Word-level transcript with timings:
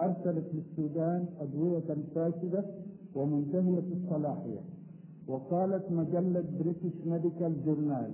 أرسلت 0.00 0.44
للسودان 0.54 1.26
أدوية 1.40 1.96
فاسدة 2.14 2.64
ومنتهية 3.14 3.84
الصلاحية. 3.92 4.60
وقالت 5.28 5.92
مجلة 5.92 6.44
بريتش 6.60 7.06
ميديكال 7.06 7.64
جورنال 7.64 8.12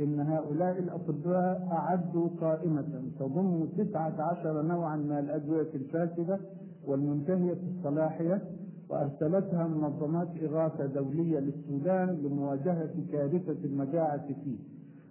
إن 0.00 0.20
هؤلاء 0.20 0.78
الأطباء 0.78 1.68
أعدوا 1.72 2.28
قائمة 2.40 3.02
تضم 3.18 3.66
19 3.76 4.62
نوعا 4.62 4.96
من 4.96 5.12
الأدوية 5.12 5.68
الفاسدة 5.74 6.38
والمنتهية 6.86 7.58
الصلاحية 7.76 8.42
وأرسلتها 8.88 9.66
منظمات 9.66 10.28
إغاثة 10.42 10.86
دولية 10.86 11.38
للسودان 11.38 12.08
لمواجهة 12.08 12.90
كارثة 13.12 13.64
المجاعة 13.64 14.26
فيه. 14.26 14.56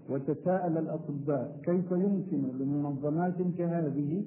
وتساءل 0.10 0.78
الأطباء 0.78 1.60
كيف 1.64 1.92
يمكن 1.92 2.58
لمنظمات 2.60 3.42
كهذه 3.58 4.24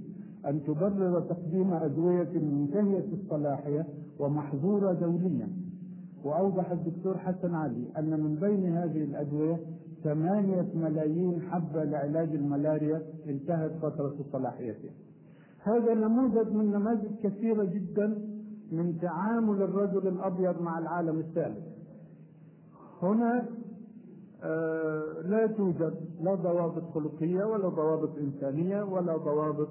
أن 0.47 0.63
تبرر 0.63 1.21
تقديم 1.21 1.73
أدوية 1.75 2.29
منتهية 2.39 3.05
الصلاحية 3.13 3.87
ومحظورة 4.19 4.93
دوليا 4.93 5.49
وأوضح 6.25 6.71
الدكتور 6.71 7.19
حسن 7.19 7.55
علي 7.55 7.85
أن 7.99 8.21
من 8.21 8.35
بين 8.35 8.73
هذه 8.77 9.05
الأدوية 9.05 9.61
ثمانية 10.05 10.67
ملايين 10.75 11.43
حبة 11.43 11.85
لعلاج 11.85 12.29
الملاريا 12.35 13.03
انتهت 13.29 13.73
فترة 13.83 14.15
صلاحيتها 14.33 14.91
هذا 15.63 15.95
نموذج 15.95 16.53
من 16.53 16.71
نماذج 16.71 17.11
كثيرة 17.23 17.65
جدا 17.65 18.19
من 18.73 18.99
تعامل 18.99 19.63
الرجل 19.63 20.09
الأبيض 20.09 20.63
مع 20.63 20.79
العالم 20.79 21.19
الثالث. 21.19 21.59
هنا 23.03 23.45
آه 24.43 25.21
لا 25.25 25.47
توجد 25.47 25.95
لا 26.21 26.35
ضوابط 26.35 26.83
خلقية 26.95 27.45
ولا 27.45 27.69
ضوابط 27.69 28.11
إنسانية 28.19 28.83
ولا 28.83 29.17
ضوابط 29.17 29.69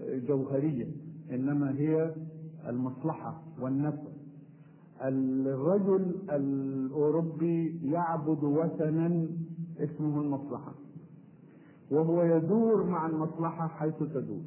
جوهرية 0.00 0.86
إنما 1.30 1.70
هي 1.78 2.14
المصلحة 2.68 3.42
والنفع. 3.60 4.08
الرجل 5.02 6.14
الأوروبي 6.30 7.80
يعبد 7.90 8.44
وثنا 8.44 9.26
اسمه 9.78 10.20
المصلحة 10.20 10.74
وهو 11.90 12.22
يدور 12.22 12.84
مع 12.84 13.06
المصلحة 13.06 13.68
حيث 13.68 13.98
تدور. 13.98 14.42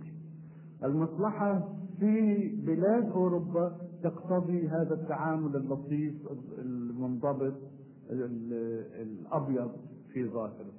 المصلحة 0.84 1.70
في 2.00 2.48
بلاد 2.66 3.10
أوروبا 3.12 3.78
تقتضي 4.04 4.68
هذا 4.68 4.94
التعامل 4.94 5.56
اللطيف 5.56 6.14
المنضبط 6.58 7.54
الأبيض 8.10 9.72
في 10.14 10.30
ظاهره. 10.30 10.74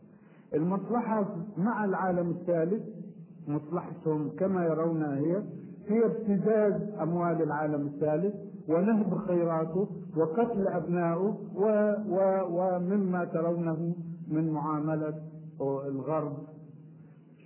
المصلحة 0.55 1.36
مع 1.58 1.84
العالم 1.84 2.30
الثالث 2.30 2.82
مصلحتهم 3.48 4.30
كما 4.38 4.64
يرونها 4.64 5.16
هي 5.16 5.42
هي 5.86 6.04
ابتزاز 6.06 6.82
أموال 7.00 7.42
العالم 7.42 7.86
الثالث 7.86 8.34
ونهب 8.68 9.14
خيراته 9.18 9.88
وقتل 10.16 10.68
أبنائه 10.68 11.36
و 11.54 11.64
و 12.08 12.19
ومما 12.50 13.24
ترونه 13.24 13.94
من 14.28 14.50
معاملة 14.50 15.14
الغرب. 15.60 16.36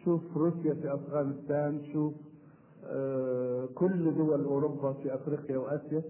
شوف 0.05 0.36
روسيا 0.36 0.75
في 0.75 0.95
أفغانستان 0.95 1.80
شوف 1.92 2.14
آه 2.86 3.67
كل 3.75 4.14
دول 4.14 4.45
أوروبا 4.45 4.92
في 4.92 5.14
أفريقيا 5.14 5.58
وآسيا 5.58 6.03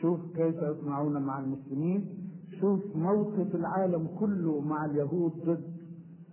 شوف 0.00 0.20
كيف 0.36 0.56
يصنعون 0.62 1.22
مع 1.22 1.38
المسلمين 1.38 2.06
شوف 2.60 2.96
موقف 2.96 3.54
العالم 3.54 4.06
كله 4.20 4.60
مع 4.60 4.84
اليهود 4.84 5.32
ضد 5.46 5.64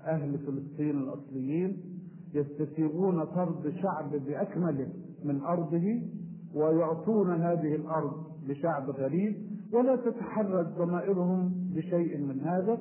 أهل 0.02 0.38
فلسطين 0.38 0.98
الأصليين. 1.00 1.95
يستسيغون 2.36 3.26
طرد 3.26 3.74
شعب 3.82 4.12
بأكمله 4.28 4.88
من 5.24 5.42
أرضه 5.42 6.02
ويعطون 6.56 7.42
هذه 7.42 7.76
الأرض 7.76 8.14
لشعب 8.48 8.90
غريب 8.90 9.36
ولا 9.74 9.96
تتحرك 9.96 10.66
ضمائرهم 10.78 11.54
بشيء 11.76 12.18
من 12.18 12.42
هذا 12.42 12.78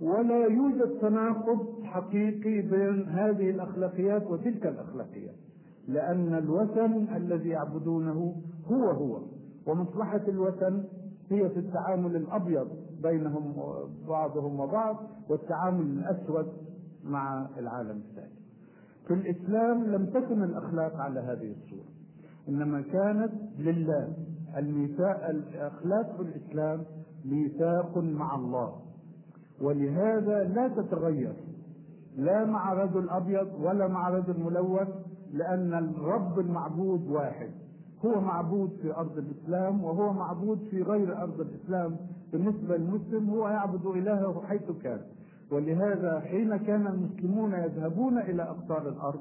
ولا 0.00 0.46
يوجد 0.46 0.98
تناقض 1.00 1.84
حقيقي 1.84 2.62
بين 2.62 3.08
هذه 3.08 3.50
الأخلاقيات 3.50 4.30
وتلك 4.30 4.66
الأخلاقيات 4.66 5.34
لأن 5.88 6.34
الوثن 6.34 7.16
الذي 7.16 7.48
يعبدونه 7.48 8.34
هو 8.66 8.90
هو 8.90 9.20
ومصلحة 9.66 10.20
الوثن 10.28 10.84
هي 11.30 11.48
في 11.48 11.58
التعامل 11.58 12.16
الأبيض 12.16 12.68
بينهم 13.02 13.54
بعضهم 14.08 14.60
وبعض 14.60 14.96
والتعامل 15.30 15.80
الأسود 15.80 16.46
مع 17.04 17.48
العالم 17.58 18.02
الثاني. 18.10 18.41
في 19.06 19.14
الإسلام 19.14 19.84
لم 19.84 20.06
تكن 20.06 20.42
الأخلاق 20.42 20.96
على 20.96 21.20
هذه 21.20 21.52
الصورة 21.52 21.88
إنما 22.48 22.80
كانت 22.80 23.32
لله. 23.58 24.08
الميثاق 24.56 25.28
الأخلاق 25.28 26.16
في 26.16 26.22
الإسلام 26.22 26.84
ميثاق 27.24 27.98
مع 27.98 28.34
الله 28.34 28.72
ولهذا 29.60 30.44
لا 30.44 30.68
تتغير 30.68 31.32
لا 32.16 32.44
مع 32.44 32.72
رجل 32.72 33.10
أبيض 33.10 33.48
ولا 33.60 33.88
مع 33.88 34.08
رجل 34.08 34.40
ملون 34.40 34.86
لأن 35.32 35.74
الرب 35.74 36.38
المعبود 36.38 37.08
واحد. 37.08 37.50
هو 38.04 38.20
معبود 38.20 38.70
في 38.82 38.96
أرض 38.96 39.18
الإسلام 39.18 39.84
وهو 39.84 40.12
معبود 40.12 40.58
في 40.70 40.82
غير 40.82 41.22
أرض 41.22 41.40
الإسلام. 41.40 41.96
بالنسبة 42.32 42.76
للمسلم 42.76 43.30
هو 43.30 43.48
يعبد 43.48 43.86
إلهه 43.86 44.42
حيث 44.46 44.70
كان. 44.82 45.00
ولهذا 45.52 46.20
حين 46.20 46.56
كان 46.56 46.86
المسلمون 46.86 47.52
يذهبون 47.52 48.18
إلى 48.18 48.42
أقطار 48.42 48.88
الأرض 48.88 49.20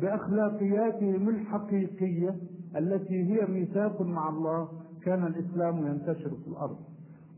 بأخلاقياتهم 0.00 1.28
الحقيقية 1.28 2.36
التي 2.76 3.24
هي 3.24 3.46
ميثاق 3.46 4.02
مع 4.02 4.28
الله 4.28 4.68
كان 5.02 5.26
الإسلام 5.26 5.86
ينتشر 5.86 6.30
في 6.30 6.48
الأرض. 6.48 6.76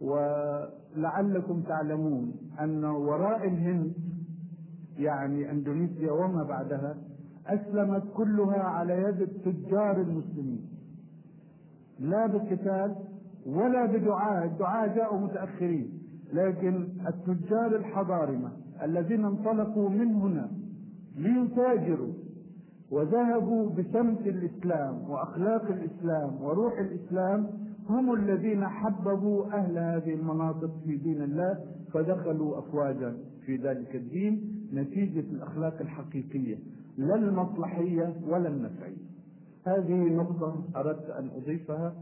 ولعلكم 0.00 1.62
تعلمون 1.62 2.34
أن 2.60 2.84
وراء 2.84 3.48
الهند 3.48 3.92
يعني 4.98 5.50
أندونيسيا 5.50 6.12
وما 6.12 6.42
بعدها 6.42 6.96
أسلمت 7.46 8.02
كلها 8.14 8.62
على 8.62 9.02
يد 9.02 9.20
التجار 9.20 10.00
المسلمين. 10.00 10.68
لا 12.00 12.26
بالقتال 12.26 12.94
ولا 13.46 13.86
بدعاء 13.86 14.44
الدعاء 14.44 14.94
جاءوا 14.96 15.20
متأخرين. 15.20 15.97
لكن 16.32 16.88
التجار 17.08 17.76
الحضارمة 17.76 18.52
الذين 18.82 19.24
انطلقوا 19.24 19.88
من 19.88 20.14
هنا 20.14 20.50
ليتاجروا 21.16 22.12
وذهبوا 22.90 23.70
بسمت 23.70 24.26
الإسلام 24.26 25.10
وأخلاق 25.10 25.62
الإسلام 25.70 26.42
وروح 26.42 26.78
الإسلام 26.78 27.46
هم 27.88 28.14
الذين 28.14 28.68
حببوا 28.68 29.46
أهل 29.46 29.78
هذه 29.78 30.14
المناطق 30.14 30.70
في 30.84 30.96
دين 30.96 31.22
الله 31.22 31.58
فدخلوا 31.92 32.58
أفواجا 32.58 33.16
في 33.46 33.56
ذلك 33.56 33.96
الدين 33.96 34.54
نتيجة 34.74 35.20
الأخلاق 35.20 35.80
الحقيقية 35.80 36.56
لا 36.98 37.14
المصلحية 37.14 38.14
ولا 38.28 38.48
النفعية. 38.48 38.96
هذه 39.66 39.94
نقطة 39.94 40.64
أردت 40.76 41.10
أن 41.10 41.30
أضيفها. 41.36 41.94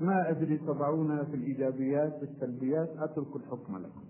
ما 0.00 0.30
أدري 0.30 0.58
تضعونها 0.58 1.24
في 1.24 1.34
الإيجابيات 1.36 2.20
والسلبيات 2.20 2.88
أترك 2.98 3.36
الحكم 3.36 3.78
لكم. 3.78 4.02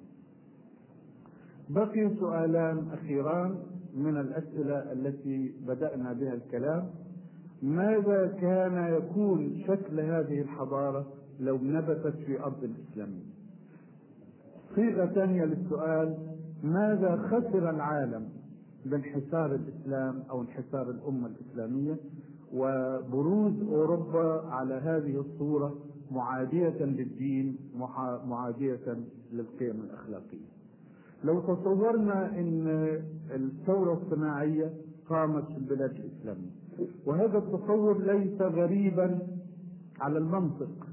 بقي 1.70 2.10
سؤالان 2.20 2.88
أخيران 2.92 3.56
من 3.94 4.16
الأسئلة 4.16 4.92
التي 4.92 5.54
بدأنا 5.66 6.12
بها 6.12 6.34
الكلام. 6.34 6.90
ماذا 7.62 8.26
كان 8.40 8.94
يكون 8.94 9.62
شكل 9.66 10.00
هذه 10.00 10.40
الحضارة 10.40 11.06
لو 11.40 11.58
نبتت 11.62 12.16
في 12.26 12.40
أرض 12.40 12.64
الإسلامية 12.64 13.32
صيغة 14.74 15.06
ثانية 15.06 15.44
للسؤال 15.44 16.18
ماذا 16.62 17.16
خسر 17.16 17.70
العالم 17.70 18.28
بانحسار 18.86 19.54
الإسلام 19.54 20.22
أو 20.30 20.42
انحسار 20.42 20.90
الأمة 20.90 21.26
الإسلامية؟ 21.26 21.96
وبروز 22.54 23.52
أوروبا 23.72 24.42
على 24.50 24.74
هذه 24.74 25.20
الصورة 25.20 25.74
معادية 26.10 26.84
للدين 26.84 27.56
معادية 28.26 28.96
للقيم 29.32 29.80
الأخلاقية. 29.80 30.52
لو 31.24 31.40
تصورنا 31.40 32.38
أن 32.38 32.66
الثورة 33.30 33.92
الصناعية 34.02 34.72
قامت 35.08 35.44
في 35.46 35.56
البلاد 35.56 35.90
الإسلامية 35.90 36.50
وهذا 37.06 37.38
التصور 37.38 37.98
ليس 37.98 38.40
غريبا 38.42 39.18
على 40.00 40.18
المنطق 40.18 40.86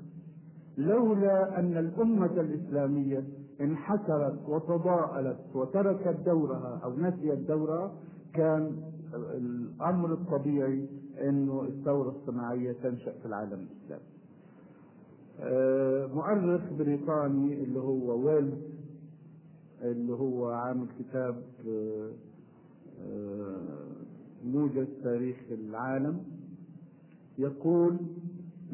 لولا 0.77 1.59
أن 1.59 1.77
الأمة 1.77 2.25
الإسلامية 2.41 3.23
انحسرت 3.61 4.39
وتضاءلت 4.49 5.39
وتركت 5.55 6.17
دورها 6.25 6.79
أو 6.83 6.95
نسيت 6.97 7.39
دورها 7.39 7.91
كان 8.33 8.71
الأمر 9.13 10.13
الطبيعي 10.13 10.85
أنه 11.21 11.63
الثورة 11.63 12.09
الصناعية 12.09 12.71
تنشأ 12.83 13.11
في 13.19 13.25
العالم 13.25 13.67
الإسلامي. 13.67 14.03
مؤرخ 16.13 16.61
بريطاني 16.79 17.63
اللي 17.63 17.79
هو 17.79 18.25
ويلز 18.25 18.53
اللي 19.81 20.13
هو 20.13 20.49
عامل 20.49 20.87
كتاب 20.99 21.43
موجز 24.45 24.87
تاريخ 25.03 25.37
العالم 25.51 26.23
يقول 27.37 27.97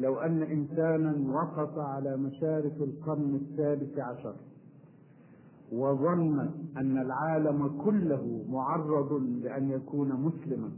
لو 0.00 0.16
أن 0.20 0.42
إنسانا 0.42 1.32
وقف 1.36 1.78
على 1.78 2.16
مشارف 2.16 2.82
القرن 2.82 3.34
الثالث 3.34 3.98
عشر 3.98 4.34
وظن 5.72 6.40
أن 6.76 6.98
العالم 6.98 7.68
كله 7.84 8.44
معرض 8.50 9.12
لأن 9.42 9.70
يكون 9.70 10.08
مسلما 10.12 10.70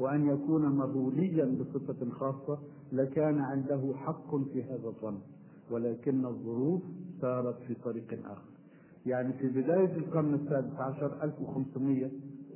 وأن 0.00 0.26
يكون 0.28 0.62
مغوليا 0.76 1.44
بصفة 1.44 2.10
خاصة 2.10 2.58
لكان 2.92 3.38
عنده 3.38 3.92
حق 3.96 4.36
في 4.36 4.62
هذا 4.62 4.86
الظن 4.88 5.18
ولكن 5.70 6.26
الظروف 6.26 6.82
سارت 7.20 7.56
في 7.68 7.74
طريق 7.74 8.18
آخر. 8.24 8.48
يعني 9.06 9.32
في 9.32 9.48
بداية 9.48 9.96
القرن 9.96 10.34
السادس 10.34 10.76
عشر 10.76 11.22
1500 11.22 12.10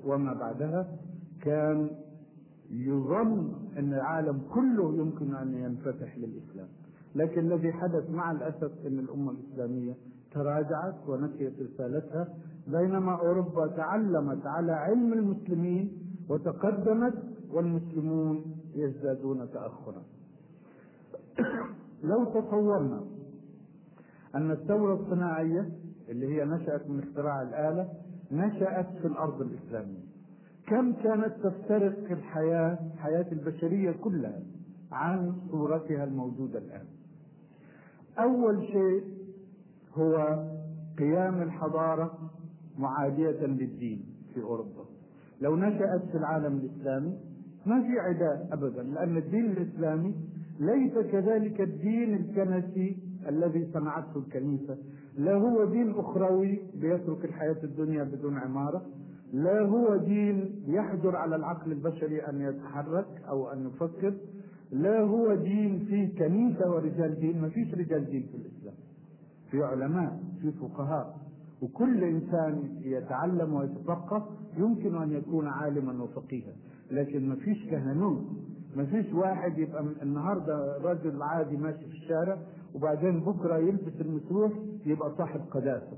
وما 0.07 0.33
بعدها 0.33 0.97
كان 1.43 1.91
يظن 2.71 3.53
أن 3.79 3.93
العالم 3.95 4.41
كله 4.55 4.95
يمكن 4.97 5.35
أن 5.35 5.55
ينفتح 5.55 6.19
للإسلام. 6.19 6.69
لكن 7.15 7.41
الذي 7.53 7.73
حدث 7.73 8.11
مع 8.11 8.33
الأسف 8.33 8.87
أن 8.87 8.99
الأمة 8.99 9.31
الإسلامية 9.31 9.95
تراجعت 10.33 10.95
ونسيت 11.09 11.53
رسالتها. 11.61 12.29
بينما 12.69 13.13
أوروبا 13.21 13.67
تعلمت 13.67 14.47
على 14.47 14.73
علم 14.73 15.13
المسلمين 15.13 16.08
وتقدمت 16.29 17.15
والمسلمون 17.51 18.45
يزدادون 18.75 19.51
تأخرا. 19.53 20.03
لو 22.03 22.25
تصورنا 22.25 23.05
أن 24.35 24.51
الثورة 24.51 24.95
الصناعية 24.95 25.69
اللي 26.09 26.27
هي 26.27 26.45
نشأت 26.45 26.91
من 26.91 27.03
اختراع 27.03 27.43
الآلة 27.43 27.89
نشأت 28.33 28.87
في 29.01 29.07
الأرض 29.07 29.41
الإسلامية. 29.41 30.09
كم 30.67 30.93
كانت 30.93 31.35
تفترق 31.43 32.11
الحياة 32.11 32.79
حياة 32.97 33.33
البشرية 33.33 33.93
كلها 33.93 34.43
عن 34.93 35.37
صورتها 35.51 36.05
الموجودة 36.05 36.59
الآن. 36.59 36.87
أول 38.19 38.67
شيء 38.67 39.05
هو 39.95 40.45
قيام 40.99 41.43
الحضارة 41.43 42.31
معادية 42.79 43.47
للدين 43.47 44.05
في 44.35 44.43
أوروبا. 44.43 44.85
لو 45.41 45.57
نشأت 45.57 46.03
في 46.11 46.15
العالم 46.19 46.57
الإسلامي 46.57 47.19
ما 47.67 47.83
في 47.83 47.99
عداء 47.99 48.49
أبدا 48.53 48.83
لأن 48.83 49.17
الدين 49.17 49.45
الإسلامي 49.51 50.15
ليس 50.61 50.93
كذلك 51.13 51.61
الدين 51.61 52.15
الكنسي 52.15 52.97
الذي 53.29 53.67
صنعته 53.73 54.19
الكنيسة. 54.19 54.77
لا 55.19 55.35
هو 55.35 55.65
دين 55.65 55.91
أخروي 55.91 56.61
بيترك 56.75 57.25
الحياة 57.25 57.57
الدنيا 57.65 58.05
بدون 58.05 58.39
عمارة 58.39 58.83
لا 59.33 59.61
هو 59.61 59.97
دين 59.97 60.63
يحجر 60.67 61.17
على 61.17 61.37
العقل 61.37 61.73
البشري 61.73 62.21
أن 62.21 62.41
يتحرك 62.41 63.07
أو 63.29 63.53
أن 63.53 63.67
يفكر 63.67 64.15
لا 64.73 65.01
هو 65.01 65.35
دين 65.35 65.85
فيه 65.89 66.19
كنيسة 66.19 66.71
ورجال 66.71 67.21
دين 67.21 67.41
ما 67.43 67.49
فيش 67.49 67.75
رجال 67.75 68.05
دين 68.11 68.23
في 68.23 68.37
الإسلام. 68.37 68.75
في 69.51 69.63
علماء 69.63 70.21
في 70.43 70.53
فقهاء. 70.53 71.18
وكل 71.63 72.05
إنسان 72.05 72.79
يتعلم 72.83 73.55
ويتفقه 73.55 74.27
يمكن 74.57 75.03
أن 75.03 75.13
يكون 75.13 75.47
عالما 75.47 76.03
وفقيها. 76.03 76.53
لكن 76.91 77.29
ما 77.29 77.35
فيش 77.37 77.67
كهنوت. 77.71 78.25
ما 78.77 78.85
فيش 78.85 79.13
واحد 79.13 79.59
يبقى 79.59 79.85
النهارده 80.03 80.79
رجل 80.83 81.23
عادي 81.23 81.57
ماشي 81.57 81.79
في 81.87 81.93
الشارع 81.93 82.39
وبعدين 82.75 83.21
بكرة 83.21 83.57
يلبس 83.59 84.01
المسروح 84.01 84.53
يبقى 84.87 85.13
صاحب 85.19 85.41
قداسة. 85.51 85.97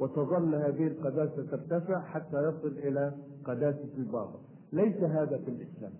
وتظل 0.00 0.54
هذه 0.54 0.86
القداسة 0.86 1.46
ترتفع 1.50 2.00
حتى 2.00 2.36
يصل 2.48 2.78
إلى 2.78 3.12
قداسة 3.44 3.88
البابا. 3.98 4.38
ليس 4.72 4.96
هذا 4.96 5.38
في 5.44 5.48
الإسلام. 5.50 5.92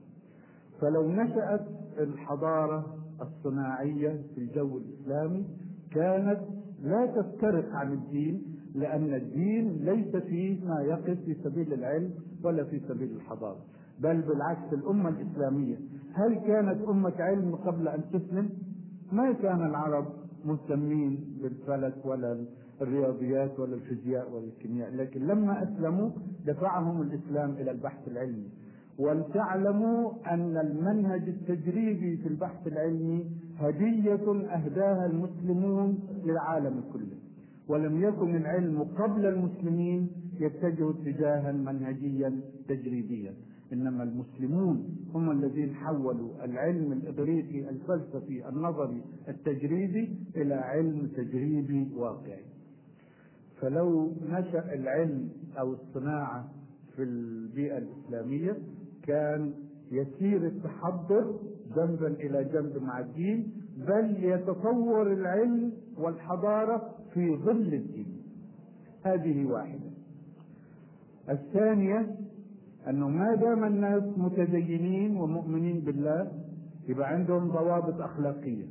فلو 0.81 1.09
نشأت 1.13 1.67
الحضارة 1.99 2.97
الصناعية 3.23 4.23
في 4.35 4.41
الجو 4.41 4.79
الإسلامي 4.79 5.45
كانت 5.91 6.41
لا 6.83 7.07
تفترق 7.07 7.69
عن 7.75 7.93
الدين 7.93 8.43
لأن 8.75 9.15
الدين 9.15 9.85
ليس 9.85 10.17
فيه 10.17 10.65
ما 10.65 10.81
يقف 10.81 11.19
في 11.25 11.35
سبيل 11.45 11.73
العلم 11.73 12.11
ولا 12.45 12.65
في 12.65 12.81
سبيل 12.89 13.11
الحضارة 13.17 13.61
بل 14.01 14.23
بالعكس 14.23 14.73
الأمة 14.73 15.09
الإسلامية. 15.09 15.77
هل 16.15 16.35
كانت 16.35 16.89
أمة 16.89 17.13
علم 17.19 17.55
قبل 17.55 17.89
أن 17.89 18.03
تسلم؟ 18.13 18.51
ما 19.13 19.33
كان 19.33 19.67
العرب 19.67 20.07
مهتمين 20.45 21.39
بالفلك 21.43 21.95
ولا 22.05 22.45
الرياضيات 22.81 23.61
ولا 23.61 23.75
الفيزياء 23.75 24.31
ولا 24.33 24.45
الكيمياء 24.45 24.95
لكن 24.95 25.27
لما 25.27 25.63
أسلموا 25.63 26.11
دفعهم 26.47 27.03
الإسلام 27.03 27.51
إلى 27.51 27.71
البحث 27.71 28.09
العلمي. 28.09 28.49
ولتعلموا 28.99 30.11
أن 30.27 30.57
المنهج 30.57 31.29
التجريبي 31.29 32.17
في 32.17 32.29
البحث 32.29 32.67
العلمي 32.67 33.27
هدية 33.59 34.55
أهداها 34.55 35.07
المسلمون 35.07 35.99
للعالم 36.25 36.81
كله. 36.93 37.22
ولم 37.69 38.03
يكن 38.03 38.37
العلم 38.37 38.83
قبل 38.83 39.27
المسلمين 39.27 40.11
يتجه 40.41 40.91
اتجاها 40.91 41.53
منهجيا 41.53 42.41
تجريبيا 42.69 43.35
إنما 43.73 44.03
المسلمون 44.03 44.97
هم 45.15 45.31
الذين 45.31 45.75
حولوا 45.75 46.45
العلم 46.45 46.93
الاغريقي 46.93 47.69
الفلسفي 47.71 48.49
النظري 48.49 49.03
التجريبي 49.29 50.19
إلى 50.37 50.55
علم 50.55 51.07
تجريبي 51.17 51.89
واقعي. 51.97 52.45
فلو 53.61 54.13
نشأ 54.29 54.75
العلم 54.75 55.29
أو 55.59 55.73
الصناعة 55.73 56.49
في 56.97 57.03
البيئة 57.03 57.79
الإسلامية 57.79 58.57
كان 59.03 59.55
يسير 59.93 60.47
التحضر 60.47 61.39
جنبا 61.77 62.07
إلى 62.09 62.45
جنب 62.45 62.83
مع 62.83 63.01
الدين 63.01 63.53
بل 63.77 64.17
يتطور 64.25 65.13
العلم 65.13 65.73
والحضارة 65.99 66.95
في 67.15 67.37
ظل 67.37 67.75
الدين. 67.75 68.23
هذه 69.05 69.47
واحدة. 69.47 69.91
الثانية 71.31 72.17
أنه 72.89 73.09
ما 73.09 73.35
دام 73.35 73.65
الناس 73.65 74.03
متدينين 74.17 75.17
ومؤمنين 75.17 75.81
بالله 75.81 76.33
يبقى 76.89 77.09
عندهم 77.09 77.49
ضوابط 77.49 78.01
أخلاقية. 78.01 78.65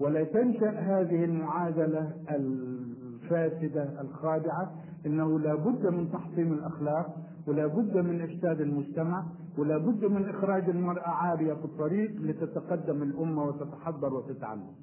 ولا 0.00 0.24
تنشأ 0.24 0.70
هذه 0.70 1.24
المعادلة 1.24 2.12
الفاسدة 2.30 4.00
الخادعة 4.00 4.72
إنه 5.06 5.38
لا 5.40 5.54
بد 5.54 5.86
من 5.86 6.12
تحطيم 6.12 6.52
الأخلاق 6.52 7.16
ولا 7.46 7.66
بد 7.66 7.96
من 7.96 8.20
افساد 8.20 8.60
المجتمع 8.60 9.26
ولا 9.58 9.78
بد 9.78 10.04
من 10.04 10.28
إخراج 10.28 10.70
المرأة 10.70 11.08
عارية 11.08 11.54
في 11.54 11.64
الطريق 11.64 12.10
لتتقدم 12.20 13.02
الأمة 13.02 13.44
وتتحضر 13.44 14.14
وتتعلم. 14.14 14.74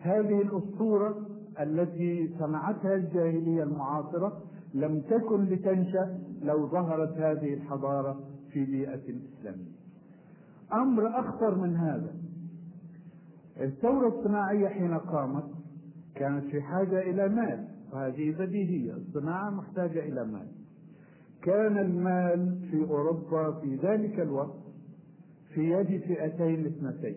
هذه 0.00 0.42
الأسطورة 0.42 1.26
التي 1.60 2.34
صنعتها 2.38 2.94
الجاهلية 2.94 3.62
المعاصرة 3.62 4.42
لم 4.74 5.00
تكن 5.00 5.44
لتنشأ 5.44 6.18
لو 6.42 6.68
ظهرت 6.68 7.18
هذه 7.18 7.54
الحضارة 7.54 8.20
في 8.52 8.64
بيئة 8.64 9.00
إسلامية. 9.38 9.72
أمر 10.72 11.20
أخطر 11.20 11.54
من 11.54 11.76
هذا. 11.76 12.14
الثورة 13.60 14.08
الصناعية 14.08 14.68
حين 14.68 14.98
قامت 14.98 15.44
كانت 16.14 16.44
في 16.44 16.62
حاجة 16.62 17.02
إلى 17.02 17.28
مال 17.28 17.68
وهذه 17.92 18.34
بديهية. 18.38 18.92
الصناعة 18.92 19.50
محتاجة 19.50 19.98
إلى 19.98 20.24
مال. 20.24 20.61
كان 21.42 21.78
المال 21.78 22.58
في 22.70 22.84
أوروبا 22.90 23.50
في 23.60 23.76
ذلك 23.76 24.20
الوقت 24.20 24.58
في 25.54 25.70
يد 25.70 26.00
فئتين 26.00 26.66
اثنتين 26.66 27.16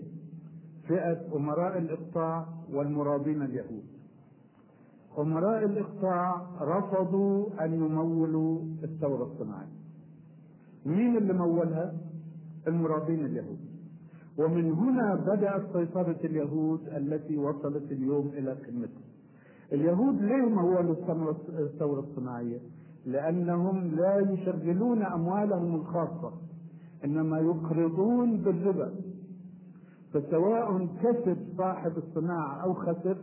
فئة 0.88 1.36
أمراء 1.36 1.78
الإقطاع 1.78 2.46
والمرابين 2.74 3.42
اليهود 3.42 3.84
أمراء 5.18 5.66
الإقطاع 5.66 6.48
رفضوا 6.62 7.66
أن 7.66 7.74
يمولوا 7.74 8.62
الثورة 8.84 9.24
الصناعية 9.24 9.76
مين 10.86 11.18
اللي 11.18 11.34
مولها؟ 11.34 11.94
المرابين 12.68 13.26
اليهود 13.26 13.60
ومن 14.38 14.72
هنا 14.72 15.16
بدأت 15.16 15.62
سيطرة 15.74 16.18
اليهود 16.24 16.88
التي 16.88 17.38
وصلت 17.38 17.92
اليوم 17.92 18.28
إلى 18.28 18.52
قمتها 18.52 19.06
اليهود 19.74 20.22
ليه 20.22 20.46
مولوا 20.50 20.96
الثورة 21.60 22.00
الصناعية؟ 22.00 22.60
لأنهم 23.06 23.96
لا 23.96 24.20
يشغلون 24.20 25.02
أموالهم 25.02 25.76
الخاصة 25.76 26.32
إنما 27.06 27.40
يقرضون 27.40 28.38
بالربا. 28.38 28.92
فسواء 30.14 30.88
كسب 31.04 31.38
صاحب 31.58 31.92
الصناعة 31.98 32.64
أو 32.64 32.74
خسر 32.74 33.18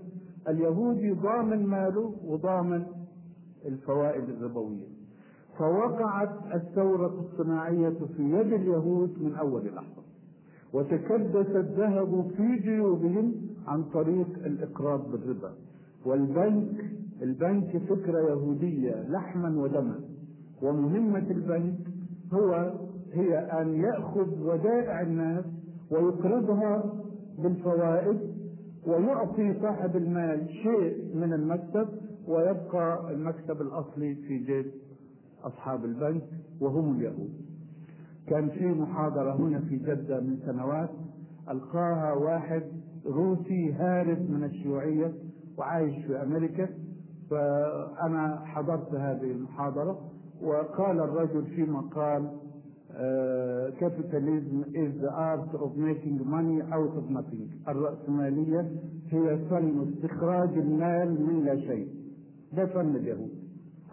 اليهودي 0.49 1.13
ضامن 1.13 1.67
ماله 1.67 2.15
وضامن 2.25 2.85
الفوائد 3.65 4.29
الربوية. 4.29 4.87
فوقعت 5.59 6.55
الثورة 6.55 7.21
الصناعية 7.21 7.99
في 8.17 8.23
يد 8.23 8.53
اليهود 8.53 9.23
من 9.23 9.35
أول 9.35 9.67
لحظة 9.67 10.03
وتكدس 10.73 11.57
الذهب 11.57 12.31
في 12.37 12.57
جيوبهم 12.57 13.35
عن 13.67 13.85
طريق 13.85 14.29
الإقراض 14.47 15.11
بالربا. 15.11 15.53
والبنك 16.07 16.85
البنك 17.23 17.77
فكرة 17.89 18.19
يهودية 18.31 19.09
لحما 19.09 19.63
ودما. 19.63 20.01
ومهمة 20.63 21.31
البنك 21.31 21.79
هو 22.33 22.73
هي 23.13 23.39
أن 23.39 23.75
يأخذ 23.75 24.41
ودائع 24.43 25.01
الناس 25.01 25.45
ويقرضها 25.91 26.93
بالفوائد 27.39 28.21
ويعطي 28.87 29.55
صاحب 29.63 29.97
المال 29.97 30.47
شيء 30.63 31.17
من 31.17 31.33
المكسب 31.33 31.89
ويبقى 32.29 33.13
المكسب 33.15 33.61
الأصلي 33.63 34.15
في 34.15 34.39
جيب 34.39 34.67
أصحاب 35.45 35.85
البنك 35.85 36.23
وهم 36.61 36.97
اليهود. 36.97 37.31
كان 38.27 38.49
في 38.49 38.67
محاضرة 38.67 39.37
هنا 39.37 39.59
في 39.61 39.77
جدة 39.77 40.21
من 40.21 40.39
سنوات 40.47 40.91
ألقاها 41.51 42.13
واحد 42.13 42.63
روسي 43.07 43.73
هارب 43.73 44.31
من 44.31 44.45
الشيوعية 44.45 45.13
وعايش 45.59 46.07
في 46.07 46.23
أمريكا. 46.23 46.69
فأنا 47.33 48.41
حضرت 48.45 48.95
هذه 48.95 49.31
المحاضرة 49.31 49.99
وقال 50.43 51.01
الرجل 51.01 51.45
في 51.45 51.63
مقال 51.65 52.31
كابيتاليزم 53.81 54.63
is 54.63 55.01
the 55.05 55.11
art 55.11 55.55
of 55.65 55.71
making 55.77 56.19
money 56.25 56.61
out 56.73 56.93
of 56.99 57.11
nothing. 57.11 57.69
الرأسمالية 57.69 58.71
هي 59.11 59.39
فن 59.51 59.93
استخراج 59.93 60.59
المال 60.59 61.27
من 61.27 61.45
لا 61.45 61.57
شيء. 61.61 61.89
ده 62.53 62.67
فن 62.67 62.97
اليهود. 62.97 63.31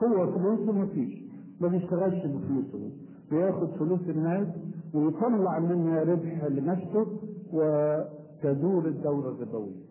هو 0.04 0.28
فلوسه 0.32 0.72
ما 0.72 0.86
فيش 0.86 1.24
ما 1.62 1.68
بيشتغلش 1.68 2.26
بفلوسه. 2.26 2.92
بياخد 3.32 3.68
فلوس 3.70 4.02
الناس 4.10 4.48
ويطلع 4.94 5.60
منها 5.60 6.04
ربح 6.04 6.44
لنفسه 6.46 7.08
وتدور 7.54 8.86
الدورة 8.88 9.30
الربوية. 9.30 9.89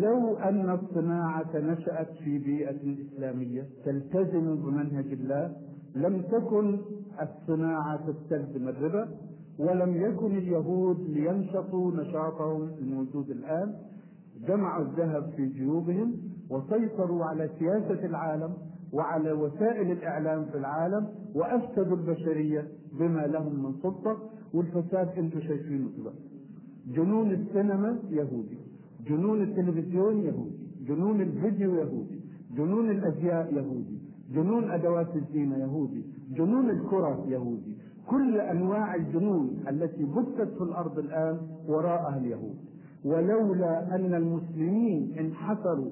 لو 0.00 0.36
أن 0.36 0.70
الصناعة 0.70 1.50
نشأت 1.56 2.08
في 2.24 2.38
بيئة 2.38 2.76
إسلامية 3.06 3.66
تلتزم 3.84 4.56
بمنهج 4.56 5.12
الله 5.12 5.56
لم 5.96 6.22
تكن 6.22 6.78
الصناعة 7.22 8.10
تستلزم 8.12 8.68
الربا 8.68 9.08
ولم 9.58 9.96
يكن 9.96 10.36
اليهود 10.36 11.00
لينشطوا 11.00 11.92
نشاطهم 11.92 12.70
الموجود 12.78 13.30
الآن 13.30 13.74
جمعوا 14.48 14.84
الذهب 14.84 15.30
في 15.36 15.46
جيوبهم 15.46 16.14
وسيطروا 16.50 17.24
على 17.24 17.50
سياسة 17.58 18.06
العالم 18.06 18.52
وعلى 18.92 19.32
وسائل 19.32 19.90
الإعلام 19.90 20.44
في 20.44 20.58
العالم 20.58 21.08
وأفسدوا 21.34 21.96
البشرية 21.96 22.68
بما 22.98 23.26
لهم 23.26 23.62
من 23.64 23.72
سلطة 23.82 24.16
والفساد 24.54 25.08
أنتم 25.18 25.40
شايفينه 25.40 25.88
دلوقتي 25.96 26.18
جنون 26.86 27.30
السينما 27.32 27.98
يهودي. 28.10 28.58
جنون 29.08 29.42
التلفزيون 29.42 30.20
يهودي 30.20 30.62
جنون 30.88 31.20
الفيديو 31.20 31.74
يهودي 31.74 32.20
جنون 32.56 32.90
الأزياء 32.90 33.54
يهودي 33.54 33.98
جنون 34.34 34.70
أدوات 34.70 35.16
الزينة 35.16 35.56
يهودي 35.56 36.04
جنون 36.36 36.70
الكرة 36.70 37.24
يهودي. 37.28 37.76
كل 38.06 38.40
أنواع 38.40 38.94
الجنون 38.94 39.64
التي 39.68 40.04
بثت 40.04 40.48
في 40.58 40.64
الأرض 40.64 40.98
الآن 40.98 41.38
وراءها 41.68 42.18
اليهود. 42.18 42.56
ولولا 43.04 43.94
أن 43.94 44.14
المسلمين 44.14 45.12
انحسروا 45.18 45.90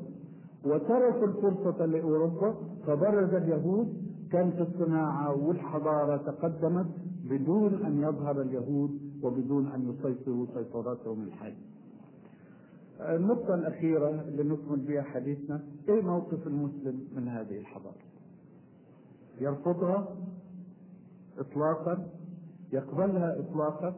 وتركوا 0.65 1.27
الفرصة 1.27 1.87
لأوروبا 1.87 2.55
فبرز 2.87 3.35
اليهود 3.35 3.89
كانت 4.33 4.61
الصناعة 4.61 5.47
والحضارة 5.47 6.17
تقدمت 6.17 6.87
بدون 7.31 7.75
أن 7.75 7.99
يظهر 7.99 8.43
اليهود 8.43 8.91
وبدون 9.23 9.67
أن 9.67 9.89
يسيطروا 9.91 10.47
سيطرتهم 10.55 11.23
الحاليه 11.23 11.70
النقطة 13.01 13.55
الأخيرة 13.55 14.09
اللي 14.29 14.43
نكمل 14.43 14.79
بها 14.81 15.03
حديثنا 15.03 15.61
إيه 15.89 16.03
موقف 16.03 16.47
المسلم 16.47 17.09
من 17.17 17.29
هذه 17.29 17.59
الحضارة؟ 17.59 17.95
يرفضها 19.41 20.09
إطلاقا 21.39 22.07
يقبلها 22.73 23.41
إطلاقا 23.41 23.95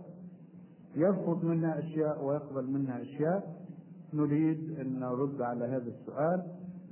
يرفض 0.97 1.44
منها 1.44 1.78
أشياء 1.78 2.25
ويقبل 2.25 2.71
منها 2.71 3.02
أشياء 3.02 3.62
نريد 4.14 4.78
أن 4.80 5.00
نرد 5.00 5.42
على 5.42 5.64
هذا 5.64 5.88
السؤال 5.90 6.42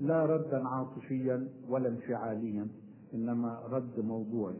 لا 0.01 0.27
ردا 0.27 0.69
عاطفيا 0.69 1.49
ولا 1.69 1.89
انفعاليا 1.89 2.69
إنما 3.15 3.59
رد 3.71 4.01
موضوعي 4.05 4.57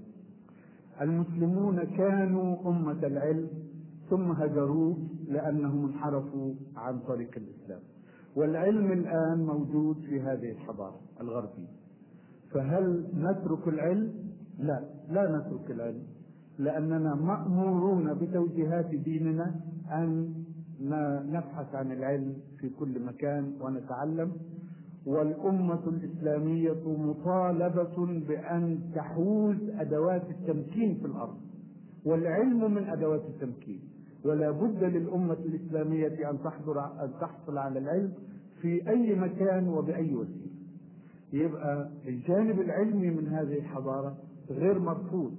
المسلمون 1.01 1.85
كانوا 1.85 2.57
أمة 2.71 3.07
العلم 3.07 3.49
ثم 4.11 4.31
هجروه 4.31 4.99
لأنهم 5.31 5.85
انحرفوا 5.85 6.55
عن 6.77 6.99
طريق 6.99 7.31
الإسلام. 7.37 7.81
والعلم 8.37 8.93
الآن 8.93 9.45
موجود 9.47 9.97
في 9.97 10.21
هذه 10.21 10.51
الحضارة 10.51 11.01
الغربية. 11.21 11.69
فهل 12.51 13.07
نترك 13.15 13.69
العلم؟ 13.69 14.13
لا 14.59 14.85
لا 15.11 15.39
نترك 15.39 15.71
العلم 15.71 16.03
لأننا 16.59 17.15
مأمورون 17.15 18.15
بتوجيهات 18.15 18.87
ديننا 18.95 19.55
أن 19.93 20.35
نبحث 21.27 21.75
عن 21.75 21.93
العلم 21.93 22.37
في 22.59 22.69
كل 22.69 23.05
مكان 23.05 23.53
ونتعلم. 23.61 24.33
والأمة 25.07 25.89
الإسلامية 25.89 26.83
مطالبة 26.99 27.97
بأن 28.29 28.81
تحوز 28.95 29.57
أدوات 29.79 30.31
التمكين 30.31 30.99
في 30.99 31.07
الأرض. 31.07 31.41
والعلم 32.07 32.75
من 32.75 32.85
أدوات 32.85 33.23
التمكين. 33.29 33.81
ولا 34.25 34.51
بد 34.51 34.85
للأمة 34.85 35.33
الإسلامية 35.47 36.31
أن 36.31 36.39
تحضر 36.45 36.81
أن 37.05 37.11
تحصل 37.21 37.59
على 37.59 37.79
العلم 37.79 38.13
في 38.63 38.89
أي 38.91 39.15
مكان 39.15 39.69
وبأي 39.69 40.15
وسيلة. 40.15 40.51
يبقى 41.33 41.91
الجانب 42.09 42.61
العلمي 42.61 43.11
من 43.11 43.29
هذه 43.29 43.59
الحضارة 43.59 44.17
غير 44.51 44.79
مرفوض، 44.79 45.33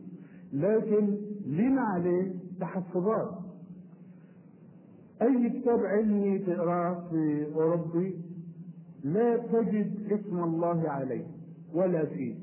لكن 0.53 1.17
لما 1.45 1.81
عليه 1.81 2.33
تحفظات. 2.59 3.31
أي 5.21 5.49
كتاب 5.49 5.79
علمي 5.79 6.39
تقرأه 6.39 7.09
في 7.09 7.45
أوروبي 7.55 8.15
لا 9.03 9.37
تجد 9.37 10.11
اسم 10.11 10.43
الله 10.43 10.89
عليه 10.89 11.25
ولا 11.73 12.05
فيه 12.05 12.35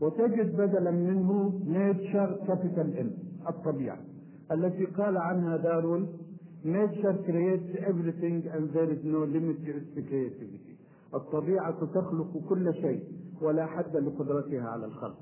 وتجد 0.00 0.56
بدلا 0.56 0.90
منه 0.90 1.60
Nature 1.66 2.38
capital 2.46 2.98
N 2.98 3.10
الطبيعة 3.48 3.98
التي 4.52 4.84
قال 4.84 5.16
عنها 5.16 5.56
دارون 5.56 6.08
nature 6.64 7.16
creates 7.26 7.74
everything 7.90 8.46
and 8.54 8.72
there 8.72 8.90
is 8.90 9.02
no 9.04 9.24
limit 9.24 9.58
to 9.64 10.02
الطبيعة 11.14 11.86
تخلق 11.94 12.38
كل 12.48 12.74
شيء 12.74 13.04
ولا 13.42 13.66
حد 13.66 13.96
لقدرتها 13.96 14.68
على 14.68 14.86
الخلق. 14.86 15.18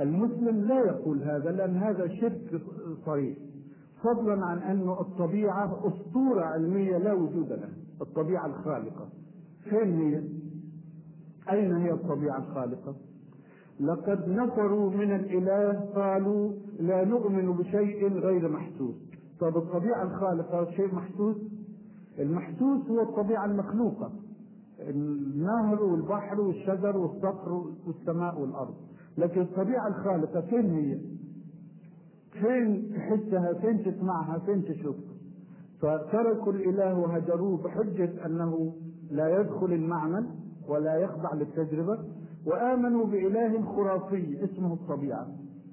المسلم 0.00 0.64
لا 0.64 0.80
يقول 0.80 1.22
هذا 1.22 1.50
لأن 1.50 1.76
هذا 1.76 2.08
شرك 2.08 2.62
صريح. 3.06 3.38
فضلا 4.04 4.46
عن 4.46 4.58
أن 4.58 4.88
الطبيعة 4.88 5.88
أسطورة 5.88 6.40
علمية 6.40 6.98
لا 6.98 7.12
وجود 7.12 7.52
لها. 7.52 7.70
الطبيعة 8.02 8.46
الخالقة. 8.46 9.08
فين 9.70 10.00
هي؟ 10.00 10.22
أين 11.52 11.76
هي 11.76 11.92
الطبيعة 11.92 12.38
الخالقة؟ 12.38 12.94
لقد 13.80 14.28
نفروا 14.28 14.90
من 14.90 15.14
الإله 15.14 15.80
قالوا 15.94 16.52
لا 16.80 17.04
نؤمن 17.04 17.52
بشيء 17.52 18.12
غير 18.12 18.48
محسوس. 18.48 18.94
طب 19.40 19.56
الطبيعة 19.56 20.02
الخالقة 20.02 20.70
شيء 20.70 20.94
محسوس؟ 20.94 21.36
المحسوس 22.18 22.88
هو 22.90 23.02
الطبيعة 23.02 23.44
المخلوقة. 23.44 24.12
النهر 24.80 25.82
والبحر 25.82 26.40
والشجر 26.40 26.96
والصخر 26.96 27.52
والسماء 27.86 28.40
والأرض. 28.40 28.74
لكن 29.18 29.40
الطبيعة 29.40 29.88
الخالقة 29.88 30.40
فين 30.40 30.70
هي؟ 30.70 30.98
فين 32.32 32.90
تحسها؟ 32.94 33.52
فين 33.52 33.84
تسمعها؟ 33.84 34.38
فين 34.38 34.64
تشوفها؟ 34.64 35.16
فتركوا 35.80 36.52
الإله 36.52 36.98
وهجروه 36.98 37.62
بحجة 37.62 38.26
أنه 38.26 38.74
لا 39.10 39.40
يدخل 39.40 39.72
المعمل 39.72 40.26
ولا 40.68 40.96
يخضع 40.96 41.34
للتجربة. 41.34 41.98
وآمنوا 42.46 43.06
بإله 43.06 43.62
خرافي 43.76 44.44
اسمه 44.44 44.72
الطبيعة. 44.72 45.26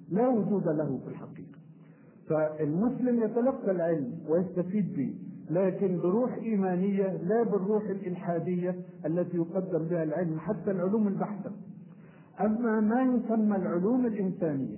لا 0.09 0.27
وجود 0.27 0.67
له 0.67 0.99
في 1.03 1.09
الحقيقة. 1.09 1.57
فالمسلم 2.29 3.23
يتلقى 3.23 3.71
العلم 3.71 4.19
ويستفيد 4.29 4.93
به 4.97 5.13
لكن 5.49 5.97
بروح 5.99 6.33
إيمانية 6.33 7.17
لا 7.23 7.43
بالروح 7.43 7.83
الإلحادية 7.83 8.75
التي 9.05 9.37
يقدم 9.37 9.85
بها 9.87 10.03
العلم 10.03 10.39
حتى 10.39 10.71
العلوم 10.71 11.07
البحتة. 11.07 11.51
أما 12.41 12.79
ما 12.79 13.01
يسمى 13.01 13.55
العلوم 13.55 14.05
الإنسانية 14.05 14.77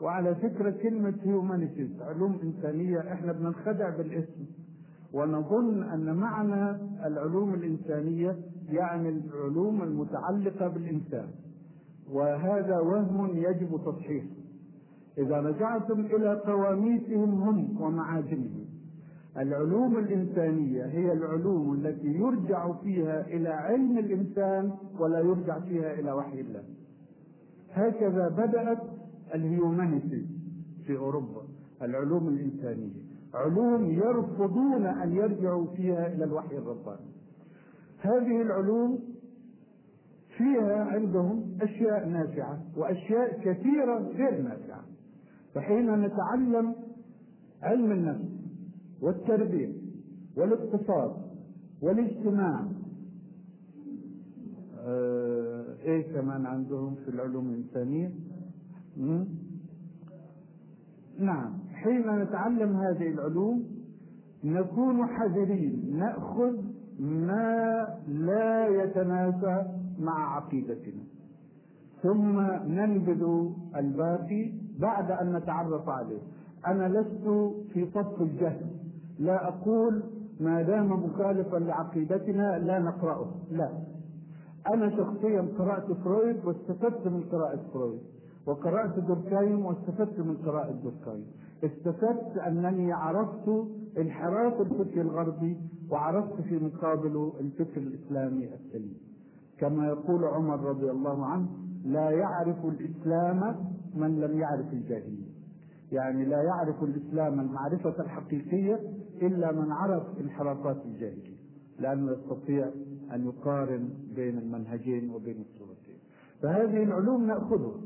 وعلى 0.00 0.34
فكرة 0.34 0.70
كلمة 0.70 1.14
هيومانيتيز 1.24 2.02
علوم 2.02 2.38
إنسانية 2.42 3.12
إحنا 3.12 3.32
بننخدع 3.32 3.96
بالاسم 3.96 4.44
ونظن 5.12 5.82
أن 5.82 6.14
معنى 6.16 6.76
العلوم 7.06 7.54
الإنسانية 7.54 8.36
يعني 8.72 9.08
العلوم 9.08 9.82
المتعلقة 9.82 10.68
بالإنسان 10.68 11.28
وهذا 12.12 12.78
وهم 12.78 13.36
يجب 13.36 13.80
تصحيحه. 13.84 14.26
إذا 15.18 15.40
رجعتم 15.40 16.00
إلى 16.00 16.34
قواميسهم 16.46 17.42
هم 17.42 17.82
ومعاجمهم 17.82 18.64
العلوم 19.36 19.98
الإنسانية 19.98 20.84
هي 20.84 21.12
العلوم 21.12 21.74
التي 21.74 22.06
يرجع 22.06 22.72
فيها 22.72 23.26
إلى 23.26 23.48
علم 23.48 23.98
الإنسان 23.98 24.72
ولا 24.98 25.20
يرجع 25.20 25.60
فيها 25.60 25.94
إلى 26.00 26.12
وحي 26.12 26.40
الله. 26.40 26.62
هكذا 27.72 28.28
بدأت 28.28 28.82
الهيومانيتي 29.34 30.26
في 30.86 30.96
أوروبا 30.96 31.42
العلوم 31.82 32.28
الإنسانية. 32.28 33.10
علوم 33.34 33.90
يرفضون 33.90 34.86
أن 34.86 35.12
يرجعوا 35.12 35.66
فيها 35.76 36.06
إلى 36.06 36.24
الوحي 36.24 36.56
الرباني. 36.56 37.10
هذه 38.00 38.42
العلوم 38.42 38.98
فيها 40.36 40.84
عندهم 40.84 41.58
أشياء 41.62 42.08
نافعة 42.08 42.62
وأشياء 42.76 43.40
كثيرة 43.40 43.98
غير 43.98 44.42
نافعة. 44.42 44.84
فحين 45.54 45.94
نتعلم 46.00 46.74
علم 47.62 47.92
النفس 47.92 48.28
والتربية 49.02 49.72
والاقتصاد 50.36 51.16
والاجتماع 51.82 52.64
آه 54.78 55.64
إيه 55.82 56.12
كمان 56.12 56.46
عندهم 56.46 56.94
في 56.94 57.08
العلوم 57.10 57.50
الإنسانية؟ 57.50 58.10
نعم 61.18 61.58
حين 61.72 62.18
نتعلم 62.22 62.76
هذه 62.76 63.08
العلوم 63.08 63.64
نكون 64.44 65.06
حذرين 65.06 65.96
نأخذ 65.98 66.56
ما 67.00 67.86
لا 68.08 68.66
يتنافى 68.66 69.64
مع 69.98 70.36
عقيدتنا. 70.36 71.02
ثم 72.02 72.40
ننبذ 72.66 73.50
الباقي 73.76 74.52
بعد 74.78 75.10
أن 75.10 75.36
نتعرف 75.36 75.88
عليه. 75.88 76.20
أنا 76.66 76.88
لست 76.88 77.54
في 77.72 77.90
صف 77.94 78.22
الجهل. 78.22 78.66
لا 79.18 79.48
أقول 79.48 80.02
ما 80.40 80.62
دام 80.62 81.04
مخالفا 81.04 81.56
لعقيدتنا 81.56 82.58
لا 82.58 82.78
نقرأه. 82.78 83.30
لا. 83.50 83.70
أنا 84.74 84.90
شخصيا 84.90 85.48
قرأت 85.58 85.92
فرويد 85.92 86.44
واستفدت 86.44 87.06
من 87.06 87.22
قراءة 87.32 87.60
فرويد 87.72 88.00
وقرأت 88.46 88.98
دوركايم 88.98 89.66
واستفدت 89.66 90.20
من 90.20 90.36
قراءة 90.36 90.72
دوركايم. 90.72 91.26
استفدت 91.64 92.38
أنني 92.46 92.92
عرفت 92.92 93.48
انحراف 93.98 94.60
الفكر 94.60 95.00
الغربي 95.00 95.56
وعرفت 95.90 96.40
في 96.40 96.58
مقابله 96.58 97.32
الفكر 97.40 97.80
الإسلامي 97.80 98.48
السليم. 98.54 98.96
كما 99.58 99.86
يقول 99.86 100.24
عمر 100.24 100.60
رضي 100.60 100.90
الله 100.90 101.26
عنه 101.26 101.48
لا 101.84 102.10
يعرف 102.10 102.64
الإسلام 102.64 103.56
من 103.94 104.20
لم 104.20 104.38
يعرف 104.38 104.72
الجاهلية. 104.72 105.30
يعني 105.92 106.24
لا 106.24 106.42
يعرف 106.42 106.82
الإسلام 106.82 107.40
المعرفة 107.40 108.02
الحقيقية 108.02 108.80
إلا 109.22 109.52
من 109.52 109.72
عرف 109.72 110.02
انحرافات 110.20 110.76
الجاهلية. 110.84 111.36
لأنه 111.78 112.12
يستطيع 112.12 112.70
أن 113.14 113.24
يقارن 113.24 113.88
بين 114.16 114.38
المنهجين 114.38 115.10
وبين 115.10 115.40
الصورتين. 115.40 115.98
فهذه 116.42 116.82
العلوم 116.82 117.26
نأخذها. 117.26 117.80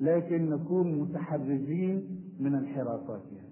لكن 0.00 0.50
نكون 0.50 0.98
متحرزين 0.98 2.20
من 2.40 2.54
انحرافاتها. 2.54 3.46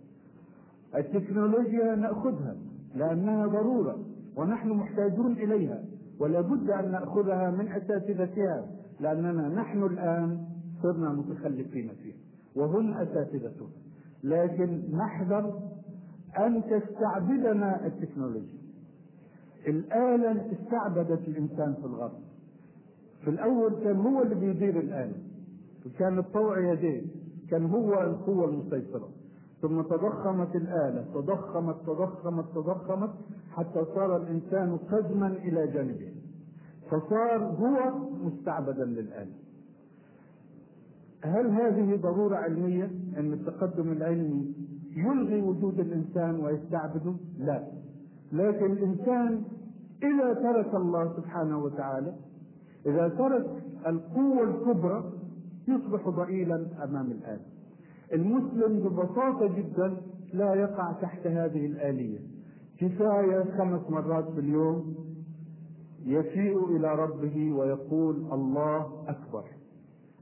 التكنولوجيا 0.96 1.94
نأخذها 1.94 2.56
لأنها 2.94 3.46
ضرورة 3.46 3.98
ونحن 4.36 4.68
محتاجون 4.68 5.32
إليها 5.32 5.84
ولا 6.20 6.40
بد 6.40 6.70
أن 6.70 6.90
نأخذها 6.90 7.50
من 7.50 7.68
أساتذتها 7.68 8.66
لأننا 9.00 9.48
نحن 9.48 9.82
الآن 9.82 10.44
صرنا 10.82 11.12
متخلفين 11.12 11.90
فيها 12.02 12.16
وهم 12.56 12.94
أساتذتنا. 12.94 13.68
لكن 14.24 14.82
نحذر 14.92 15.60
أن 16.38 16.62
تستعبدنا 16.70 17.86
التكنولوجيا. 17.86 18.64
الآلة 19.66 20.52
استعبدت 20.52 21.28
الإنسان 21.28 21.74
في 21.74 21.86
الغرب 21.86 22.18
في 23.24 23.30
الأول 23.30 23.74
كان 23.84 23.96
هو 23.96 24.22
اللي 24.22 24.34
بيدير 24.34 24.80
الآلة. 24.80 25.14
وكان 25.86 26.18
الطوع 26.18 26.72
يديه 26.72 27.02
كان 27.50 27.66
هو 27.66 28.02
القوة 28.02 28.44
المسيطرة. 28.48 29.08
ثم 29.62 29.82
تضخمت 29.82 30.56
الآلة 30.56 31.04
تضخمت 31.14 31.76
تضخمت 31.86 32.44
تضخمت 32.54 33.10
حتى 33.52 33.84
صار 33.94 34.16
الإنسان 34.16 34.76
قزما 34.76 35.26
إلى 35.26 35.66
جانبه. 35.66 36.12
فصار 36.90 37.38
هو 37.44 37.98
مستعبدا 38.24 38.84
للآلة. 38.84 39.32
هل 41.24 41.50
هذه 41.50 41.96
ضرورة 41.96 42.36
علمية 42.36 42.90
أن 43.18 43.32
التقدم 43.32 43.92
العلمي 43.92 44.54
يلغي 44.96 45.42
وجود 45.42 45.80
الإنسان 45.80 46.44
ويستعبده؟ 46.44 47.14
لا. 47.38 47.64
لكن 48.32 48.72
الإنسان 48.72 49.42
إذا 50.02 50.34
ترك 50.34 50.74
الله 50.74 51.16
سبحانه 51.16 51.58
وتعالى 51.58 52.14
إذا 52.86 53.08
ترك 53.08 53.46
القوة 53.86 54.42
الكبرى 54.42 55.12
يصبح 55.68 56.08
ضئيلا 56.08 56.66
أمام 56.84 57.10
الآلة. 57.10 57.46
المسلم 58.12 58.78
ببساطة 58.78 59.56
جدا 59.56 59.96
لا 60.32 60.54
يقع 60.54 60.92
تحت 60.92 61.26
هذه 61.26 61.66
الآلية. 61.66 62.18
كفاية 62.78 63.44
خمس 63.58 63.90
مرات 63.90 64.28
في 64.28 64.40
اليوم 64.40 64.94
يفيء 66.04 66.76
إلى 66.76 66.94
ربه 66.94 67.52
ويقول 67.52 68.16
الله 68.32 69.04
أكبر. 69.08 69.44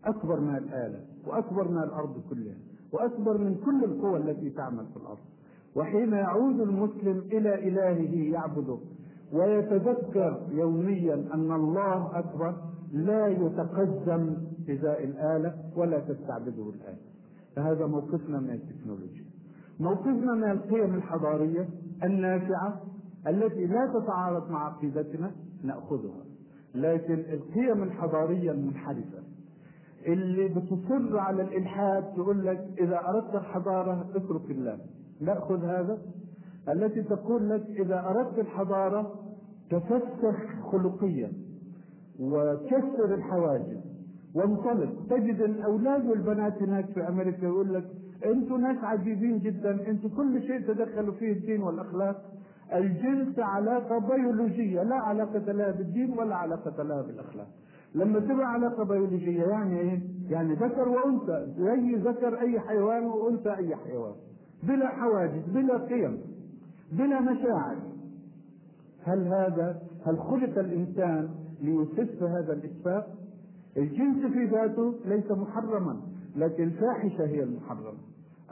أكبر 0.04 0.40
من 0.40 0.56
الآلة 0.56 1.00
وأكبر 1.26 1.68
من 1.68 1.78
الأرض 1.78 2.20
كلها 2.30 2.56
وأكبر 2.92 3.38
من 3.38 3.54
كل 3.64 3.84
القوى 3.84 4.18
التي 4.18 4.50
تعمل 4.50 4.86
في 4.86 4.96
الأرض. 4.96 5.18
وحين 5.76 6.12
يعود 6.12 6.60
المسلم 6.60 7.18
إلى 7.32 7.68
إلهه 7.68 8.32
يعبده 8.32 8.78
ويتذكر 9.32 10.40
يوميا 10.50 11.14
أن 11.14 11.52
الله 11.52 12.18
أكبر 12.18 12.54
لا 12.92 13.28
يتقدم 13.28 14.36
إزاء 14.70 15.04
الآلة 15.04 15.54
ولا 15.76 15.98
تستعبده 15.98 16.70
الآلة. 16.70 16.98
فهذا 17.56 17.86
موقفنا 17.86 18.40
من 18.40 18.50
التكنولوجيا. 18.50 19.24
موقفنا 19.80 20.34
من 20.34 20.50
القيم 20.50 20.94
الحضارية 20.94 21.68
النافعة 22.04 22.80
التي 23.26 23.66
لا 23.66 23.86
تتعارض 23.86 24.50
مع 24.50 24.66
عقيدتنا 24.66 25.30
نأخذها. 25.64 26.24
لكن 26.74 27.14
القيم 27.14 27.82
الحضارية 27.82 28.50
المنحرفة 28.50 29.22
اللي 30.06 30.48
بتصر 30.48 31.18
على 31.18 31.42
الإلحاد 31.42 32.12
تقول 32.14 32.46
لك 32.46 32.68
إذا 32.80 33.00
أردت 33.08 33.34
الحضارة 33.34 34.06
اترك 34.14 34.50
الله. 34.50 34.78
نأخذ 35.20 35.64
هذا. 35.64 35.98
التي 36.68 37.02
تقول 37.02 37.50
لك 37.50 37.66
إذا 37.66 38.00
أردت 38.00 38.38
الحضارة 38.38 39.14
تفسخ 39.70 40.36
خلقيا 40.72 41.32
وكسر 42.20 43.14
الحواجز. 43.14 43.91
وانطلق. 44.34 44.92
تجد 45.10 45.40
الأولاد 45.40 46.06
والبنات 46.06 46.62
هناك 46.62 46.84
في 46.84 47.08
أمريكا 47.08 47.46
يقول 47.46 47.74
لك 47.74 47.84
أنتم 48.26 48.60
ناس 48.60 48.84
عجيبين 48.84 49.38
جدا 49.38 49.90
أنتم 49.90 50.08
كل 50.08 50.42
شيء 50.42 50.60
تدخلوا 50.60 51.14
فيه 51.14 51.32
الدين 51.32 51.62
والأخلاق. 51.62 52.22
الجنس 52.74 53.38
علاقة 53.38 53.98
بيولوجية 53.98 54.82
لا 54.82 54.94
علاقة 54.94 55.52
لها 55.52 55.70
بالدين 55.70 56.18
ولا 56.18 56.36
علاقة 56.36 56.82
لها 56.82 57.02
بالأخلاق. 57.02 57.48
لما 57.94 58.20
تبقى 58.20 58.46
علاقة 58.52 58.84
بيولوجية 58.84 59.42
يعني 59.42 59.80
إيه؟ 59.80 60.00
يعني 60.28 60.54
ذكر 60.54 60.88
وأنثى. 60.88 61.46
زي 61.58 61.94
ذكر 61.94 62.40
أي 62.40 62.60
حيوان 62.60 63.04
وأنثى 63.04 63.56
أي 63.56 63.76
حيوان. 63.76 64.12
بلا 64.62 64.88
حواجز 64.88 65.42
بلا 65.54 65.78
قيم 65.78 66.18
بلا 66.92 67.20
مشاعر. 67.20 67.76
هل 69.04 69.26
هذا 69.26 69.82
هل 70.06 70.18
خلق 70.18 70.58
الإنسان 70.58 71.28
ليسف 71.62 72.22
هذا 72.22 72.52
الإسفاف؟ 72.52 73.04
الجنس 73.76 74.32
في 74.32 74.44
ذاته 74.44 74.94
ليس 75.04 75.30
محرما 75.30 76.00
لكن 76.36 76.62
الفاحشة 76.62 77.24
هي 77.26 77.42
المحرمة 77.42 77.98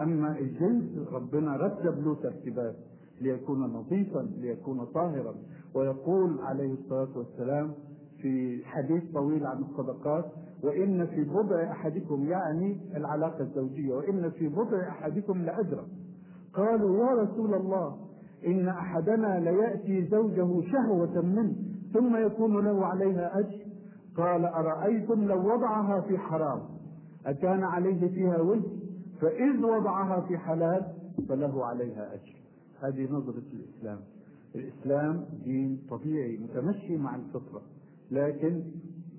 أما 0.01 0.39
الجنس 0.39 1.09
ربنا 1.13 1.57
رتب 1.57 2.05
له 2.05 2.15
ترتيبات 2.15 2.77
ليكون 3.21 3.61
نظيفا 3.61 4.29
ليكون 4.39 4.85
طاهرا. 4.85 5.35
ويقول 5.75 6.41
عليه 6.41 6.73
الصلاة 6.73 7.09
والسلام 7.19 7.71
في 8.23 8.61
حديث 8.65 9.03
طويل 9.15 9.47
عن 9.47 9.59
الصدقات 9.63 10.25
وإن 10.63 11.07
في 11.07 11.25
بضع 11.25 11.71
أحدكم 11.71 12.25
يعني 12.29 12.81
العلاقة 12.97 13.41
الزوجية 13.41 13.95
وإن 13.95 14.31
في 14.31 14.49
بضع 14.49 14.89
أحدكم 14.89 15.43
لأجرا. 15.43 15.87
قالوا 16.55 16.99
يا 16.99 17.23
رسول 17.23 17.55
الله 17.55 17.97
إن 18.47 18.69
أحدنا 18.69 19.41
ليأتي 19.41 20.09
زوجه 20.11 20.61
شهوة 20.73 21.23
منه 21.23 21.55
ثم 21.95 22.17
يكون 22.17 22.65
له 22.65 22.87
عليها 22.87 23.39
أجر. 23.39 23.70
قال 24.17 24.45
أرأيتم 24.45 25.25
لو 25.25 25.55
وضعها 25.55 26.01
في 26.01 26.19
حرام؟ 26.19 26.61
أكان 27.27 27.65
عليه 27.65 28.09
فيها 28.09 28.41
وجه 28.41 28.69
فإذ 29.21 29.65
وضعها 29.65 30.21
في 30.21 30.39
حلال 30.39 30.87
فله 31.29 31.65
عليها 31.67 32.15
أجر. 32.15 32.35
هذه 32.81 33.13
نظرة 33.13 33.43
الإسلام. 33.53 33.99
الإسلام 34.55 35.25
دين 35.45 35.83
طبيعي 35.91 36.37
متمشي 36.39 36.97
مع 36.97 37.17
الفطرة 37.17 37.63
لكن 38.11 38.63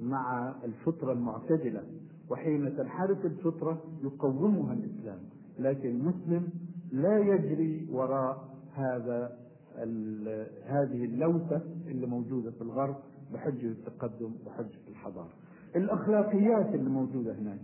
مع 0.02 0.56
الفطرة 0.64 1.12
المعتدلة. 1.12 1.84
وحين 2.30 2.78
تنحرف 2.78 3.26
الفطرة 3.26 3.82
يقومها 4.04 4.74
الإسلام. 4.74 5.20
لكن 5.60 5.90
المسلم 5.90 6.50
لا 6.92 7.18
يجري 7.20 7.88
وراء 7.92 8.50
هذا 8.74 9.38
هذه 10.66 11.06
اللوثة 11.06 11.62
اللي 11.88 12.08
موجودة 12.08 12.52
في 12.52 12.62
الغرب. 12.62 12.96
بحجة 13.34 13.67
التقدم 13.67 14.32
وحجة 14.46 14.88
الحضارة. 14.89 15.30
الأخلاقيات 15.76 16.76
اللي 16.76 16.89
موجودة 16.89 17.34
هناك 17.34 17.60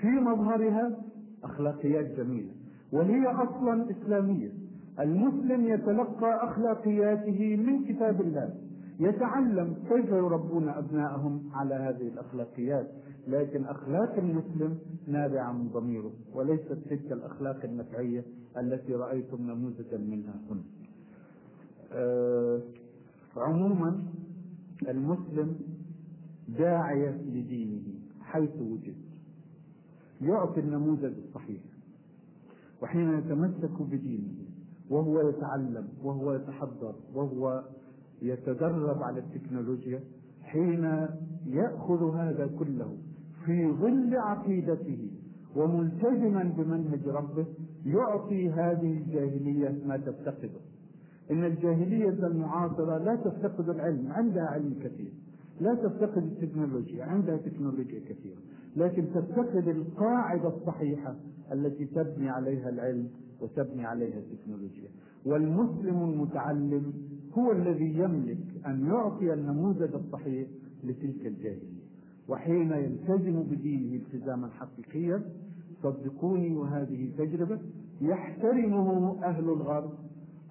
في 0.00 0.06
مظهرها 0.06 0.96
أخلاقيات 1.44 2.06
جميلة 2.06 2.50
وهي 2.92 3.26
أصلا 3.26 3.90
إسلامية. 3.90 4.50
المسلم 5.00 5.68
يتلقى 5.68 6.44
أخلاقياته 6.44 7.56
من 7.56 7.84
كتاب 7.84 8.20
الله. 8.20 8.54
يتعلم 9.00 9.74
كيف 9.88 10.08
يربون 10.08 10.68
أبنائهم 10.68 11.50
على 11.54 11.74
هذه 11.74 12.08
الأخلاقيات. 12.08 12.90
لكن 13.28 13.64
أخلاق 13.64 14.14
المسلم 14.18 14.78
نابعة 15.06 15.52
من 15.52 15.68
ضميره 15.68 16.12
وليست 16.34 16.72
تلك 16.72 17.12
الأخلاق 17.12 17.64
النفعية 17.64 18.24
التي 18.56 18.94
رأيتم 18.94 19.42
نموذجا 19.50 19.98
منها 19.98 20.34
هنا. 20.50 20.62
أه 21.92 22.60
عموما 23.36 24.02
المسلم 24.88 25.58
داعية 26.48 27.22
لدينه 27.22 27.82
حيث 28.20 28.60
وجد. 28.60 28.96
يعطي 30.20 30.60
النموذج 30.60 31.12
الصحيح. 31.26 31.60
وحين 32.82 33.18
يتمسك 33.18 33.82
بدينه 33.82 34.48
وهو 34.90 35.28
يتعلم 35.28 35.88
وهو 36.02 36.32
يتحضر 36.32 36.94
وهو 37.14 37.64
يتدرب 38.22 39.02
على 39.02 39.20
التكنولوجيا 39.20 40.00
حين 40.42 41.06
يأخذ 41.46 42.16
هذا 42.16 42.50
كله 42.58 42.96
في 43.44 43.72
ظل 43.72 44.16
عقيدته 44.16 45.10
وملتزما 45.56 46.42
بمنهج 46.56 47.08
ربه 47.08 47.46
يعطي 47.86 48.50
هذه 48.50 48.92
الجاهلية 48.92 49.82
ما 49.86 49.96
تفتقده. 49.96 50.60
إن 51.30 51.44
الجاهلية 51.44 52.26
المعاصرة 52.26 52.98
لا 52.98 53.16
تفتقد 53.16 53.68
العلم 53.68 54.12
عندها 54.12 54.44
علم 54.44 54.74
كثير 54.84 55.12
لا 55.60 55.74
تفتقد 55.74 56.22
التكنولوجيا 56.22 57.04
عندها 57.04 57.36
تكنولوجيا 57.36 58.00
كثيرة 58.00 58.38
لكن 58.76 59.06
تفتقد 59.14 59.68
القاعدة 59.68 60.48
الصحيحة 60.48 61.14
التي 61.52 61.84
تبني 61.84 62.28
عليها 62.30 62.68
العلم 62.68 63.08
وتبني 63.40 63.86
عليها 63.86 64.18
التكنولوجيا. 64.18 64.88
والمسلم 65.26 66.02
المتعلم 66.02 66.92
هو 67.38 67.52
الذي 67.52 67.98
يملك 67.98 68.38
أن 68.66 68.86
يعطي 68.86 69.34
النموذج 69.34 69.94
الصحيح 69.94 70.48
لتلك 70.84 71.26
الجاهلية. 71.26 71.78
وحين 72.28 72.72
يلتزم 72.72 73.42
بدينه 73.42 73.96
التزاما 74.02 74.48
حقيقيا 74.48 75.22
صدقوني 75.82 76.56
وهذه 76.56 77.10
تجربة 77.18 77.58
يحترمه 78.00 79.16
أهل 79.24 79.44
الغرب 79.44 79.90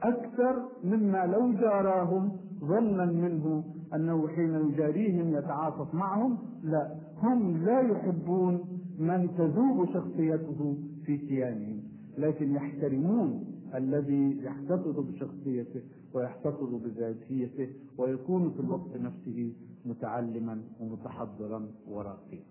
أكثر 0.03 0.69
مما 0.83 1.25
لو 1.25 1.51
جاراهم 1.51 2.31
ظنا 2.59 3.05
منه 3.05 3.63
أنه 3.93 4.27
حين 4.27 4.55
يجاريهم 4.69 5.33
يتعاطف 5.35 5.93
معهم 5.93 6.37
لا 6.63 6.95
هم 7.23 7.65
لا 7.65 7.79
يحبون 7.81 8.59
من 8.99 9.29
تذوب 9.37 9.85
شخصيته 9.93 10.77
في 11.05 11.17
كيانهم 11.17 11.83
لكن 12.17 12.55
يحترمون 12.55 13.43
الذي 13.75 14.43
يحتفظ 14.43 14.99
بشخصيته 14.99 15.81
ويحتفظ 16.13 16.73
بذاتيته 16.75 17.69
ويكون 17.97 18.51
في 18.51 18.59
الوقت 18.59 18.97
نفسه 18.97 19.53
متعلما 19.85 20.61
ومتحضرا 20.79 21.67
وراقيا. 21.89 22.43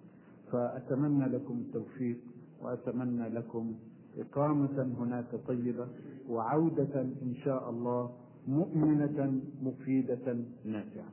فأتمنى 0.52 1.24
لكم 1.24 1.54
التوفيق 1.54 2.18
وأتمنى 2.62 3.28
لكم 3.28 3.74
إقامة 4.18 4.82
هناك 4.98 5.40
طيبة 5.48 5.88
وعودة 6.28 7.00
إن 7.00 7.34
شاء 7.44 7.70
الله 7.70 8.10
مؤمنة 8.48 9.40
مفيدة 9.62 10.36
نافعة. 10.64 11.08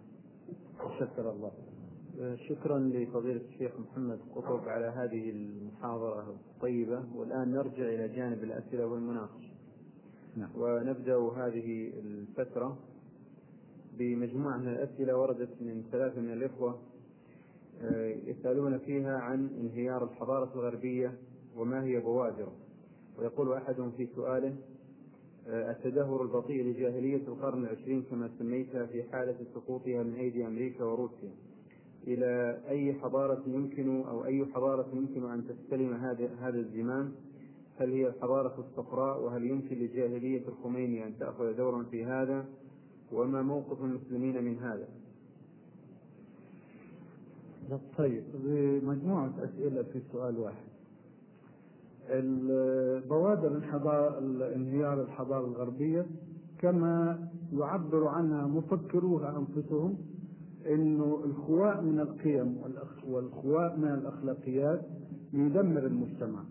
شكر 1.00 1.32
الله. 1.32 1.52
شكرا 2.50 2.80
لفضيلة 2.80 3.42
الشيخ 3.54 3.72
محمد 3.80 4.20
قطب 4.36 4.68
على 4.68 4.86
هذه 4.86 5.30
المحاضرة 5.30 6.36
الطيبة. 6.56 7.04
والآن 7.16 7.52
نرجع 7.52 7.84
إلى 7.84 8.08
جانب 8.08 8.44
الأسئلة 8.44 8.86
والمناقشة. 8.86 9.54
نعم. 10.38 10.50
ونبدأ 10.58 11.18
هذه 11.18 11.94
الفترة 12.00 12.78
بمجموعة 13.98 14.58
من 14.58 14.68
الأسئلة 14.68 15.18
وردت 15.18 15.62
من 15.62 15.84
ثلاثة 15.92 16.22
من 16.22 16.34
الإخوة 16.34 16.80
آه، 17.82 18.16
يسألون 18.26 18.78
فيها 18.78 19.18
عن 19.18 19.50
انهيار 19.62 20.04
الحضارة 20.04 20.54
الغربية 20.56 21.14
وما 21.58 21.84
هي 21.84 22.00
بوادره 22.00 22.54
ويقول 23.20 23.54
أحدهم 23.54 23.92
في 23.92 24.08
سؤاله 24.16 24.56
آه، 25.48 25.72
التدهور 25.72 26.22
البطيء 26.22 26.64
لجاهلية 26.64 27.28
القرن 27.28 27.64
العشرين 27.64 28.04
كما 28.04 28.30
سميتها 28.40 28.86
في 28.86 29.04
حالة 29.04 29.36
سقوطها 29.56 30.04
من 30.04 30.14
أيدي 30.14 30.48
أمريكا 30.48 30.84
وروسيا. 30.84 31.32
إلى 32.08 32.62
أي 32.70 32.94
حضارة 32.94 33.44
يمكن 33.48 34.02
أو 34.02 34.26
أي 34.26 34.46
حضارة 34.46 34.88
يمكن 34.94 35.32
أن 35.32 35.48
تستلم 35.48 35.94
هذا 35.94 36.30
هذا 36.40 36.60
الزمام؟ 36.60 37.12
هل 37.78 37.92
هي 37.92 38.08
الحضارة 38.08 38.60
الصفراء 38.60 39.24
وهل 39.24 39.44
يمكن 39.44 39.76
لجاهلية 39.76 40.48
الخميني 40.48 41.08
أن 41.08 41.18
تأخذ 41.20 41.54
دورا 41.58 41.84
في 41.84 42.06
هذا؟ 42.06 42.46
وما 43.12 43.42
موقف 43.42 43.82
المسلمين 43.82 44.44
من 44.44 44.60
هذا؟ 44.60 44.88
طيب 47.98 48.24
مجموعة 48.84 49.34
أسئلة 49.44 49.84
في 49.84 50.02
سؤال 50.12 50.40
واحد. 50.40 50.73
بوادر 53.10 53.58
انهيار 54.56 55.02
الحضارة 55.02 55.46
الغربية 55.48 56.06
كما 56.60 57.20
يعبر 57.54 58.08
عنها 58.08 58.48
مفكروها 58.48 59.38
أنفسهم 59.38 59.98
إنه 60.68 61.22
الخواء 61.26 61.82
من 61.82 62.00
القيم 62.00 62.58
والخواء 63.08 63.78
من 63.78 63.88
الأخلاقيات 63.94 64.82
يدمر 65.34 65.86
المجتمع. 65.86 66.44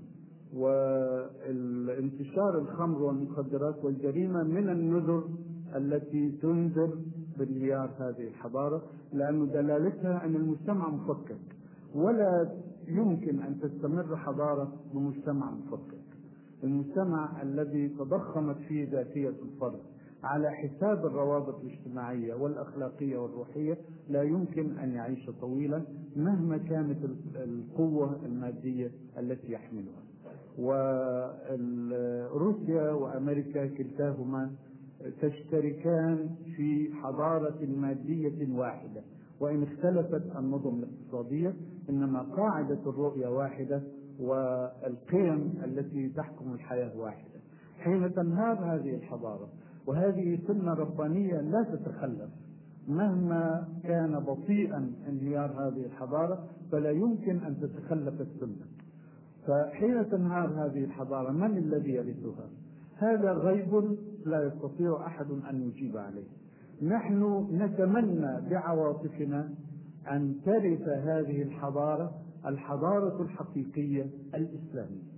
والانتشار 0.54 2.58
الخمر 2.58 3.02
والمخدرات 3.02 3.84
والجريمة 3.84 4.42
من 4.42 4.68
النذر 4.68 5.24
التي 5.76 6.30
تنذر 6.42 6.98
بانهيار 7.38 7.90
هذه 7.98 8.28
الحضارة 8.28 8.82
لأن 9.12 9.46
دلالتها 9.46 10.24
أن 10.24 10.36
المجتمع 10.36 10.88
مفكك 10.88 11.36
ولا 11.94 12.48
يمكن 12.96 13.40
أن 13.42 13.60
تستمر 13.60 14.16
حضارة 14.16 14.72
بمجتمع 14.94 15.50
مفكك 15.50 16.02
المجتمع 16.64 17.42
الذي 17.42 17.88
تضخمت 17.88 18.56
فيه 18.68 18.90
ذاتية 18.90 19.28
الفرد 19.28 19.78
على 20.24 20.50
حساب 20.50 21.06
الروابط 21.06 21.60
الاجتماعية 21.64 22.34
والأخلاقية 22.34 23.18
والروحية 23.18 23.78
لا 24.08 24.22
يمكن 24.22 24.78
أن 24.78 24.92
يعيش 24.92 25.30
طويلا 25.40 25.82
مهما 26.16 26.56
كانت 26.58 26.98
القوة 27.36 28.20
المادية 28.26 28.90
التي 29.18 29.52
يحملها. 29.52 30.02
وروسيا 32.32 32.90
وأمريكا 32.92 33.66
كلتاهما 33.66 34.50
تشتركان 35.22 36.30
في 36.56 36.90
حضارة 37.02 37.66
مادية 37.76 38.58
واحدة. 38.58 39.02
وإن 39.40 39.62
اختلفت 39.62 40.36
النظم 40.38 40.82
الاقتصادية 40.82 41.54
إنما 41.90 42.22
قاعدة 42.22 42.80
الرؤية 42.86 43.28
واحدة 43.28 43.82
والقيم 44.20 45.54
التي 45.64 46.08
تحكم 46.08 46.52
الحياة 46.52 46.96
واحدة. 46.96 47.40
حين 47.78 48.14
تنهار 48.14 48.74
هذه 48.74 48.94
الحضارة 48.94 49.48
وهذه 49.86 50.38
سنة 50.46 50.74
ربانية 50.74 51.40
لا 51.40 51.62
تتخلف 51.62 52.30
مهما 52.88 53.68
كان 53.82 54.18
بطيئا 54.20 54.92
انهيار 55.08 55.50
هذه 55.50 55.86
الحضارة 55.86 56.44
فلا 56.72 56.90
يمكن 56.90 57.44
أن 57.44 57.60
تتخلف 57.60 58.20
السنة. 58.20 58.66
فحين 59.46 60.10
تنهار 60.10 60.66
هذه 60.66 60.84
الحضارة 60.84 61.32
من 61.32 61.58
الذي 61.58 61.90
يرثها؟ 61.92 62.48
هذا 62.96 63.32
غيب 63.32 63.96
لا 64.26 64.42
يستطيع 64.46 65.06
أحد 65.06 65.26
أن 65.50 65.62
يجيب 65.62 65.96
عليه. 65.96 66.26
نحن 66.82 67.48
نتمنى 67.52 68.50
بعواطفنا 68.50 69.50
أن 70.10 70.34
ترث 70.44 70.88
هذه 70.88 71.42
الحضارة 71.42 72.12
الحضارة 72.46 73.22
الحقيقية 73.22 74.06
الإسلامية. 74.34 75.12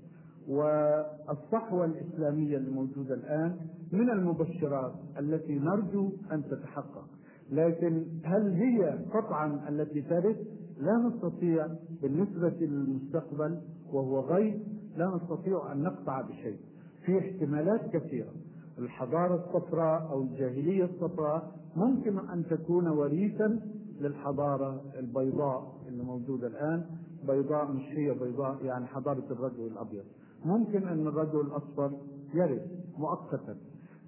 والصحوة 0.49 1.85
الإسلامية 1.85 2.57
الموجودة 2.57 3.15
الآن 3.15 3.57
من 3.93 4.11
المبشرات 4.11 4.93
التي 5.19 5.59
نرجو 5.59 6.13
أن 6.33 6.43
تتحقق. 6.45 7.09
لكن 7.53 8.05
هل 8.25 8.53
هي 8.53 8.99
قطعا 9.15 9.61
التي 9.69 10.03
ترث 10.03 10.37
لا 10.81 10.97
نستطيع 11.09 11.67
بالنسبة 12.03 12.49
للمستقبل 12.61 13.61
وهو 13.93 14.21
غيب 14.21 14.63
لا 14.97 15.07
نستطيع 15.17 15.73
أن 15.73 15.83
نقطع 15.83 16.21
بشيء. 16.21 16.59
في 17.07 17.19
احتمالات 17.19 17.97
كثيرة. 17.97 18.33
الحضارة 18.79 19.35
الصفراء 19.35 20.13
أو 20.13 20.23
الجاهلية 20.23 20.85
الصفراء 20.85 21.53
ممكن 21.77 22.19
أن 22.19 22.45
تكون 22.51 22.89
وريثا 22.89 23.61
للحضارة 24.01 24.83
البيضاء 24.99 25.75
اللي 25.89 26.03
موجودة 26.03 26.47
الآن. 26.47 26.85
بيضاء 27.29 27.73
مش 27.73 27.83
هي 27.83 28.15
بيضاء 28.15 28.65
يعني 28.65 28.87
حضارة 28.87 29.25
الرجل 29.31 29.67
الأبيض. 29.67 30.05
ممكن 30.45 30.89
أن 30.89 31.07
الرجل 31.07 31.41
الأصفر 31.41 31.91
يرث 32.35 32.63
مؤقتا 32.99 33.57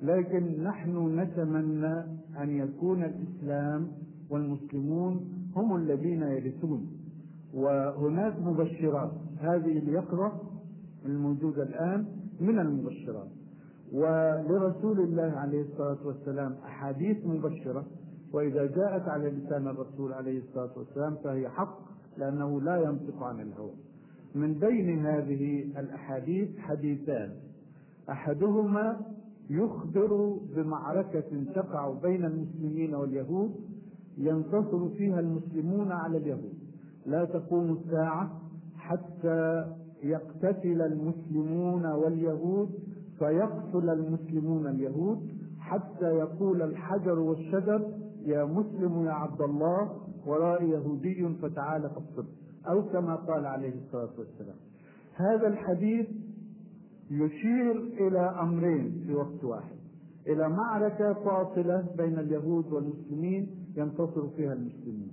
لكن 0.02 0.62
نحن 0.62 1.20
نتمنى 1.20 1.94
أن 2.42 2.50
يكون 2.50 3.04
الإسلام 3.04 3.88
والمسلمون 4.30 5.28
هم 5.56 5.76
الذين 5.76 6.22
يرثون. 6.22 6.86
وهناك 7.54 8.40
مبشرات 8.40 9.12
هذه 9.40 9.78
اليقظة 9.78 10.32
الموجودة 11.06 11.62
الآن 11.62 12.06
من 12.40 12.58
المبشرات. 12.58 13.28
ولرسول 13.92 15.00
الله 15.00 15.32
عليه 15.36 15.62
الصلاة 15.62 16.06
والسلام 16.06 16.52
أحاديث 16.66 17.26
مبشرة. 17.26 17.84
وإذا 18.32 18.66
جاءت 18.66 19.08
على 19.08 19.30
لسان 19.30 19.68
الرسول 19.68 20.12
عليه 20.12 20.38
الصلاة 20.38 20.70
والسلام 20.76 21.14
فهي 21.24 21.48
حق 21.48 21.78
لأنه 22.18 22.60
لا 22.60 22.82
ينطق 22.82 23.22
عن 23.22 23.40
الهوى. 23.40 23.74
من 24.34 24.54
بين 24.54 25.06
هذه 25.06 25.62
الأحاديث 25.78 26.58
حديثان. 26.58 27.30
أحدهما 28.10 29.00
يخبر 29.50 30.36
بمعركة 30.56 31.44
تقع 31.54 31.90
بين 32.02 32.24
المسلمين 32.24 32.94
واليهود 32.94 33.54
ينتصر 34.18 34.88
فيها 34.88 35.20
المسلمون 35.20 35.92
على 35.92 36.16
اليهود. 36.18 36.54
لا 37.06 37.24
تقوم 37.24 37.72
الساعة 37.72 38.40
حتى 38.76 39.66
يقتتل 40.02 40.82
المسلمون 40.82 41.86
واليهود 41.86 42.70
فيقتل 43.18 43.90
المسلمون 43.90 44.66
اليهود 44.66 45.28
حتى 45.60 46.06
يقول 46.06 46.62
الحجر 46.62 47.18
والشجر 47.18 47.82
يا 48.26 48.44
مسلم 48.44 49.06
يا 49.06 49.12
عبد 49.12 49.40
الله 49.40 49.90
ورائي 50.26 50.70
يهودي 50.70 51.28
فتعال 51.42 51.82
فاقتله 51.82 52.32
أو 52.68 52.82
كما 52.82 53.16
قال 53.16 53.46
عليه 53.46 53.74
الصلاة 53.74 54.10
والسلام. 54.18 54.56
هذا 55.14 55.46
الحديث 55.48 56.06
يشير 57.10 57.72
إلى 58.06 58.20
أمرين 58.20 59.02
في 59.06 59.14
وقت 59.14 59.44
واحد. 59.44 59.76
إلى 60.26 60.48
معركة 60.48 61.12
فاصلة 61.12 61.86
بين 61.96 62.18
اليهود 62.18 62.72
والمسلمين 62.72 63.50
ينتصر 63.76 64.28
فيها 64.36 64.52
المسلمين 64.52 65.12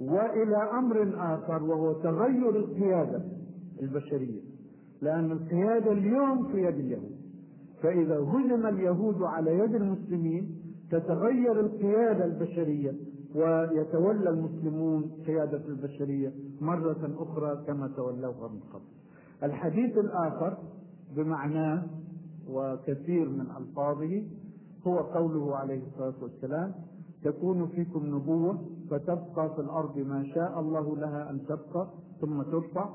وإلى 0.00 0.56
أمر 0.78 1.14
آخر 1.34 1.62
وهو 1.62 1.92
تغير 1.92 2.56
القيادة 2.56 3.22
البشرية. 3.82 4.40
لأن 5.02 5.32
القيادة 5.32 5.92
اليوم 5.92 6.48
في 6.52 6.58
يد 6.58 6.74
اليهود. 6.74 7.18
فإذا 7.82 8.18
هزم 8.18 8.66
اليهود 8.66 9.22
على 9.22 9.58
يد 9.58 9.74
المسلمين 9.74 10.57
تتغير 10.90 11.60
القيادة 11.60 12.24
البشرية 12.24 12.94
ويتولى 13.34 14.30
المسلمون 14.30 15.10
قيادة 15.26 15.66
البشرية 15.68 16.32
مرة 16.60 17.12
أخرى 17.18 17.64
كما 17.66 17.88
تولوها 17.96 18.48
من 18.48 18.60
قبل. 18.72 18.84
الحديث 19.42 19.98
الآخر 19.98 20.58
بمعناه 21.16 21.86
وكثير 22.50 23.28
من 23.28 23.46
ألفاظه 23.58 24.22
هو 24.86 24.96
قوله 24.98 25.56
عليه 25.56 25.82
الصلاة 25.86 26.14
والسلام 26.22 26.74
تكون 27.24 27.66
فيكم 27.68 28.06
نبوة 28.16 28.58
فتبقى 28.90 29.54
في 29.54 29.60
الأرض 29.60 29.98
ما 29.98 30.24
شاء 30.34 30.60
الله 30.60 30.96
لها 30.96 31.30
أن 31.30 31.44
تبقى 31.46 31.88
ثم 32.20 32.42
ترفع 32.42 32.88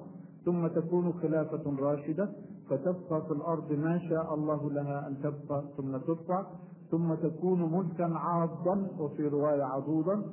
ثم 0.45 0.67
تكون 0.67 1.13
خلافة 1.13 1.75
راشدة 1.79 2.29
فتبقى 2.69 3.25
في 3.27 3.32
الأرض 3.34 3.71
ما 3.71 3.99
شاء 4.10 4.34
الله 4.34 4.71
لها 4.71 5.08
أن 5.08 5.17
تبقى 5.19 5.63
ثم 5.77 5.97
ترفع 5.97 6.45
ثم 6.93 7.13
تكون 7.13 7.60
ملكا 7.77 8.06
عاضا 8.06 8.88
وفي 8.99 9.27
رواية 9.27 9.63
عضوضا 9.63 10.23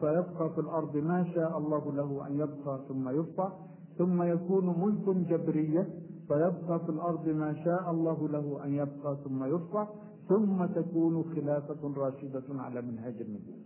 فيبقى 0.00 0.50
في 0.54 0.58
الأرض 0.60 0.96
ما 0.96 1.24
شاء 1.34 1.58
الله 1.58 1.92
له 1.92 2.26
أن 2.26 2.34
يبقى 2.34 2.80
ثم 2.88 3.08
يرفع 3.08 3.52
ثم 3.98 4.22
يكون 4.22 4.66
ملك 4.80 5.16
جبرية 5.28 5.88
فيبقى 6.28 6.80
في 6.80 6.88
الأرض 6.88 7.28
ما 7.28 7.54
شاء 7.64 7.90
الله 7.90 8.28
له 8.28 8.64
أن 8.64 8.74
يبقى 8.74 9.16
ثم 9.24 9.44
يرفع 9.44 9.86
ثم 10.28 10.64
تكون 10.66 11.24
خلافة 11.34 11.92
راشدة 11.96 12.42
على 12.62 12.82
منهج 12.82 13.14
النبوة. 13.20 13.56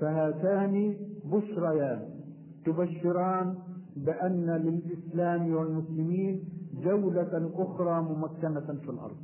فهاتان 0.00 0.96
بشريان 1.24 2.02
تبشران 2.66 3.54
بأن 3.96 4.46
للإسلام 4.50 5.54
والمسلمين 5.54 6.44
جولة 6.84 7.50
أخرى 7.54 8.02
ممكنة 8.02 8.78
في 8.84 8.90
الأرض. 8.90 9.16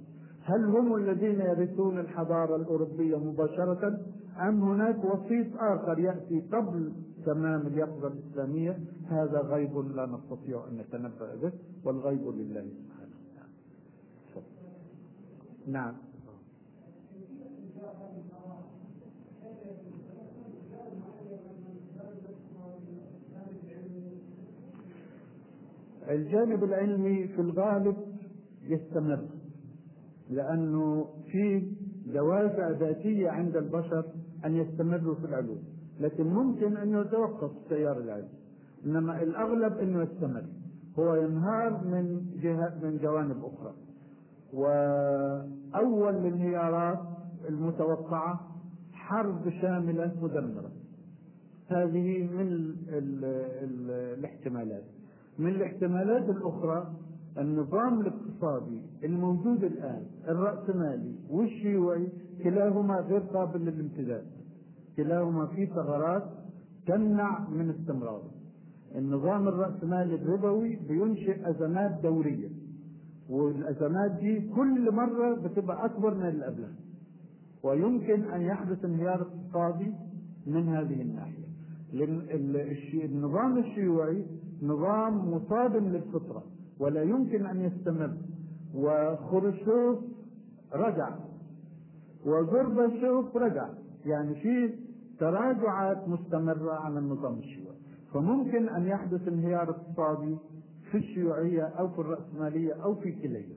هل 0.51 0.65
هم 0.65 0.97
الذين 0.97 1.41
يرثون 1.41 1.99
الحضارة 1.99 2.57
الأوروبية 2.57 3.17
مباشرة 3.17 4.01
أم 4.41 4.63
هناك 4.63 5.05
وسيط 5.05 5.47
آخر 5.57 5.99
يأتي 5.99 6.41
قبل 6.53 6.93
تمام 7.27 7.67
اليقظة 7.67 8.09
الإسلامية؟ 8.09 8.79
هذا 9.09 9.41
غيب 9.41 9.79
لا 9.79 10.07
نستطيع 10.07 10.65
أن 10.69 10.77
نتنبأ 10.77 11.37
به 11.43 11.53
والغيب 11.85 12.29
لله 12.29 12.61
سبحانه 12.61 13.17
وتعالى. 13.25 14.47
نعم. 15.67 15.95
الجانب 26.09 26.65
العلمي 26.65 27.29
في 27.29 27.41
الغالب 27.41 27.97
يستمر. 28.63 29.40
لأنه 30.31 31.07
في 31.33 31.73
دوافع 32.07 32.71
ذاتية 32.71 33.31
عند 33.31 33.57
البشر 33.57 34.05
أن 34.45 34.57
يستمروا 34.57 35.15
في 35.15 35.25
العلوم. 35.25 35.59
لكن 36.01 36.27
ممكن 36.27 36.77
أنه 36.77 37.01
يتوقف 37.01 37.51
التيار 37.57 37.99
العلمي 37.99 38.29
إنما 38.87 39.23
الأغلب 39.23 39.79
أنه 39.79 40.03
يستمر. 40.03 40.45
هو 40.99 41.15
ينهار 41.15 41.85
من 41.85 42.21
جهة 42.43 42.75
من 42.83 42.99
جوانب 43.03 43.45
أخرى. 43.45 43.75
وأول 44.53 46.17
الانهيارات 46.17 46.99
المتوقعة 47.49 48.41
حرب 48.93 49.51
شاملة 49.63 50.13
مدمرة. 50.23 50.71
هذه 51.69 52.29
من 52.33 52.41
ال 52.41 52.75
ال 52.89 53.25
ال 53.65 53.91
الاحتمالات. 54.19 54.85
من 55.39 55.49
الاحتمالات 55.49 56.29
الأخرى 56.29 56.93
النظام 57.39 58.01
الاقتصادي 58.45 58.83
الموجود 59.05 59.65
الآن 59.65 60.03
الرأسمالي 60.29 61.15
والشيوعي 61.31 62.09
كلاهما 62.45 62.95
غير 63.01 63.21
قابل 63.21 63.61
للامتداد. 63.61 64.25
كلاهما 64.97 65.47
في 65.47 65.67
ثغرات 65.67 66.23
تمنع 66.87 67.49
من 67.49 67.71
استمراره 67.71 68.31
النظام 68.97 69.49
الرأسمالي 69.49 70.15
الربوي 70.15 70.77
بينشئ 70.89 71.51
أزمات 71.51 72.01
دورية 72.03 72.49
والأزمات 73.31 74.11
دي 74.11 74.49
كل 74.49 74.93
مرة 74.95 75.35
بتبقى 75.35 75.85
أكبر 75.85 76.15
من 76.15 76.29
اللي 76.29 76.45
قبلها 76.45 76.73
ويمكن 77.63 78.23
أن 78.31 78.41
يحدث 78.43 78.85
انهيار 78.85 79.23
اقتصادي 79.23 79.93
من 80.47 80.69
هذه 80.69 81.03
الناحية. 81.03 81.51
النظام 83.05 83.59
الشيوعي 83.59 84.27
نظام 84.63 85.31
مصادم 85.35 85.89
للفطرة 85.89 86.43
ولا 86.81 87.03
يمكن 87.03 87.47
أن 87.47 87.61
يستمر. 87.61 88.17
وخرشوف 88.75 89.99
رجع. 90.75 91.09
وغرباشوف 92.27 93.37
رجع. 93.37 93.69
يعني 94.07 94.35
في 94.35 94.75
تراجعات 95.19 96.09
مستمرة 96.09 96.73
على 96.73 96.99
النظام 96.99 97.39
الشيوعي. 97.39 97.77
فممكن 98.15 98.69
أن 98.69 98.87
يحدث 98.87 99.29
انهيار 99.29 99.71
اقتصادي 99.71 100.37
في 100.91 100.99
الشيوعية 100.99 101.63
أو 101.63 101.89
في 101.89 101.99
الرأسمالية 101.99 102.73
أو 102.85 102.95
في 102.95 103.13
كليهما 103.13 103.55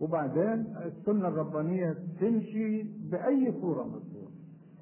وبعدين 0.00 0.74
السنة 0.86 1.28
الربانية 1.28 1.96
تمشي 2.20 2.82
بأي 2.82 3.52
صورة 3.60 3.82
مصورة 3.82 4.30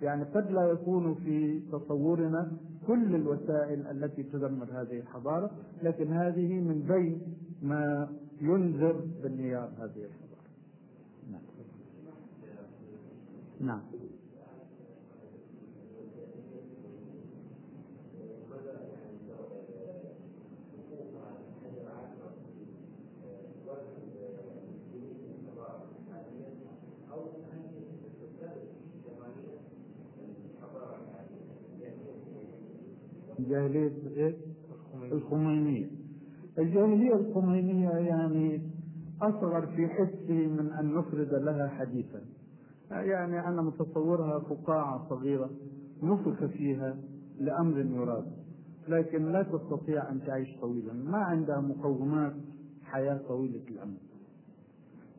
يعني 0.02 0.24
قد 0.24 0.50
لا 0.50 0.62
يكون 0.62 1.14
في 1.14 1.60
تصورنا 1.72 2.52
كل 2.86 3.14
الوسائل 3.14 3.86
التي 3.86 4.22
تدمر 4.22 4.66
هذه 4.72 5.00
الحضارة 5.00 5.50
لكن 5.82 6.12
هذه 6.12 6.60
من 6.60 6.82
بين 6.88 7.20
ما 7.62 8.08
ينذر 8.40 9.04
بانهيار 9.22 9.72
هذه 9.78 10.04
الحضارة. 10.04 10.40
نعم. 11.30 11.42
نعم. 13.60 13.82
جاهلية؟ 33.48 34.36
الخمينية. 35.12 35.99
الجاهلية 36.58 37.14
الخمينية 37.14 37.90
يعني 37.90 38.70
أصغر 39.22 39.66
في 39.66 39.88
حسي 39.88 40.46
من 40.46 40.72
أن 40.72 40.94
نفرد 40.94 41.34
لها 41.34 41.68
حديثا. 41.68 42.20
يعني 42.90 43.48
أنا 43.48 43.62
متصورها 43.62 44.38
فقاعة 44.38 45.08
صغيرة 45.08 45.50
نفخ 46.02 46.44
فيها 46.44 46.96
لأمر 47.38 47.78
يراد. 47.78 48.26
لكن 48.88 49.32
لا 49.32 49.42
تستطيع 49.42 50.10
أن 50.10 50.20
تعيش 50.26 50.56
طويلا. 50.60 50.92
ما 50.92 51.18
عندها 51.18 51.60
مقومات 51.60 52.34
حياة 52.84 53.20
طويلة 53.28 53.62
الأمد 53.68 53.98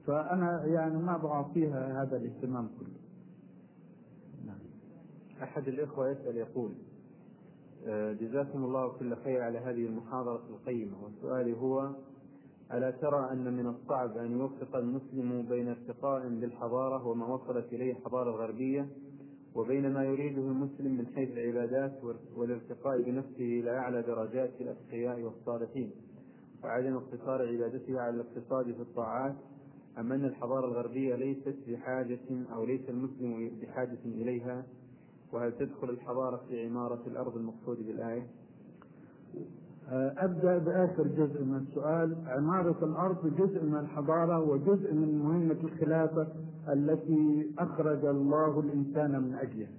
فأنا 0.08 0.65
يعني 0.65 0.98
ما 0.98 1.17
بعطيها 1.17 2.04
هذا 2.04 2.17
الاهتمام 2.17 2.67
كله. 2.80 3.02
نعم. 4.46 4.60
أحد 5.44 5.67
الإخوة 5.67 6.10
يسأل 6.10 6.38
يقول 6.38 6.72
جزاكم 8.22 8.63
الله 8.63 8.88
كل 8.88 9.15
خير 9.15 9.41
على 9.41 9.58
هذه 9.60 9.86
المحاضرة 9.86 10.44
القيمة. 10.50 10.98
وسؤالي 11.04 11.54
هو 11.58 11.89
ألا 12.74 12.91
ترى 12.91 13.30
أن 13.32 13.54
من 13.54 13.67
الصعب 13.67 14.17
أن 14.17 14.39
يوفق 14.39 14.76
المسلم 14.76 15.46
بين 15.50 15.67
ارتقاء 15.67 16.30
بالحضارة 16.30 17.08
وما 17.08 17.26
وصلت 17.26 17.74
إليه 17.74 17.91
الحضارة 17.91 18.30
الغربية 18.30 18.88
وبين 19.56 19.94
ما 19.94 20.04
يريده 20.04 20.41
المسلم 20.41 20.98
من 20.98 21.08
حيث 21.15 21.30
العبادات 21.32 22.04
والارتقاء 22.36 23.02
بنفسه 23.02 23.60
إلى 23.60 23.78
أعلى 23.78 24.02
درجات 24.02 24.52
الأتقياء 24.62 25.22
والصالحين؟ 25.22 25.91
وعدم 26.63 26.96
اقتصار 26.96 27.48
عبادته 27.48 28.00
على 28.02 28.15
الاقتصاد 28.15 28.65
في 28.65 28.82
الطاعات 28.82 29.36
أم 29.98 30.12
أن 30.12 30.26
الحضارة 30.26 30.65
الغربية 30.65 31.15
ليست 31.15 31.56
بحاجة 31.67 32.20
أو 32.54 32.65
ليس 32.65 32.89
المسلم 32.89 33.52
بحاجة 33.62 34.00
إليها؟ 34.06 34.65
وهل 35.34 35.52
تدخل 35.52 35.89
الحضارة 35.89 36.41
في 36.50 36.65
عمارة 36.65 37.00
الأرض 37.08 37.36
المقصود 37.38 37.78
بالآية؟ 37.88 38.28
آه، 39.89 40.13
أبدأ 40.17 40.58
بآخر 40.58 41.08
جزء 41.08 41.44
من 41.44 41.58
السؤال. 41.67 42.15
عمارة 42.28 42.86
الأرض 42.86 43.36
جزء 43.38 43.63
من 43.65 43.78
الحضارة 43.78 44.39
وجزء 44.39 44.94
من 44.94 45.20
مهمة 45.20 45.58
الخلافة 45.63 46.28
التي 46.70 47.52
أخرج 47.60 48.06
الله 48.06 48.60
الإنسان 48.60 49.22
من 49.24 49.34
أجلها. 49.34 49.72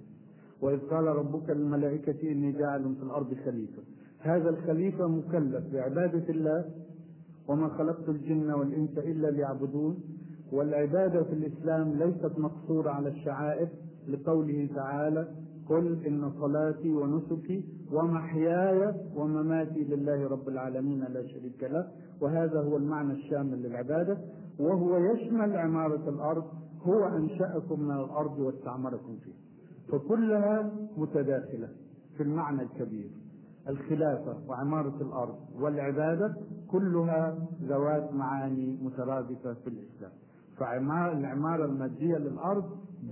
وإذ 0.61 0.79
قال 0.79 1.05
ربك 1.05 1.49
للملائكة 1.49 2.31
إني 2.31 2.51
جاعل 2.51 2.95
في 2.95 3.03
الأرض 3.03 3.33
خليفة. 3.45 3.83
هذا 4.19 4.49
الخليفة 4.49 5.07
مكلف 5.07 5.73
بعبادة 5.73 6.29
الله 6.29 6.65
وما 7.47 7.69
خلقت 7.69 8.09
الجن 8.09 8.51
والإنس 8.51 8.97
إلا 8.97 9.27
ليعبدون. 9.27 9.99
والعبادة 10.51 11.23
في 11.23 11.33
الإسلام 11.33 11.93
ليست 11.93 12.39
مقصورة 12.39 12.89
على 12.89 13.09
الشعائر 13.09 13.67
لقوله 14.07 14.69
تعالى 14.75 15.27
قل 15.69 16.05
إن 16.07 16.31
صلاتي 16.39 16.93
ونسكي 16.93 17.65
ومحياي 17.91 18.93
ومماتي 19.15 19.83
لله 19.83 20.27
رب 20.27 20.49
العالمين 20.49 20.99
لا 20.99 21.27
شريك 21.27 21.63
له. 21.63 21.87
وهذا 22.21 22.61
هو 22.61 22.77
المعنى 22.77 23.13
الشامل 23.13 23.63
للعبادة. 23.63 24.17
وهو 24.59 24.97
يشمل 24.97 25.55
عمارة 25.55 26.09
الأرض. 26.09 26.43
هو 26.81 27.07
أنشأكم 27.07 27.79
من 27.79 27.91
الأرض 27.91 28.39
واستعمركم 28.39 29.15
فيه 29.23 29.33
فكلها 29.91 30.71
متداخلة 30.97 31.69
في 32.17 32.23
المعنى 32.23 32.61
الكبير. 32.61 33.11
الخلافة 33.69 34.37
وعمارة 34.47 35.01
الأرض 35.01 35.35
والعبادة 35.59 36.35
كلها 36.71 37.35
ذوات 37.63 38.13
معاني 38.13 38.77
مترادفة 38.83 39.53
في 39.53 39.67
الإسلام. 39.67 40.11
فالعمارة 40.57 41.65
المادية 41.65 42.17
للأرض 42.17 42.63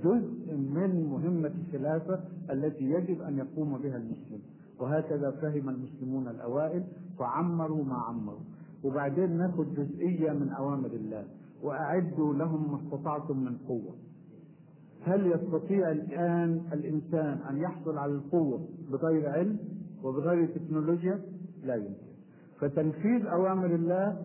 جزء 0.04 0.56
من 0.56 1.06
مهمة 1.10 1.52
الخلافة 1.62 2.20
التي 2.52 2.84
يجب 2.84 3.22
أن 3.22 3.38
يقوم 3.38 3.78
بها 3.78 3.98
المسلم. 3.98 4.40
وهكذا 4.80 5.32
فهم 5.32 5.70
المسلمون 5.70 6.28
الأوائل 6.28 6.84
فعمروا 7.20 7.84
ما 7.84 7.96
عمروا. 7.96 8.46
وبعدين 8.84 9.38
ناخذ 9.38 9.76
جزئية 9.76 10.32
من 10.32 10.50
أوامر 10.50 10.90
الله 10.90 11.26
وأعدوا 11.64 12.34
لهم 12.34 12.72
ما 12.72 12.78
استطعتم 12.78 13.38
من 13.38 13.58
قوة. 13.68 13.94
هل 15.06 15.28
يستطيع 15.28 15.92
الآن 15.92 16.62
الإنسان 16.74 17.38
أن 17.50 17.58
يحصل 17.58 17.98
على 17.98 18.12
القوة 18.12 18.68
بغير 18.92 19.30
علم 19.30 19.60
وبغير 20.04 20.48
تكنولوجيا؟ 20.48 21.20
لا 21.64 21.76
يمكن. 21.76 22.12
فتنفيذ 22.60 23.26
أوامر 23.26 23.76
الله 23.76 24.22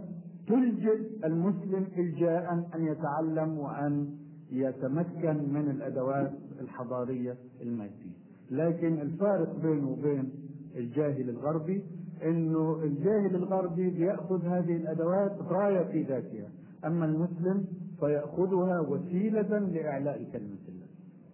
تلجئ 0.46 0.98
المسلم 1.24 1.86
إلجاء 1.98 2.68
أن 2.74 2.84
يتعلم 2.86 3.58
وأن 3.58 4.08
يتمكن 4.52 5.52
من 5.52 5.70
الأدوات 5.70 6.32
الحضارية 6.60 7.36
المادية 7.62 8.16
لكن 8.50 9.00
الفارق 9.00 9.56
بينه 9.62 9.90
وبين 9.90 10.30
الجاهل 10.76 11.30
الغربي 11.30 11.82
إنه 12.24 12.82
الجاهل 12.82 13.34
الغربي 13.36 13.90
بيأخذ 13.90 14.46
هذه 14.46 14.76
الأدوات 14.76 15.36
غاية 15.42 15.84
في 15.84 16.02
ذاتها. 16.02 16.48
أما 16.84 17.06
المسلم 17.06 17.64
فيأخذها 18.00 18.80
وسيلة 18.80 19.58
لإعلاء 19.58 20.28
كلمة 20.32 20.58
الله. 20.68 20.86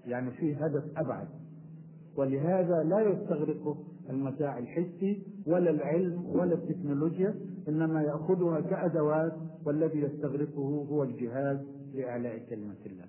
يعني 0.06 0.30
في 0.30 0.54
هدف 0.54 0.84
أبعد. 0.96 1.28
ولهذا 2.16 2.82
لا 2.82 3.00
يستغرقه 3.00 3.76
المتاع 4.10 4.58
الحسي 4.58 5.22
ولا 5.46 5.70
العلم 5.70 6.26
ولا 6.26 6.54
التكنولوجيا 6.54 7.34
إنما 7.68 8.02
يأخذها 8.02 8.60
كأدوات 8.60 9.32
والذي 9.66 10.00
يستغرقه 10.00 10.86
هو 10.90 11.02
الجهاد 11.02 11.66
لأعلاء 11.94 12.38
كلمة 12.50 12.74
الله. 12.86 13.04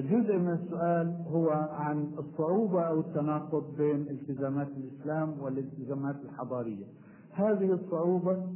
جزء 0.00 0.38
من 0.38 0.52
السؤال 0.52 1.24
هو 1.32 1.50
عن 1.72 2.10
الصعوبة 2.18 2.80
أو 2.82 3.00
التناقض 3.00 3.76
بين 3.76 4.06
التزامات 4.10 4.68
الإسلام 4.76 5.34
والالتزامات 5.40 6.16
الحضارية. 6.24 6.86
هذه 7.32 7.72
الصعوبة 7.72 8.46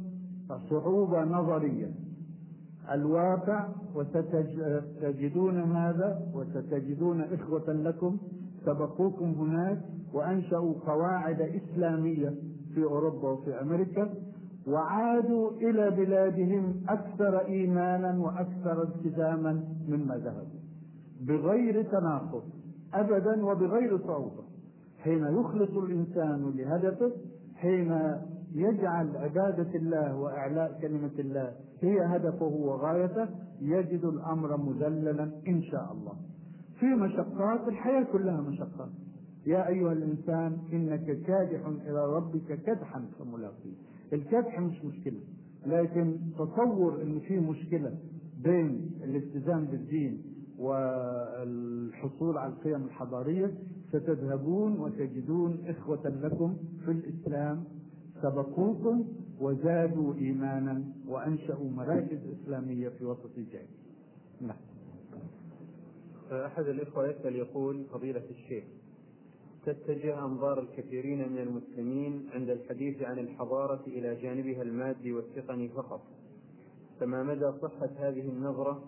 صعوبة 0.69 1.23
نظرية. 1.23 1.91
الواقع 2.91 3.67
وستجدون 3.95 5.57
هذا 5.59 6.21
وستجدون 6.33 7.21
إخوة 7.21 7.73
لكم 7.73 8.17
سبقوكم 8.65 9.25
هناك 9.25 9.81
وأنشأوا 10.13 10.73
قواعد 10.87 11.41
إسلامية 11.41 12.33
في 12.73 12.83
أوروبا 12.83 13.29
وفي 13.29 13.61
أمريكا 13.61 14.13
وعادوا 14.67 15.51
إلى 15.51 15.91
بلادهم 15.91 16.81
أكثر 16.89 17.45
إيمانا 17.47 18.19
وأكثر 18.19 18.83
التزاما 18.83 19.63
مما 19.87 20.15
ذهبوا. 20.15 20.59
بغير 21.21 21.83
تناقض 21.83 22.43
ابدا 22.93 23.45
وبغير 23.45 23.97
صعوبة. 23.97 24.43
حين 24.99 25.23
يخلص 25.23 25.77
الإنسان 25.77 26.53
لهدفه 26.55 27.11
حين 27.55 28.17
يجعل 28.55 29.17
عبادة 29.17 29.75
الله 29.75 30.15
وإعلاء 30.15 30.79
كلمة 30.81 31.19
الله 31.19 31.51
هي 31.81 32.15
هدفه 32.15 32.45
وغايته 32.45 33.27
يجد 33.61 34.05
الأمر 34.05 34.57
مذللا 34.57 35.31
إن 35.47 35.61
شاء 35.61 35.91
الله. 35.91 36.13
في 36.79 36.85
مشقات 36.85 37.67
الحياة 37.67 38.03
كلها 38.03 38.41
مشقات. 38.41 38.89
يا 39.47 39.67
أيها 39.67 39.91
الإنسان 39.91 40.57
إنك 40.73 41.05
كادح 41.21 41.67
إلى 41.87 42.15
ربك 42.15 42.59
كدحا 42.65 43.05
فملاقيه. 43.19 43.88
الكدح 44.13 44.59
مش 44.59 44.85
مشكلة 44.85 45.19
لكن 45.65 46.17
تصور 46.35 47.01
إن 47.01 47.19
في 47.19 47.39
مشكلة 47.39 47.97
بين 48.43 48.91
الالتزام 49.03 49.65
بالدين 49.65 50.21
والحصول 50.57 52.37
على 52.37 52.53
القيم 52.53 52.83
الحضارية 52.85 53.53
ستذهبون 53.89 54.79
وتجدون 54.79 55.57
إخوة 55.67 56.07
لكم 56.23 56.57
في 56.85 56.91
الإسلام 56.91 57.63
سبقوكم 58.21 59.05
وزادوا 59.39 60.13
إيمانا 60.15 60.83
وأنشأوا 61.07 61.69
مراكز 61.71 62.19
إسلامية 62.41 62.89
في 62.89 63.05
وسط 63.05 63.37
الجاهليه. 63.37 63.79
نعم. 64.41 64.57
أحد 66.31 66.63
الإخوة 66.67 67.07
يسأل 67.09 67.35
يقول 67.35 67.83
فضيلة 67.91 68.23
الشيخ 68.29 68.63
تتجه 69.73 70.25
أنظار 70.25 70.59
الكثيرين 70.59 71.31
من 71.31 71.37
المسلمين 71.37 72.29
عند 72.33 72.49
الحديث 72.49 73.01
عن 73.01 73.19
الحضارة 73.19 73.83
إلى 73.87 74.15
جانبها 74.15 74.61
المادي 74.61 75.13
والتقني 75.13 75.69
فقط. 75.69 76.01
فما 76.99 77.23
مدى 77.23 77.51
صحة 77.61 77.89
هذه 77.97 78.29
النظرة؟ 78.29 78.83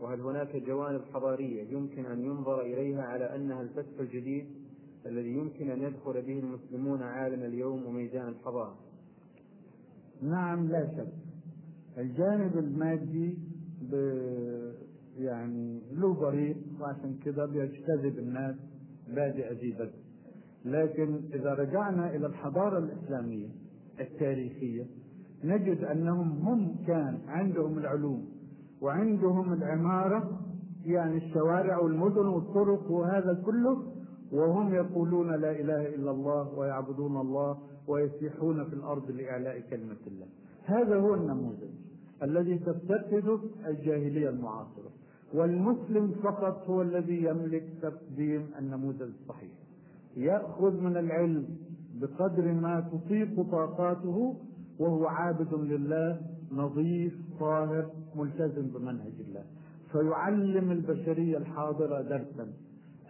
وهل 0.00 0.20
هناك 0.20 0.56
جوانب 0.56 1.00
حضارية 1.14 1.62
يمكن 1.72 2.06
أن 2.06 2.24
ينظر 2.24 2.60
إليها 2.60 3.02
على 3.02 3.36
أنها 3.36 3.62
الفتح 3.62 4.00
الجديد 4.00 4.46
الذي 5.06 5.32
يمكن 5.32 5.70
أن 5.70 5.82
يدخل 5.82 6.22
به 6.22 6.38
المسلمون 6.38 7.02
عالم 7.02 7.42
اليوم 7.42 7.86
وميدان 7.86 8.28
الحضارة؟ 8.28 8.76
نعم 10.22 10.68
لا 10.68 10.86
شك. 10.96 11.12
الجانب 11.98 12.58
المادي 12.58 13.38
ب 13.82 13.94
يعني 15.18 15.80
له 15.92 16.14
بريق 16.14 16.56
وعشان 16.80 17.18
كده 17.24 17.46
بيجتذب 17.46 18.18
الناس. 18.18 18.56
بادئ 19.08 19.52
ذي 19.52 19.72
بدء 19.72 20.05
لكن 20.66 21.20
إذا 21.34 21.54
رجعنا 21.54 22.16
إلى 22.16 22.26
الحضارة 22.26 22.78
الإسلامية 22.78 23.48
التاريخية 24.00 24.86
نجد 25.44 25.84
أنهم 25.84 26.30
هم 26.30 26.76
كان 26.86 27.18
عندهم 27.28 27.78
العلوم 27.78 28.28
وعندهم 28.80 29.52
العمارة 29.52 30.40
يعني 30.86 31.16
الشوارع 31.16 31.78
والمدن 31.78 32.26
والطرق 32.26 32.90
وهذا 32.90 33.42
كله 33.46 33.82
وهم 34.32 34.74
يقولون 34.74 35.40
لا 35.40 35.50
إله 35.50 35.94
إلا 35.94 36.10
الله 36.10 36.58
ويعبدون 36.58 37.20
الله 37.20 37.58
ويسيحون 37.88 38.64
في 38.64 38.72
الأرض 38.72 39.10
لإعلاء 39.10 39.60
كلمة 39.70 39.96
الله. 40.06 40.26
هذا 40.64 40.96
هو 40.96 41.14
النموذج 41.14 41.70
الذي 42.22 42.58
تفتقده 42.58 43.40
الجاهلية 43.66 44.28
المعاصرة 44.28 44.90
والمسلم 45.34 46.14
فقط 46.22 46.70
هو 46.70 46.82
الذي 46.82 47.24
يملك 47.24 47.64
تقديم 47.82 48.50
النموذج 48.58 49.10
الصحيح. 49.22 49.65
يأخذ 50.16 50.80
من 50.80 50.96
العلم 50.96 51.46
بقدر 51.94 52.52
ما 52.52 52.80
تطيق 52.92 53.42
طاقاته 53.50 54.36
وهو 54.78 55.06
عابد 55.06 55.54
لله 55.54 56.20
نظيف 56.52 57.14
طاهر 57.40 57.90
ملتزم 58.16 58.66
بمنهج 58.68 59.12
الله. 59.20 59.44
فيعلم 59.92 60.72
البشرية 60.72 61.36
الحاضرة 61.36 62.02
درسا 62.02 62.52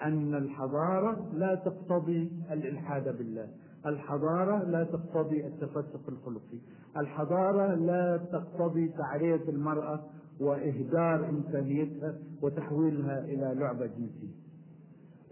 أن 0.03 0.35
الحضارة 0.35 1.27
لا 1.35 1.55
تقتضي 1.55 2.33
الإلحاد 2.53 3.19
بالله. 3.19 3.49
الحضارة 3.87 4.65
لا 4.65 4.85
تقتضي 4.85 5.47
التفتق 5.47 6.01
الخلقي. 6.09 6.59
الحضارة 6.97 7.75
لا 7.75 8.17
تقتضي 8.17 8.89
تعرية 8.89 9.49
المرأة 9.49 10.01
وإهدار 10.41 11.29
إنسانيتها 11.29 12.15
وتحويلها 12.43 13.25
إلى 13.25 13.55
لعبة 13.61 13.87
جنسية. 13.87 14.46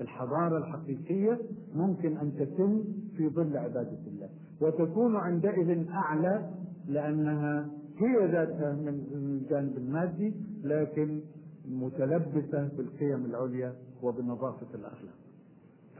الحضارة 0.00 0.58
الحقيقية 0.58 1.40
ممكن 1.74 2.16
أن 2.16 2.36
تتم 2.36 2.84
في 3.16 3.28
ظل 3.28 3.56
عبادة 3.56 3.98
الله. 4.06 4.28
وتكون 4.60 5.16
عندئذ 5.16 5.88
أعلى 5.88 6.50
لأنها 6.88 7.70
هي 7.96 8.26
ذاتها 8.26 8.72
من 8.72 8.88
الجانب 9.12 9.76
المادي 9.76 10.34
لكن 10.62 11.20
متلبسة 11.68 12.68
بالقيم 12.76 13.24
العليا 13.24 13.74
وبنظافة 14.02 14.74
الأخلاق. 14.74 15.14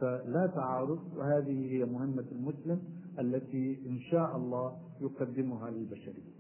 فلا 0.01 0.47
تعارض 0.47 0.99
وهذه 1.17 1.73
هي 1.73 1.85
مهمة 1.85 2.25
المسلم 2.33 2.83
التي 3.19 3.79
إن 3.87 3.99
شاء 3.99 4.37
الله 4.37 4.77
يقدمها 5.01 5.71
للبشرية. 5.71 6.35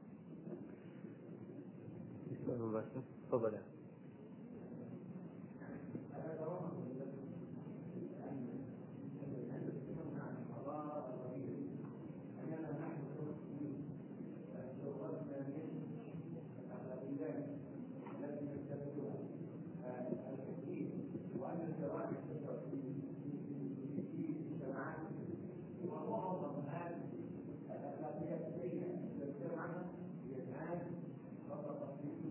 تفضل. 3.30 3.52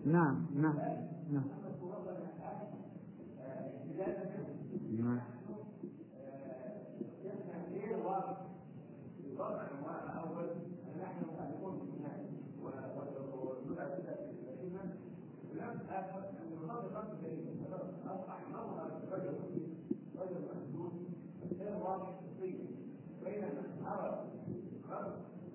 نعم 0.05 0.45
نعم 0.55 0.73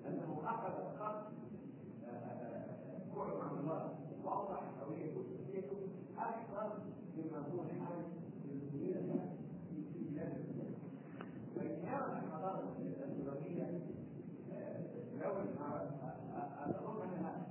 انه 0.07 0.41
اخذ 0.45 0.73
الخط 0.85 1.29
بعد 3.15 3.33
عن 3.41 3.57
الله 3.59 3.95
واوضح 4.23 4.63
هويته 4.83 5.19
وشخصيته 5.19 5.77
أكثر 6.17 6.69
مما 7.17 7.37
هو 7.37 7.63
حال 7.63 8.03
للمسلمين 8.45 9.19
في 9.93 10.03
بلاد 10.09 10.31
الاسلام. 10.35 10.73
فانهيار 11.55 12.17
الحضاره 12.17 12.63
الاسلاميه 12.79 13.19
لو 15.19 15.31
اظن 16.65 17.01
انها 17.01 17.47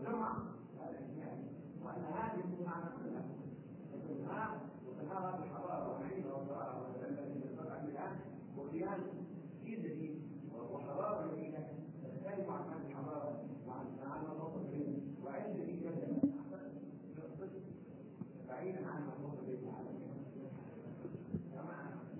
تجمع 0.00 0.32
هذا 0.80 0.90
الانهيار 0.90 1.36
وان 1.84 2.04
هذه 2.04 2.64
معنى 2.66 2.84
انهار 4.10 4.60
وانهار 4.86 5.28
هذه 5.28 5.44
الحضاره 5.44 5.96
ونعيمها 5.96 6.34
وزراعها 6.34 6.86
التي 7.08 7.38
نستطيع 7.38 7.76
الان 7.84 8.16
وقيام 8.56 9.00
جيل 9.64 9.82
جديد 9.82 10.22
وحضاره 10.72 11.32
جديده 11.34 11.58
تختلف 12.02 12.50
عن 12.50 12.62
هذه 12.70 12.90
الحضاره 12.90 13.44
وعن 13.66 13.86
عن 14.06 14.20
النقطه 14.32 15.02
وعند 15.24 15.56
في 15.66 15.90
بعيدا 18.48 18.88
عن 18.88 19.02
النقطه 19.02 19.22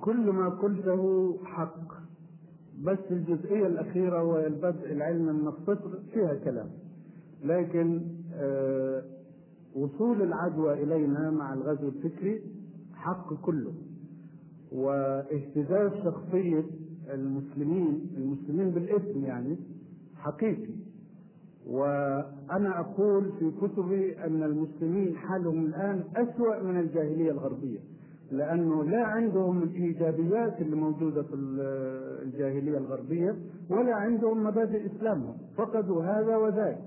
كل 0.03 0.31
ما 0.31 0.49
قلته 0.49 1.37
حق. 1.45 1.93
بس 2.83 2.99
الجزئية 3.11 3.67
الأخيرة 3.67 4.23
وهي 4.25 4.47
البدء 4.47 4.93
العلم 4.93 5.25
من 5.25 5.49
الصفر 5.49 5.99
فيها 6.15 6.35
كلام. 6.35 6.71
لكن 7.45 8.01
آه 8.35 9.03
وصول 9.75 10.23
العدوى 10.23 10.83
إلينا 10.83 11.31
مع 11.31 11.55
الغزو 11.55 11.89
الفكري 11.89 12.43
حق 12.95 13.35
كله. 13.35 13.73
واهتزاز 14.73 15.91
شخصية 16.05 16.65
المسلمين 17.11 18.11
المسلمين 18.17 18.71
بالاسم 18.71 19.25
يعني 19.25 19.57
حقيقي. 20.17 20.75
وأنا 21.67 22.81
أقول 22.81 23.33
في 23.39 23.51
كتبي 23.63 24.25
أن 24.25 24.43
المسلمين 24.43 25.17
حالهم 25.17 25.67
الآن 25.67 26.05
أسوأ 26.17 26.63
من 26.63 26.81
الجاهلية 26.81 27.31
الغربية. 27.31 27.79
لأنه 28.33 28.85
لا 28.85 29.05
عندهم 29.07 29.63
الإيجابيات 29.63 30.61
اللي 30.61 30.77
موجودة 30.77 31.23
في 31.23 31.35
الجاهلية 32.23 32.79
الغربية 32.79 33.37
ولا 33.71 33.95
عندهم 33.95 34.45
مبادئ 34.45 34.87
إسلامهم. 34.87 35.35
فقدوا 35.57 36.03
هذا 36.05 36.37
وذاك. 36.37 36.79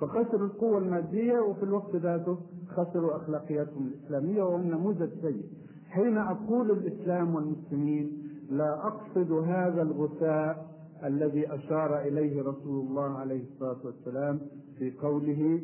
فخسروا 0.00 0.46
القوة 0.46 0.78
المادية 0.78 1.38
وفي 1.40 1.62
الوقت 1.62 1.96
ذاته 1.96 2.38
خسروا 2.68 3.16
أخلاقياتهم 3.16 3.86
الإسلامية 3.86 4.42
وهم 4.42 4.62
نموذج 4.62 5.08
سيء. 5.22 5.44
حين 5.90 6.18
أقول 6.18 6.70
الإسلام 6.70 7.34
والمسلمين 7.34 8.22
لا 8.50 8.86
أقصد 8.86 9.32
هذا 9.32 9.82
الغثاء 9.82 10.66
الذي 11.04 11.54
أشار 11.54 12.00
إليه 12.00 12.42
رسول 12.42 12.86
الله 12.86 13.18
عليه 13.18 13.42
الصلاة 13.42 13.76
والسلام 13.84 14.40
في 14.78 14.90
قوله 15.02 15.60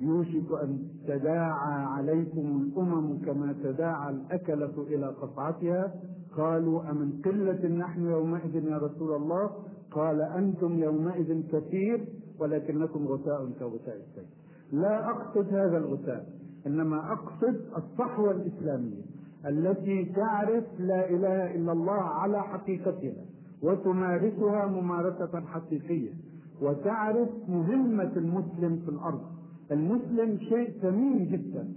يوشك 0.00 0.62
أن 0.62 0.78
تداعى 1.08 1.84
عليكم 1.84 2.62
الأمم 2.62 3.18
كما 3.18 3.54
تداعى 3.62 4.10
الأكلة 4.10 4.72
إلى 4.88 5.06
قطعتها. 5.06 5.94
قالوا 6.36 6.90
أمن 6.90 7.12
قلة 7.24 7.68
نحن 7.68 8.06
يومئذ 8.06 8.54
يا 8.54 8.78
رسول 8.78 9.16
الله؟ 9.16 9.50
قال 9.90 10.20
أنتم 10.20 10.78
يومئذ 10.78 11.42
كثير 11.52 12.04
ولكنكم 12.38 13.06
غثاء 13.06 13.50
كغثاء 13.60 13.96
السيل 13.96 14.26
لا 14.72 15.10
أقصد 15.10 15.54
هذا 15.54 15.78
الغثاء 15.78 16.26
إنما 16.66 17.12
أقصد 17.12 17.60
الصحوة 17.76 18.30
الإسلامية 18.30 19.02
التي 19.46 20.04
تعرف 20.04 20.64
لا 20.78 21.10
إله 21.10 21.54
إلا 21.54 21.72
الله 21.72 21.92
على 21.92 22.42
حقيقتها 22.42 23.24
وتمارسها 23.62 24.66
ممارسة 24.66 25.40
حقيقية 25.40 26.10
وتعرف 26.62 27.28
مهمة 27.48 28.12
المسلم 28.16 28.82
في 28.84 28.88
الأرض. 28.88 29.37
المسلم 29.72 30.38
شيء 30.38 30.70
ثمين 30.82 31.28
جدا. 31.28 31.68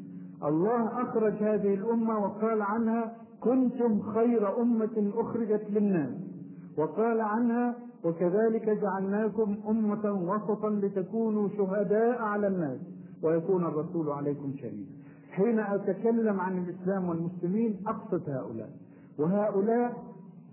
الله 0.43 1.01
أخرج 1.01 1.33
هذه 1.33 1.73
الأمة 1.73 2.19
وقال 2.19 2.61
عنها 2.61 3.15
كنتم 3.41 4.01
خير 4.01 4.61
أمة 4.61 5.11
أخرجت 5.15 5.65
للناس. 5.69 6.13
وقال 6.77 7.21
عنها 7.21 7.75
وكذلك 8.03 8.69
جعلناكم 8.69 9.55
أمة 9.69 10.11
وسطا 10.11 10.69
لتكونوا 10.69 11.49
شهداء 11.57 12.21
على 12.21 12.47
الناس. 12.47 12.79
ويكون 13.23 13.65
الرسول 13.65 14.09
عليكم 14.09 14.53
شهيدا. 14.57 14.91
حين 15.31 15.59
أتكلم 15.59 16.39
عن 16.39 16.57
الإسلام 16.57 17.09
والمسلمين 17.09 17.79
أقصد 17.87 18.29
هؤلاء. 18.29 18.69
وهؤلاء 19.19 19.93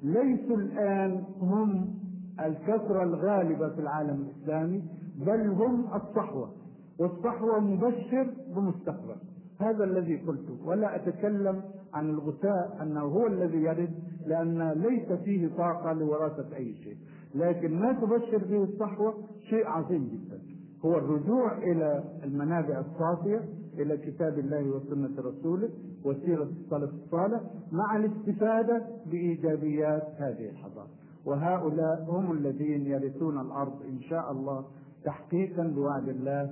ليسوا 0.03 0.57
الآن 0.57 1.25
هم 1.41 1.95
الكثرة 2.41 3.03
الغالبة 3.03 3.69
في 3.69 3.81
العالم 3.81 4.27
الإسلامي 4.27 4.83
بل 5.27 5.47
هم 5.47 5.85
الصحوة. 5.95 6.51
والصحوة 6.99 7.61
مبشر 7.61 8.31
بمستقبل. 8.57 9.17
هذا 9.61 9.85
الذي 9.85 10.17
قلته. 10.17 10.67
ولا 10.67 10.97
أتكلم 10.97 11.63
عن 11.95 12.11
الغثاء 12.11 12.79
أنه 12.83 13.01
هو 13.01 13.27
الذي 13.27 13.59
يرد 13.59 13.95
لأن 14.27 14.73
ليس 14.73 15.13
فيه 15.13 15.49
طاقة 15.57 15.93
لوراثة 15.93 16.57
أي 16.57 16.75
شيء. 16.75 16.97
لكن 17.35 17.81
ما 17.81 17.93
تبشر 17.93 18.39
به 18.39 18.63
الصحوة 18.65 19.15
شيء 19.51 19.67
عظيم 19.67 20.05
جدا. 20.05 20.39
هو 20.85 20.99
الرجوع 20.99 21.59
إلى 21.59 22.05
المنابع 22.25 22.81
الصافية 22.81 23.41
إلى 23.79 23.97
كتاب 23.97 24.39
الله 24.39 24.71
وسنة 24.71 25.11
رسوله 25.19 25.69
وسيرة 26.05 26.43
السلف 26.43 26.91
الصالح 26.95 27.41
مع 27.73 27.97
الاستفادة 27.97 28.87
بإيجابيات 29.07 30.03
هذه 30.19 30.49
الحضارة. 30.51 30.89
وهؤلاء 31.27 32.07
هم 32.09 32.33
الذين 32.33 32.87
يرثون 32.87 33.41
الأرض 33.41 33.83
إن 33.83 34.01
شاء 34.01 34.33
الله 34.33 34.65
تحقيقا 35.05 35.63
لوعد 35.63 36.09
الله 36.09 36.51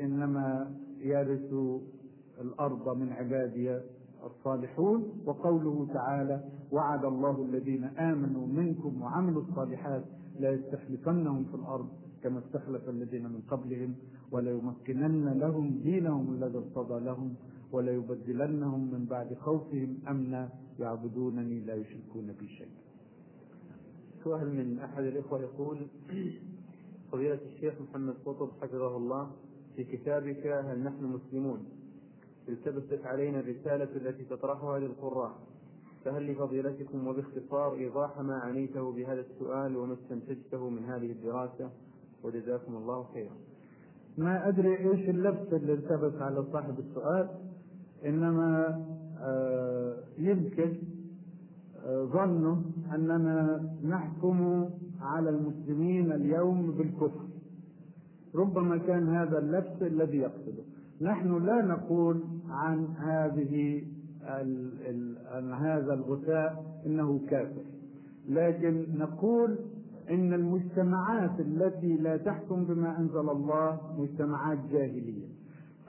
إنما 0.00 0.74
يرث 0.98 1.52
الأرض 2.40 2.96
من 2.96 3.12
عبادي 3.12 3.80
الصالحون 4.24 5.22
وقوله 5.26 5.86
تعالى 5.94 6.44
وعد 6.72 7.04
الله 7.04 7.42
الذين 7.42 7.84
آمنوا 7.84 8.46
منكم 8.46 9.02
وعملوا 9.02 9.42
الصالحات 9.42 10.04
لا 10.40 10.50
يستخلفنهم 10.50 11.44
في 11.44 11.54
الأرض 11.54 11.88
كما 12.22 12.38
استخلف 12.38 12.88
الذين 12.88 13.22
من 13.22 13.40
قبلهم 13.50 13.94
وليمكنن 14.32 15.38
لهم 15.38 15.80
دينهم 15.82 16.34
الذي 16.34 16.58
ارتضى 16.58 17.04
لهم 17.04 17.34
وليبدلنهم 17.72 18.92
من 18.92 19.04
بعد 19.04 19.34
خوفهم 19.34 19.96
أمنا 20.08 20.48
يعبدونني 20.78 21.60
لا 21.60 21.74
يشركون 21.74 22.32
بي 22.40 22.48
شيئا. 22.48 22.80
سؤال 24.24 24.54
من 24.56 24.78
أحد 24.78 25.02
الإخوة 25.04 25.40
يقول 25.40 25.86
فضيلة 27.12 27.38
الشيخ 27.54 27.74
محمد 27.80 28.14
قطب 28.26 28.48
حفظه 28.62 28.96
الله 28.96 29.30
في 29.76 29.84
كتابك 29.84 30.46
هل 30.46 30.78
نحن 30.84 31.04
مسلمون؟ 31.04 31.58
التبست 32.48 33.06
علينا 33.06 33.40
الرسالة 33.40 33.88
التي 33.96 34.24
تطرحها 34.24 34.78
للقراء. 34.78 35.32
فهل 36.04 36.32
لفضيلتكم 36.32 37.06
وباختصار 37.06 37.74
إيضاح 37.74 38.20
ما 38.20 38.34
عنيته 38.34 38.92
بهذا 38.92 39.20
السؤال 39.20 39.76
وما 39.76 39.94
استنتجته 39.94 40.68
من 40.70 40.84
هذه 40.84 41.12
الدراسة؟ 41.12 41.70
وجزاكم 42.24 42.76
الله 42.76 43.06
خيرا. 43.14 43.34
ما 44.18 44.48
أدري 44.48 44.78
إيش 44.78 45.08
اللبس 45.08 45.52
اللي 45.52 45.72
التبس 45.72 46.22
على 46.22 46.44
صاحب 46.52 46.78
السؤال 46.78 47.28
إنما 48.04 48.84
آه 49.20 49.96
يمكن 50.18 50.76
آه 51.84 52.04
ظنوا 52.04 52.56
أننا 52.94 53.62
نحكم 53.84 54.70
على 55.02 55.30
المسلمين 55.30 56.12
اليوم 56.12 56.70
بالكفر. 56.70 57.24
ربما 58.34 58.76
كان 58.78 59.08
هذا 59.08 59.38
اللبس 59.38 59.82
الذي 59.82 60.18
يقصده. 60.18 60.62
نحن 61.00 61.44
لا 61.46 61.62
نقول 61.62 62.20
عن 62.50 62.86
هذه 62.86 63.82
ال 64.22 64.72
ال 64.86 65.16
عن 65.26 65.52
هذا 65.52 65.94
الغثاء 65.94 66.64
إنه 66.86 67.20
كافر. 67.30 67.62
لكن 68.28 68.86
نقول 68.98 69.58
إن 70.10 70.32
المجتمعات 70.32 71.40
التي 71.40 71.96
لا 71.96 72.16
تحكم 72.16 72.64
بما 72.64 72.98
أنزل 72.98 73.30
الله 73.30 73.80
مجتمعات 73.98 74.58
جاهلية. 74.72 75.28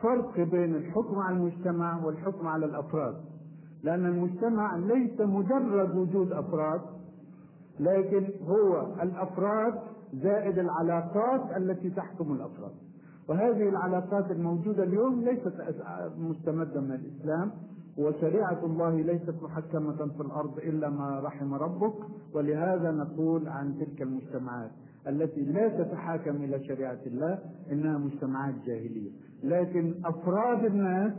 فرق 0.01 0.39
بين 0.39 0.75
الحكم 0.75 1.15
على 1.15 1.37
المجتمع 1.37 2.05
والحكم 2.05 2.47
على 2.47 2.65
الأفراد. 2.65 3.15
لأن 3.83 4.05
المجتمع 4.05 4.77
ليس 4.77 5.21
مجرد 5.21 5.97
وجود 5.97 6.31
أفراد. 6.31 6.81
لكن 7.79 8.29
هو 8.47 8.87
الأفراد 9.03 9.73
زائد 10.13 10.59
العلاقات 10.59 11.57
التي 11.57 11.89
تحكم 11.89 12.33
الأفراد. 12.33 12.71
وهذه 13.29 13.69
العلاقات 13.69 14.31
الموجودة 14.31 14.83
اليوم 14.83 15.21
ليست 15.21 15.53
مستمدة 16.17 16.81
من 16.81 16.91
الإسلام 16.91 17.51
وشريعة 17.97 18.65
الله 18.65 18.95
ليست 19.01 19.35
محكمة 19.43 19.95
في 20.17 20.21
الأرض 20.21 20.57
إلا 20.57 20.89
ما 20.89 21.19
رحم 21.19 21.53
ربك. 21.53 21.93
ولهذا 22.33 22.91
نقول 22.91 23.47
عن 23.49 23.75
تلك 23.79 24.01
المجتمعات 24.01 24.71
التي 25.07 25.41
لا 25.41 25.83
تتحاكم 25.83 26.35
إلى 26.35 26.63
شريعة 26.63 26.99
الله 27.05 27.39
إنها 27.71 27.97
مجتمعات 27.97 28.55
جاهلية. 28.65 29.11
لكن 29.43 29.93
أفراد 30.05 30.65
الناس 30.65 31.13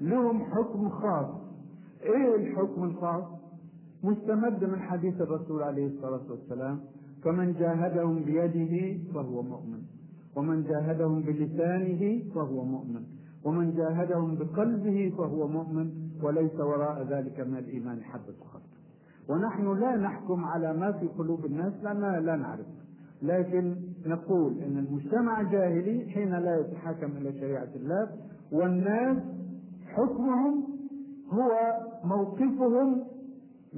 لهم 0.00 0.44
حكم 0.44 0.88
خاص. 0.88 1.26
إيه 2.02 2.34
الحكم 2.36 2.84
الخاص؟ 2.84 3.24
مستمد 4.04 4.64
من 4.64 4.80
حديث 4.80 5.20
الرسول 5.20 5.62
عليه 5.62 5.86
الصلاة 5.86 6.30
والسلام 6.30 6.80
فمن 7.24 7.52
جاهدهم 7.52 8.18
بيده 8.24 8.98
فهو 9.14 9.42
مؤمن 9.42 9.82
ومن 10.36 10.62
جاهدهم 10.64 11.22
بلسانه 11.22 12.22
فهو 12.34 12.64
مؤمن 12.64 13.02
ومن 13.44 13.74
جاهدهم 13.74 14.34
بقلبه 14.34 15.12
فهو 15.18 15.48
مؤمن 15.48 15.90
وليس 16.22 16.54
وراء 16.60 17.06
ذلك 17.10 17.40
من 17.40 17.56
الإيمان 17.56 18.02
حبه 18.02 18.34
خردل 18.52 18.78
ونحن 19.28 19.80
لا 19.80 19.96
نحكم 19.96 20.44
على 20.44 20.72
ما 20.72 20.92
في 20.92 21.06
قلوب 21.06 21.44
الناس 21.44 21.72
لاننا 21.82 22.20
لا 22.20 22.36
نعرف 22.36 22.66
لكن 23.22 23.76
نقول 24.06 24.58
إن 24.58 24.78
المجتمع 24.78 25.42
جاهلي 25.42 26.10
حين 26.10 26.30
لا 26.30 26.60
يتحاكم 26.60 27.06
إلى 27.16 27.32
شريعة 27.32 27.68
الله 27.76 28.08
والناس 28.52 29.18
حكمهم 29.86 30.64
هو 31.32 31.50
موقفهم 32.04 33.04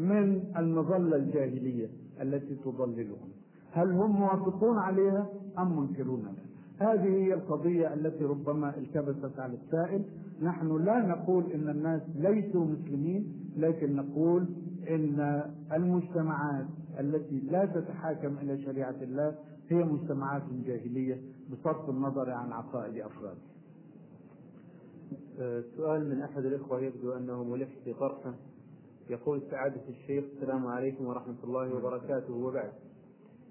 من 0.01 0.53
المظلة 0.57 1.16
الجاهلية 1.16 1.88
التي 2.22 2.55
تضللهم. 2.64 3.28
هل 3.72 3.90
هم 3.92 4.11
موافقون 4.20 4.78
عليها 4.78 5.28
أم 5.59 5.78
منكرون 5.78 6.22
لها 6.22 6.51
هذه 6.92 7.09
هي 7.09 7.34
القضية 7.34 7.94
التي 7.94 8.24
ربما 8.24 8.76
التبست 8.76 9.38
على 9.38 9.55
السائل. 9.55 10.05
نحن 10.42 10.84
لا 10.84 11.07
نقول 11.07 11.53
إن 11.53 11.68
الناس 11.68 12.03
ليسوا 12.14 12.64
مسلمين 12.64 13.53
لكن 13.57 13.96
نقول 13.96 14.46
إن 14.88 15.42
المجتمعات 15.72 16.66
التي 17.01 17.40
لا 17.40 17.64
تتحاكم 17.64 18.38
إلى 18.38 18.62
شريعة 18.62 18.96
الله 19.03 19.34
هي 19.68 19.84
مجتمعات 19.84 20.42
جاهلية 20.66 21.20
بصرف 21.53 21.90
النظر 21.90 22.30
عن 22.30 22.53
عقائد 22.53 22.96
أفراد. 22.96 23.36
سؤال 25.76 26.11
من 26.11 26.22
أحد 26.22 26.44
الإخوة 26.44 26.80
يبدو 26.80 27.12
أنه 27.12 27.44
ملح 27.44 27.68
في 27.84 27.92
طرحه. 27.92 28.34
يقول 29.11 29.42
سعادة 29.50 29.80
الشيخ 29.88 30.24
السلام 30.36 30.66
عليكم 30.66 31.06
ورحمة 31.06 31.34
الله 31.44 31.74
وبركاته. 31.74 32.34
وبعد 32.34 32.72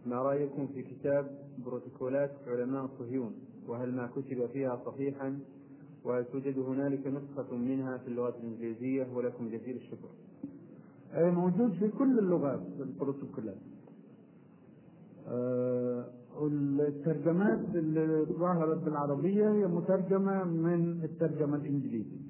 ما 0.06 0.16
رأيكم 0.16 0.68
في 0.68 0.82
كتاب 0.84 1.26
بروتوكولات 1.66 2.32
علماء 2.48 2.88
صهيون؟ 3.00 3.34
وهل 3.68 3.96
ما 3.96 4.08
كتب 4.08 4.46
فيها 4.46 4.82
صحيحا؟ 4.86 5.40
وهل 6.04 6.26
توجد 6.26 6.60
هنالك 6.60 7.08
نسخة 7.08 7.56
منها 7.56 7.98
في 7.98 8.08
اللغة 8.08 8.36
الإنجليزية؟ 8.38 9.08
ولكم 9.16 9.50
جزيل 9.50 9.76
الشكر. 9.76 10.10
أي 11.16 11.32
موجود 11.32 11.72
في 11.74 11.88
كل 11.88 12.20
اللغات 12.20 12.62
البروتوكولات. 12.80 13.58
أه 15.28 16.06
الترجمات 16.80 17.76
اللي 17.76 18.26
ظهرت 18.26 18.78
بالعربية 18.78 19.52
هي 19.52 19.68
مترجمة 19.68 20.44
من 20.44 21.04
الترجمة 21.04 21.56
الإنجليزية. 21.56 22.29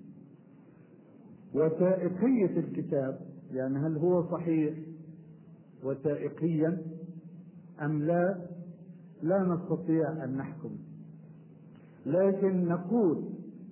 وثائقية 1.53 2.59
الكتاب 2.59 3.19
يعني 3.51 3.77
هل 3.77 3.97
هو 3.97 4.31
صحيح 4.31 4.73
وثائقيا 5.83 6.77
أم 7.81 8.03
لا؟ 8.03 8.37
لا 9.23 9.43
نستطيع 9.43 10.23
أن 10.23 10.37
نحكم. 10.37 10.69
لكن 12.05 12.65
نقول 12.67 13.23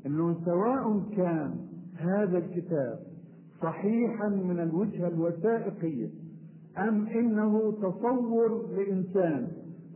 أنه 0.05 0.45
سواء 0.45 1.03
كان 1.17 1.55
هذا 1.95 2.38
الكتاب 2.38 2.99
صحيحا 3.61 4.30
من 4.30 4.59
الوجهة 4.59 5.07
الوثائقية 5.07 6.09
أم 6.78 7.07
إنه 7.07 7.71
تصور 7.71 8.67
لإنسان 8.67 9.47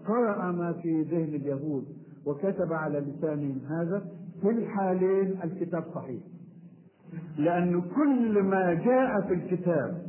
قرأ 0.07 0.51
ما 0.51 0.73
في 0.73 1.01
ذهن 1.01 1.35
اليهود 1.35 1.85
وكتب 2.25 2.73
على 2.73 2.99
لسانهم 2.99 3.59
هذا 3.67 4.11
في 4.41 4.49
الحالين 4.49 5.41
الكتاب 5.43 5.83
صحيح. 5.95 6.21
لأن 7.37 7.81
كل 7.81 8.43
ما 8.43 8.73
جاء 8.73 9.21
في 9.27 9.33
الكتاب 9.33 10.01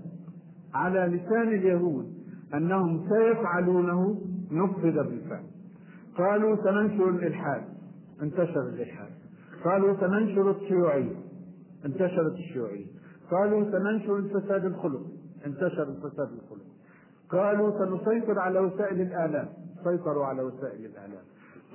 على 0.75 0.99
لسان 0.99 1.49
اليهود 1.49 2.13
أنهم 2.55 3.09
سيفعلونه 3.09 4.21
نفذ 4.51 4.95
بالفعل. 4.95 5.45
قالوا 6.19 6.57
سننشر 6.57 7.09
الإلحاد. 7.09 7.63
انتشر 8.23 8.69
الإلحاد. 8.69 9.11
قالوا 9.65 9.95
سننشر 10.01 10.51
الشيوعية. 10.51 11.17
انتشرت 11.85 12.33
الشيوعية. 12.33 12.87
قالوا 13.31 13.65
سننشر 13.71 14.17
الفساد 14.17 14.65
الخلق. 14.65 15.03
انتشر 15.47 15.83
الفساد 15.83 16.29
الخلق. 16.33 16.67
قالوا 17.31 17.71
سنسيطر 17.79 18.39
على 18.39 18.59
وسائل 18.59 19.01
الآلام. 19.01 19.49
سيطروا 19.85 20.25
على 20.25 20.43
وسائل 20.43 20.85
الآلام. 20.85 21.25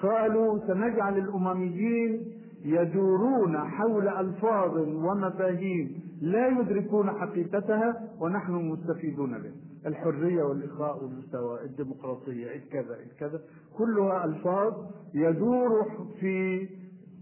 قالوا 0.02 0.60
سنجعل 0.68 1.18
الأمميين 1.18 2.37
يدورون 2.66 3.58
حول 3.58 4.08
ألفاظ 4.08 4.78
ومفاهيم 4.78 6.02
لا 6.22 6.48
يدركون 6.48 7.12
حقيقتها 7.12 8.10
ونحن 8.22 8.52
مستفيدون 8.52 9.32
به. 9.38 9.52
الحرية 9.86 10.44
والإخاء 10.44 11.04
والمستوى 11.04 11.64
الديمقراطية 11.66 12.56
الكذا 12.56 12.98
الكذا 13.12 13.42
كلها 13.78 14.26
ألفاظ 14.26 14.74
يدور 15.14 15.86
في 16.20 16.68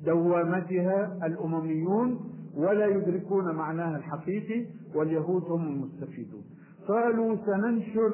دوامتها 0.06 1.20
الأمميون 1.26 2.20
ولا 2.58 2.86
يدركون 2.86 3.56
معناها 3.56 3.98
الحقيقي 3.98 4.66
واليهود 4.96 5.44
هم 5.44 5.68
المستفيدون. 5.68 6.44
قالوا 6.88 7.36
سننشر 7.46 8.14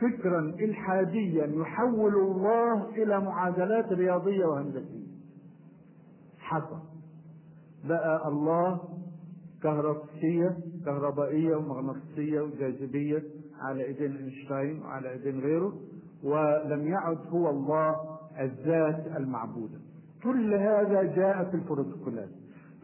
فكرا 0.00 0.40
إلحاديا 0.60 1.46
يحول 1.46 2.14
الله 2.14 2.88
إلى 2.90 3.20
معادلات 3.20 3.92
رياضية 3.92 4.44
وهندسية. 4.44 5.01
حصل 6.52 6.78
بقى 7.88 8.28
الله 8.28 8.80
كهربائية 9.62 10.56
كهربائية 10.84 11.56
ومغناطيسية 11.56 12.40
وجاذبية 12.40 13.22
على 13.60 13.84
إيدين 13.84 14.16
أينشتاين 14.16 14.82
وعلى 14.82 15.10
إيدين 15.12 15.40
غيره 15.40 15.72
ولم 16.24 16.88
يعد 16.88 17.18
هو 17.28 17.50
الله 17.50 17.96
الذات 18.40 19.06
المعبودة. 19.16 19.78
كل 20.24 20.54
هذا 20.54 21.02
جاء 21.02 21.44
في 21.50 21.54
البروتوكولات. 21.54 22.28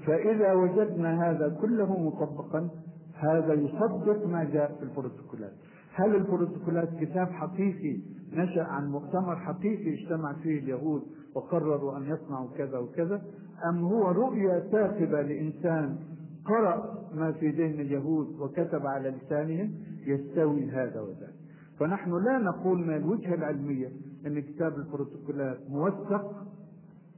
فإذا 0.06 0.52
وجدنا 0.52 1.30
هذا 1.30 1.58
كله 1.60 2.00
مطبقا 2.00 2.68
هذا 3.14 3.54
يصدق 3.54 4.26
ما 4.26 4.44
جاء 4.44 4.76
في 4.78 4.82
البروتوكولات. 4.82 5.52
هل 5.94 6.14
البروتوكولات 6.16 6.88
كتاب 7.00 7.26
حقيقي 7.26 8.00
نشأ 8.32 8.62
عن 8.62 8.90
مؤتمر 8.90 9.36
حقيقي 9.36 9.94
اجتمع 9.94 10.32
فيه 10.32 10.58
اليهود 10.58 11.02
وقرروا 11.34 11.96
أن 11.96 12.02
يصنعوا 12.02 12.48
كذا 12.56 12.78
وكذا؟ 12.78 13.22
أم 13.64 13.84
هو 13.84 14.10
رؤية 14.10 14.58
ثاقبة 14.58 15.22
لإنسان 15.22 15.98
قرأ 16.44 17.08
ما 17.14 17.32
في 17.32 17.50
ذهن 17.50 17.80
اليهود 17.80 18.40
وكتب 18.40 18.86
على 18.86 19.10
لسانهم؟ 19.10 19.74
يستوي 20.06 20.70
هذا 20.70 21.00
وذاك. 21.00 21.34
فنحن 21.78 22.24
لا 22.24 22.38
نقول 22.38 22.78
من 22.78 22.96
الوجهة 22.96 23.34
العلمية 23.34 23.92
أن 24.26 24.40
كتاب 24.40 24.76
البروتوكولات 24.76 25.70
موثق 25.70 26.46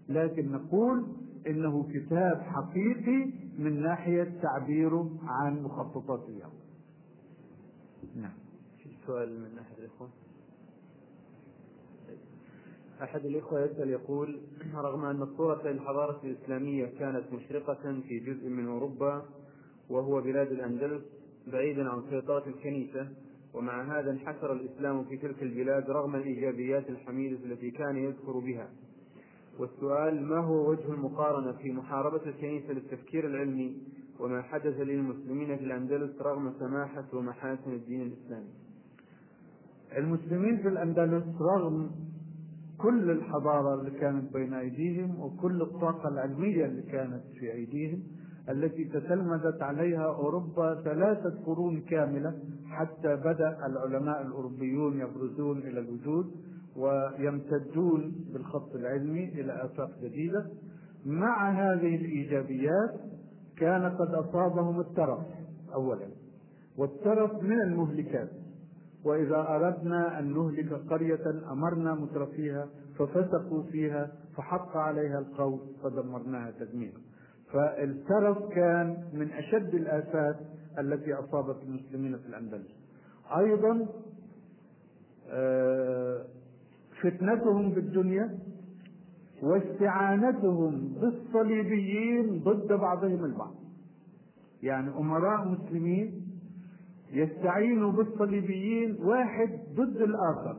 لكن 0.09 0.53
نقول 0.53 1.07
إنه 1.47 1.87
كتاب 1.93 2.41
حقيقي 2.41 3.33
من 3.59 3.83
ناحية 3.83 4.41
تعبيره 4.43 5.11
عن 5.27 5.63
مخططات 5.63 6.29
اليوم 6.29 6.53
نعم. 8.17 8.33
في 8.79 8.91
سؤال 9.07 9.41
من 9.41 9.59
أحد 9.59 9.79
الإخوة. 9.79 10.09
أحد 13.03 13.25
الإخوة 13.25 13.65
يسأل 13.65 13.91
يقول 13.91 14.41
رغم 14.75 15.05
أن 15.05 15.23
الصورة 15.23 15.69
للحضارة 15.69 16.21
الإسلامية 16.25 16.87
كانت 16.99 17.33
مشرقة 17.33 18.01
في 18.09 18.19
جزء 18.19 18.49
من 18.49 18.69
أوروبا 18.69 19.23
وهو 19.91 20.21
بلاد 20.21 20.53
الأندلس 20.53 21.03
بعيدا 21.47 21.89
عن 21.89 22.03
سيطرة 22.11 22.45
الكنيسة 22.47 23.09
ومع 23.55 23.99
هذا 23.99 24.11
انحسر 24.11 24.53
الإسلام 24.53 25.05
في 25.05 25.17
تلك 25.17 25.43
البلاد 25.43 25.91
رغم 25.91 26.17
الإيجابيات 26.17 26.91
الحميدة 26.91 27.45
التي 27.45 27.71
كان 27.71 27.97
يذكر 27.97 28.39
بها. 28.39 28.69
والسؤال 29.59 30.23
ما 30.23 30.39
هو 30.39 30.71
وجه 30.71 30.93
المقارنة 30.93 31.53
في 31.53 31.73
محاربة 31.73 32.27
الكنيسة 32.27 32.73
للتفكير 32.73 33.27
العلمي 33.27 33.83
وما 34.21 34.43
حدث 34.43 34.81
للمسلمين 34.81 35.57
في 35.57 35.65
الأندلس 35.65 36.23
رغم 36.23 36.53
سماحة 36.59 37.05
ومحاسن 37.13 37.73
الدين 37.73 38.03
الإسلامي؟ 38.03 38.51
المسلمين 39.97 40.57
في 40.57 40.69
الأندلس 40.69 41.25
رغم 41.41 41.91
كل 42.83 43.11
الحضارة 43.11 43.75
اللي 43.75 43.91
كانت 43.91 44.33
بين 44.33 44.55
أيديهم 44.55 45.21
وكل 45.21 45.63
الطاقة 45.63 46.09
العلمية 46.09 46.65
اللي 46.67 46.83
كانت 46.83 47.23
في 47.41 47.53
أيديهم 47.53 48.03
التي 48.49 48.85
تتلمذت 48.85 49.63
عليها 49.63 50.05
أوروبا 50.07 50.83
ثلاثة 50.85 51.43
قرون 51.47 51.81
كاملة 51.81 52.35
حتى 52.67 53.17
بدأ 53.17 53.67
العلماء 53.67 54.23
الأوروبيون 54.23 55.01
يبرزون 55.01 55.59
إلى 55.59 55.81
الوجود 55.81 56.27
ويمتدون 56.77 58.15
بالخط 58.33 58.75
العلمي 58.75 59.25
إلى 59.25 59.65
آفاق 59.65 59.91
جديدة. 60.03 60.47
مع 61.07 61.51
هذه 61.51 61.97
الإيجابيات 61.97 63.01
كان 63.57 63.83
قد 63.97 64.15
أصابهم 64.15 64.81
الترف 64.81 65.19
أولا 65.75 66.09
والترف 66.79 67.43
من 67.43 67.61
المهلكات. 67.61 68.31
وإذا 69.05 69.37
أردنا 69.49 70.19
أن 70.19 70.33
نهلك 70.35 70.73
قرية 70.73 71.53
أمرنا 71.53 71.95
مترفيها 71.95 72.69
ففسقوا 72.99 73.63
فيها 73.63 74.13
فحق 74.37 74.77
عليها 74.77 75.19
القول 75.19 75.61
فدمرناها 75.83 76.51
تدميرا. 76.51 77.01
فالترف 77.53 78.39
كان 78.49 79.05
من 79.13 79.31
أشد 79.31 79.75
الآفات 79.75 80.37
التي 80.79 81.15
أصابت 81.15 81.57
المسلمين 81.63 82.19
في 82.19 82.27
الأندلس. 82.27 82.71
أيضا 83.37 83.87
آه، 85.33 86.25
فتنتهم 87.03 87.71
بالدنيا 87.71 88.39
واستعانتهم 89.43 90.95
بالصليبيين 91.01 92.43
ضد 92.45 92.73
بعضهم 92.73 93.25
البعض. 93.25 93.55
يعني 94.63 94.91
أمراء 94.91 95.49
مسلمين 95.49 96.30
يستعينوا 97.13 97.93
بالصليبيين 97.93 98.97
واحد 99.03 99.51
ضد 99.75 99.97
الآخر. 99.97 100.57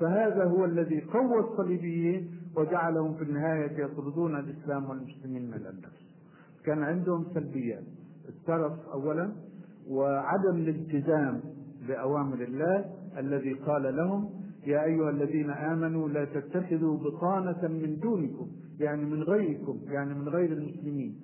فهذا 0.00 0.44
هو 0.44 0.64
الذي 0.64 1.00
قوى 1.00 1.40
الصليبيين 1.40 2.30
وجعلهم 2.56 3.14
في 3.14 3.22
النهاية 3.22 3.84
يطردون 3.84 4.36
الإسلام 4.36 4.90
والمسلمين 4.90 5.46
من 5.46 5.54
الأندلس 5.54 6.06
كان 6.64 6.82
عندهم 6.82 7.24
سلبيات. 7.34 7.84
الترف 8.28 8.72
أولا 8.92 9.32
وعدم 9.88 10.56
الالتزام 10.56 11.40
بأوامر 11.88 12.42
الله 12.42 12.84
الذي 13.18 13.52
قال 13.52 13.96
لهم 13.96 14.30
يا 14.66 14.84
أيها 14.84 15.10
الذين 15.10 15.50
آمنوا 15.50 16.08
لا 16.08 16.24
تتخذوا 16.24 16.96
بطانة 16.96 17.68
من 17.68 17.98
دونكم 18.02 18.48
يعني 18.80 19.04
من 19.04 19.22
غيركم 19.22 19.78
يعني 19.84 20.14
من 20.14 20.28
غير 20.28 20.52
المسلمين. 20.52 21.20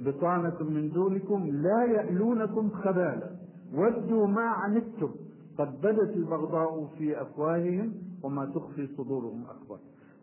بطانة 0.00 0.62
من 0.70 0.90
دونكم 0.90 1.46
لا 1.46 1.84
يألونكم 1.84 2.68
خبالا. 2.68 3.39
ودوا 3.74 4.26
ما 4.26 4.42
عنتم. 4.42 5.14
قد 5.58 5.80
بدت 5.80 6.16
البغضاء 6.16 6.86
في 6.98 7.22
أفواههم 7.22 7.94
وما 8.22 8.46
تخفي 8.54 8.86
صدورهم 8.96 9.44
أكبر. 9.46 9.78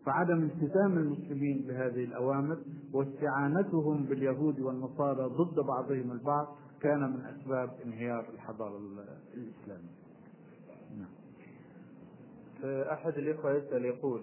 فعدم 0.06 0.42
التزام 0.42 0.98
المسلمين 0.98 1.64
بهذه 1.68 2.04
الأوامر 2.04 2.58
واستعانتهم 2.92 4.04
باليهود 4.04 4.60
والنصارى 4.60 5.24
ضد 5.24 5.60
بعضهم 5.60 6.12
البعض 6.12 6.56
كان 6.80 7.00
من 7.00 7.20
أسباب 7.20 7.70
انهيار 7.84 8.24
الحضارة 8.34 8.78
الإسلامية. 9.34 9.98
أحد 12.92 13.12
الإخوة 13.18 13.52
يسأل 13.52 13.84
يقول 13.84 14.22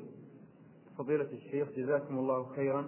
فضيلة 0.97 1.31
الشيخ 1.33 1.69
جزاكم 1.77 2.17
الله 2.17 2.43
خيرا. 2.43 2.87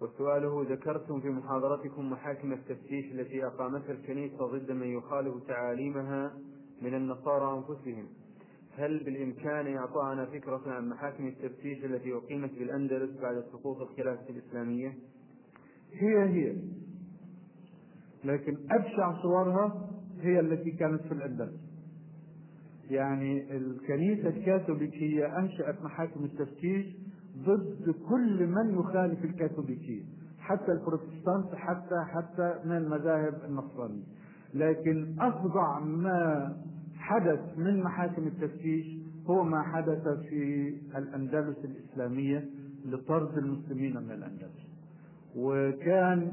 وسؤاله 0.00 0.66
ذكرتم 0.70 1.20
في 1.20 1.28
محاضرتكم 1.28 2.10
محاكم 2.10 2.52
التفتيش 2.52 3.12
التي 3.12 3.46
أقامتها 3.46 3.92
الكنيسة 3.92 4.46
ضد 4.46 4.70
من 4.70 4.86
يخالف 4.86 5.34
تعاليمها 5.48 6.32
من 6.82 6.94
النصارى 6.94 7.58
أنفسهم. 7.58 8.06
هل 8.76 9.04
بالإمكان 9.04 9.76
إعطاءنا 9.76 10.26
فكرة 10.26 10.62
عن 10.66 10.88
محاكم 10.88 11.26
التفتيش 11.26 11.84
التي 11.84 12.12
أقيمت 12.12 12.50
بالأندلس 12.58 13.20
بعد 13.20 13.44
سقوط 13.52 13.80
الخلافة 13.80 14.30
الإسلامية؟ 14.30 14.94
هي 15.92 16.28
هي. 16.28 16.56
لكن 18.24 18.56
أبشع 18.70 19.22
صورها 19.22 19.90
هي 20.20 20.40
التي 20.40 20.70
كانت 20.70 21.02
في 21.02 21.12
الأندلس. 21.12 21.60
يعني 22.90 23.56
الكنيسة 23.56 24.28
الكاثوليكية 24.28 25.38
أنشأت 25.38 25.82
محاكم 25.82 26.24
التفتيش 26.24 26.86
ضد 27.44 27.94
كل 28.08 28.46
من 28.46 28.78
يخالف 28.80 29.24
الكاثوليكية 29.24 30.02
حتى 30.38 30.72
البروتستانت 30.72 31.54
حتى 31.54 32.04
حتى 32.04 32.54
من 32.64 32.76
المذاهب 32.76 33.34
النصرانية. 33.48 34.04
لكن 34.54 35.16
أفظع 35.20 35.78
ما 35.80 36.56
حدث 36.96 37.40
من 37.58 37.82
محاكم 37.82 38.26
التفتيش 38.26 38.86
هو 39.26 39.44
ما 39.44 39.62
حدث 39.62 40.08
في 40.08 40.68
الأندلس 40.96 41.56
الإسلامية 41.64 42.44
لطرد 42.86 43.38
المسلمين 43.38 43.96
من 43.96 44.10
الأندلس. 44.10 44.66
وكان 45.36 46.32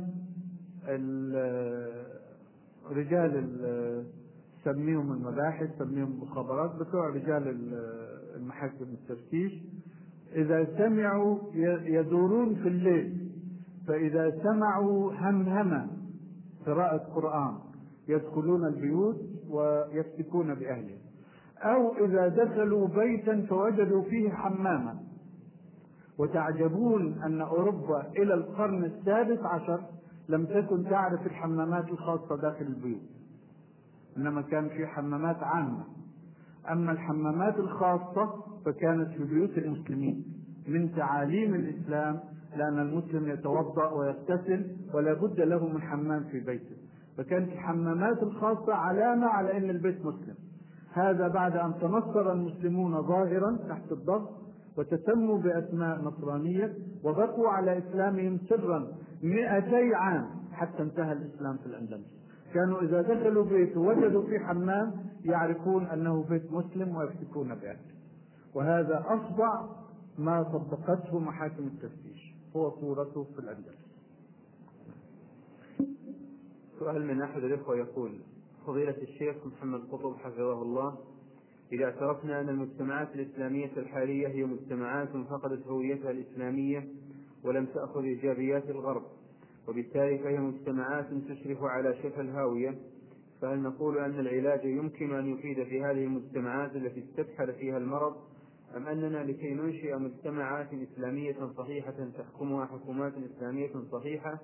رجال 2.92 3.34
سميهم 4.64 5.12
المباحث 5.12 5.70
سميهم 5.80 6.12
المخابرات 6.12 6.76
بتوع 6.76 7.08
رجال 7.10 7.74
المحاكم 8.36 8.84
التفتيش 8.86 9.54
إذا 10.36 10.68
سمعوا 10.78 11.38
يدورون 11.86 12.56
في 12.56 12.68
الليل 12.68 13.32
فإذا 13.88 14.32
سمعوا 14.44 15.14
همهمة 15.14 15.88
قراءة 16.66 16.98
قرآن 16.98 17.54
يدخلون 18.08 18.66
البيوت 18.66 19.18
ويفتكون 19.50 20.56
بأهلهم 20.56 20.98
أو 21.58 22.06
إذا 22.06 22.28
دخلوا 22.28 22.88
بيتا 22.88 23.46
فوجدوا 23.50 24.02
فيه 24.02 24.30
حماما. 24.30 25.00
وتعجبون 26.18 27.22
أن 27.24 27.42
أوروبا 27.42 28.08
إلى 28.18 28.34
القرن 28.34 28.84
السادس 28.84 29.40
عشر 29.40 29.82
لم 30.30 30.46
تكن 30.46 30.84
تعرف 30.84 31.26
الحمامات 31.26 31.90
الخاصة 31.90 32.36
داخل 32.36 32.66
البيوت. 32.66 33.02
إنما 34.18 34.42
كان 34.42 34.70
في 34.70 34.88
حمامات 34.88 35.44
عامة. 35.44 35.84
أما 36.72 36.92
الحمامات 36.92 37.60
الخاصة 37.60 38.44
فكانت 38.66 39.10
في 39.12 39.24
بيوت 39.24 39.58
المسلمين 39.58 40.26
من 40.68 40.96
تعاليم 40.96 41.56
الإسلام 41.56 42.20
لأن 42.58 42.80
المسلم 42.80 43.30
يتوضأ 43.30 43.92
ويغتسل 43.92 44.66
ولا 44.94 45.14
بد 45.14 45.40
له 45.40 45.68
من 45.68 45.82
حمام 45.82 46.24
في 46.24 46.40
بيته. 46.40 46.76
فكانت 47.18 47.52
الحمامات 47.52 48.24
الخاصة 48.24 48.74
علامة 48.74 49.28
على 49.28 49.58
أن 49.58 49.70
البيت 49.70 50.06
مسلم. 50.06 50.36
هذا 50.94 51.28
بعد 51.28 51.58
أن 51.58 51.74
تنصر 51.82 52.32
المسلمون 52.32 53.02
ظاهرا 53.02 53.58
تحت 53.70 53.92
الضغط 53.92 54.30
وتسموا 54.78 55.38
بأسماء 55.38 56.02
نصرانية 56.02 56.74
وبقوا 57.04 57.50
على 57.50 57.78
إسلامهم 57.78 58.38
سرا 58.50 58.88
200 59.24 59.96
عام 59.96 60.26
حتى 60.52 60.84
انتهى 60.84 61.12
الإسلام 61.12 61.58
في 61.58 61.66
الأندلس. 61.66 62.18
كانوا 62.54 62.82
إذا 62.82 63.02
دخلوا 63.02 63.46
بيت 63.46 63.78
وجدوا 63.78 64.24
فيه 64.24 64.40
حمام 64.40 64.94
يعرفون 65.26 65.86
أنه 65.86 66.24
بيت 66.30 66.52
مسلم 66.52 66.96
ويفتكون 66.96 67.56
به 67.56 67.78
وهذا 68.54 69.06
أفظع 69.08 69.66
ما 70.18 70.44
طبقته 70.44 71.20
محاكم 71.20 71.68
التفتيش. 71.68 72.34
هو 72.56 72.70
صورته 72.72 73.24
في 73.24 73.40
الأندلس. 73.40 73.88
سؤال 76.80 77.06
من 77.08 77.22
أحد 77.22 77.44
الإخوة 77.44 77.78
يقول 77.78 78.20
فضيلة 78.68 78.96
الشيخ 79.02 79.36
محمد 79.46 79.80
قطب 79.92 80.16
حفظه 80.18 80.62
الله 80.62 80.98
إذا 81.72 81.86
اعترفنا 81.86 82.42
أن 82.42 82.50
المجتمعات 82.50 83.16
الإسلامية 83.16 83.72
الحالية 83.78 84.28
هي 84.28 84.44
مجتمعات 84.44 85.10
فقدت 85.30 85.68
هويتها 85.68 86.12
الإسلامية 86.12 86.88
ولم 87.44 87.66
تأخذ 87.66 88.04
إيجابيات 88.04 88.70
الغرب 88.70 89.04
وبالتالي 89.68 90.18
فهي 90.18 90.38
مجتمعات 90.38 91.06
تشرف 91.30 91.64
على 91.64 91.96
شفا 92.04 92.22
الهاوية 92.22 92.76
فهل 93.42 93.60
نقول 93.60 93.98
أن 93.98 94.20
العلاج 94.20 94.66
يمكن 94.66 95.16
أن 95.16 95.28
يفيد 95.28 95.64
في 95.64 95.84
هذه 95.84 96.04
المجتمعات 96.04 96.76
التي 96.76 97.04
استفحل 97.04 97.54
فيها 97.54 97.78
المرض؟ 97.78 98.16
أم 98.76 98.88
أننا 98.88 99.18
لكي 99.18 99.54
ننشئ 99.54 99.96
مجتمعات 99.96 100.68
إسلامية 100.74 101.36
صحيحة 101.58 102.10
تحكمها 102.18 102.66
حكومات 102.66 103.14
إسلامية 103.14 103.72
صحيحة؟ 103.92 104.40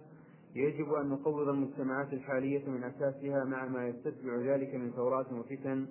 يجب 0.56 0.94
أن 0.94 1.10
نقوض 1.10 1.48
المجتمعات 1.48 2.14
الحالية 2.14 2.70
من 2.70 2.84
أساسها 2.84 3.44
مع 3.44 3.68
ما 3.68 3.88
يستتبع 3.88 4.36
ذلك 4.36 4.76
من 4.76 4.92
ثورات 4.92 5.34
وفتن. 5.34 5.86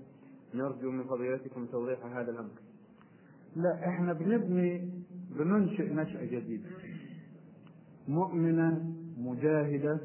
نرجو 0.55 0.91
من 0.91 1.05
فضيلتكم 1.05 1.67
توضيح 1.67 2.07
هذا 2.07 2.31
الأمر. 2.31 2.51
لا 3.57 3.89
إحنا 3.89 4.13
بنبني 4.13 4.91
بننشئ 5.39 5.95
نشأة 5.95 6.25
جديدة. 6.25 6.69
مؤمنة 8.09 8.95
مجاهدة 9.19 10.01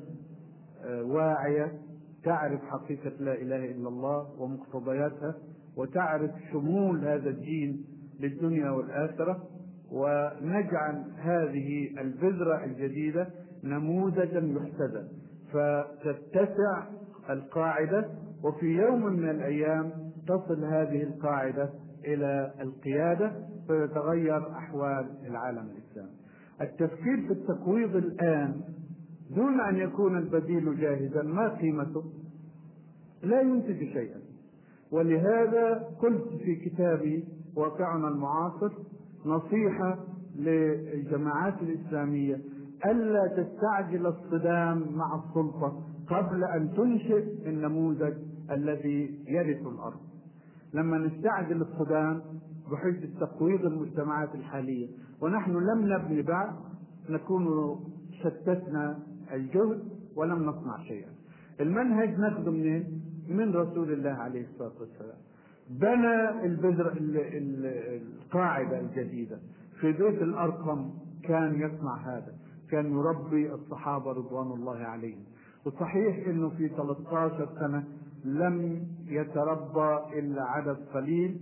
آه، 0.84 1.04
واعية 1.04 1.87
تعرف 2.28 2.62
حقيقة 2.62 3.12
لا 3.20 3.34
إله 3.34 3.66
إلا 3.66 3.90
الله 3.90 4.42
ومقتضياتها 4.42 5.36
وتعرف 5.78 6.32
شمول 6.52 7.00
هذا 7.00 7.30
الدين 7.30 7.86
للدنيا 8.20 8.70
والآخرة 8.70 9.44
ونجعل 9.92 11.04
هذه 11.18 11.90
البذرة 12.02 12.64
الجديدة 12.64 13.28
نموذجا 13.64 14.40
يحتذى. 14.40 15.08
فتتسع 15.54 16.84
القاعدة 17.30 18.10
وفي 18.44 18.66
يوم 18.66 19.06
من 19.06 19.30
الأيام 19.30 19.92
تصل 20.28 20.66
هذه 20.66 21.04
القاعدة 21.04 21.70
إلى 22.06 22.54
القيادة 22.62 23.32
فيتغير 23.68 24.52
أحوال 24.52 25.06
العالم 25.28 25.68
الإسلامي. 25.70 26.18
التفكير 26.62 27.28
في 27.28 27.34
التقويض 27.34 27.96
الآن 27.96 28.62
دون 29.36 29.62
أن 29.62 29.76
يكون 29.76 30.18
البديل 30.18 30.80
جاهزا 30.80 31.24
ما 31.24 31.48
قيمته؟ 31.48 32.04
لا 33.24 33.42
ينتج 33.42 33.80
شيئا. 33.80 34.20
ولهذا 34.92 35.74
قلت 36.00 36.28
في 36.44 36.56
كتابي 36.56 37.24
واقعنا 37.56 38.08
المعاصر 38.08 38.72
نصيحة 39.26 39.98
للجماعات 40.36 41.62
الإسلامية 41.62 42.42
ألا 42.86 43.28
تستعجل 43.28 44.06
الصدام 44.08 44.86
مع 44.96 45.16
السلطة 45.24 45.84
قبل 46.10 46.44
أن 46.44 46.74
تنشئ 46.74 47.50
النموذج 47.50 48.14
الذي 48.52 49.24
يرث 49.28 49.68
الأرض. 49.68 50.00
لما 50.74 50.98
نستعجل 50.98 51.62
الصدام 51.62 52.22
بحجة 52.72 53.10
تقويض 53.20 53.66
المجتمعات 53.66 54.36
الحالية 54.36 54.88
ونحن 55.22 55.52
لم 55.52 55.94
نبني 55.94 56.22
بعد 56.22 56.56
نكون 57.10 57.76
شتتنا 58.24 59.00
الجهد 59.34 59.84
ولم 60.16 60.46
نصنع 60.46 60.84
شيئا. 60.84 61.10
المنهج 61.60 62.20
ناخذه 62.20 62.50
منين؟ 62.50 63.02
من 63.30 63.56
رسول 63.56 63.92
الله 63.92 64.10
عليه 64.10 64.46
الصلاة 64.46 64.72
والسلام. 64.80 65.18
بنى 65.70 66.46
البذر 66.46 66.94
القاعدة 67.00 68.80
الجديدة. 68.80 69.40
في 69.80 69.92
بيت 69.92 70.22
الأرقم 70.22 70.90
كان 71.24 71.62
يصنع 71.62 71.96
هذا. 71.96 72.34
كان 72.70 72.92
يربي 72.92 73.54
الصحابة 73.54 74.12
رضوان 74.12 74.52
الله 74.52 74.78
عليهم. 74.78 75.24
وصحيح 75.66 76.28
إنه 76.28 76.50
في 76.50 76.68
13 76.68 77.50
سنة 77.60 77.84
لم 78.26 78.88
يتربى 79.08 80.20
إلا 80.20 80.44
عدد 80.44 80.78
قليل. 80.94 81.40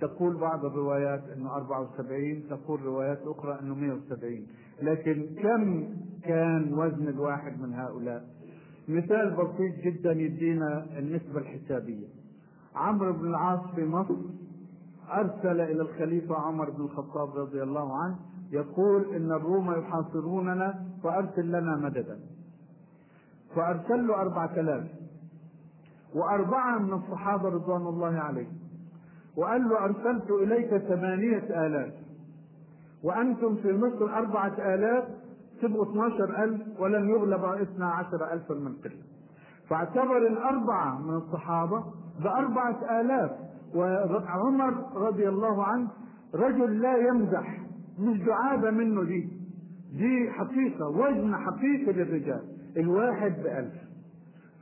تقول 0.00 0.36
بعض 0.36 0.64
الروايات 0.64 1.22
إنه 1.36 1.56
74 1.56 2.48
تقول 2.50 2.82
روايات 2.82 3.18
أخرى 3.26 3.58
إنه 3.60 3.74
170 3.74 4.46
لكن 4.82 5.26
كم 5.42 5.88
كان 6.22 6.74
وزن 6.74 7.08
الواحد 7.08 7.60
من 7.60 7.74
هؤلاء؟ 7.74 8.24
مثال 8.88 9.30
بسيط 9.30 9.74
جدا 9.84 10.12
يدينا 10.12 10.86
النسبة 10.98 11.38
الحسابية. 11.38 12.06
عمرو 12.76 13.12
بن 13.12 13.26
العاص 13.26 13.60
في 13.74 13.84
مصر 13.84 14.14
أرسل 15.12 15.60
إلى 15.60 15.82
الخليفة 15.82 16.34
عمر 16.34 16.70
بن 16.70 16.84
الخطاب 16.84 17.36
رضي 17.36 17.62
الله 17.62 18.02
عنه 18.02 18.16
يقول 18.52 19.14
إن 19.14 19.32
الروم 19.32 19.72
يحاصروننا 19.72 20.84
فأرسل 21.02 21.48
لنا 21.48 21.76
مددا. 21.76 22.18
فأرسل 23.56 24.06
له 24.06 24.14
أربعة 24.14 24.50
آلاف. 24.56 24.84
وأربعة 26.14 26.78
من 26.78 26.92
الصحابة 26.92 27.48
رضوان 27.48 27.86
الله 27.86 28.18
عليهم. 28.18 28.56
وقال 29.36 29.68
له 29.68 29.84
أرسلت 29.84 30.30
إليك 30.30 30.76
ثمانية 30.76 31.66
آلاف. 31.66 32.03
وأنتم 33.04 33.56
في 33.56 33.72
مصر 33.72 34.16
أربعة 34.18 34.74
آلاف 34.74 35.04
تبقوا 35.62 35.84
12 35.90 36.44
ألف 36.44 36.60
ولن 36.80 37.08
يغلب 37.10 37.44
اثنا 37.44 37.86
عشر 37.90 38.32
ألفا 38.32 38.54
من 38.54 38.72
قلة 38.84 39.02
فاعتبر 39.68 40.16
الأربعة 40.26 40.98
من 41.02 41.14
الصحابة 41.16 41.84
بأربعة 42.24 43.00
آلاف. 43.00 43.30
وعمر 43.74 44.74
رضي 44.94 45.28
الله 45.28 45.64
عنه 45.64 45.88
رجل 46.34 46.80
لا 46.80 46.96
يمزح 46.96 47.58
مش 47.98 48.20
دعابة 48.20 48.70
منه 48.70 49.02
دي. 49.04 49.28
دي 49.92 50.30
حقيقة 50.30 50.88
وزن 50.88 51.36
حقيقي 51.36 51.92
للرجال 51.92 52.42
الواحد 52.76 53.32
بألف. 53.42 53.74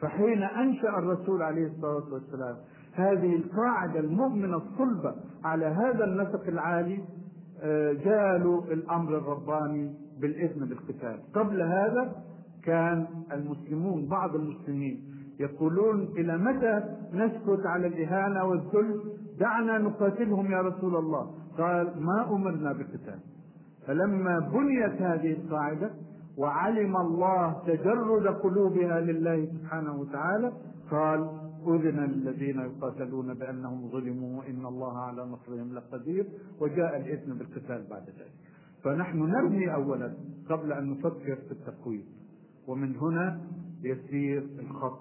فحين 0.01 0.43
أنشأ 0.43 0.88
الرسول 0.88 1.43
عليه 1.43 1.66
الصلاة 1.66 2.12
والسلام 2.12 2.57
هذه 2.95 3.36
القاعدة 3.36 4.01
المؤمنة 4.01 4.57
الصلبة 4.57 5.14
على 5.45 5.66
هذا 5.66 6.05
النسق 6.05 6.47
العالي 6.49 7.05
جاء 8.04 8.36
الأمر 8.72 9.18
الرباني 9.18 9.94
بالإذن 10.20 10.66
بالقتال 10.66 11.18
قبل 11.34 11.62
هذا 11.62 12.12
كان 12.64 13.06
المسلمون 13.32 14.06
بعض 14.08 14.34
المسلمين 14.34 15.00
يقولون 15.40 16.02
إلى 16.02 16.38
متى 16.38 16.82
نسكت 17.12 17.66
على 17.66 17.86
الإهانة 17.86 18.44
والذل؟ 18.44 19.00
دعنا 19.40 19.78
نقاتلهم 19.78 20.52
يا 20.52 20.60
رسول 20.60 20.96
الله. 20.96 21.30
قال 21.58 21.92
ما 22.00 22.30
أمرنا 22.30 22.72
بقتال 22.72 23.18
فلما 23.86 24.38
بنيت 24.38 25.02
هذه 25.02 25.32
القاعدة 25.32 25.90
وعلم 26.38 26.96
الله 26.96 27.62
تجرد 27.66 28.26
قلوبها 28.26 29.00
لله 29.00 29.46
سبحانه 29.46 29.96
وتعالى 30.00 30.52
قال 30.90 31.30
أذن 31.68 32.04
الذين 32.04 32.60
يقاتلون 32.60 33.34
بأنهم 33.34 33.88
ظلموا 33.88 34.38
وإن 34.38 34.66
الله 34.66 34.98
على 34.98 35.24
نصرهم 35.24 35.74
لقدير 35.74 36.26
وجاء 36.60 36.96
الإذن 36.96 37.38
بالقتال 37.38 37.86
بعد 37.90 38.02
ذلك. 38.02 38.32
فنحن 38.84 39.18
نبني 39.18 39.74
أولا 39.74 40.14
قبل 40.48 40.72
أن 40.72 40.90
نفكر 40.90 41.36
في 41.36 41.52
التقويم 41.52 42.04
ومن 42.68 42.96
هنا 42.96 43.40
يسير 43.82 44.46
الخط 44.58 45.00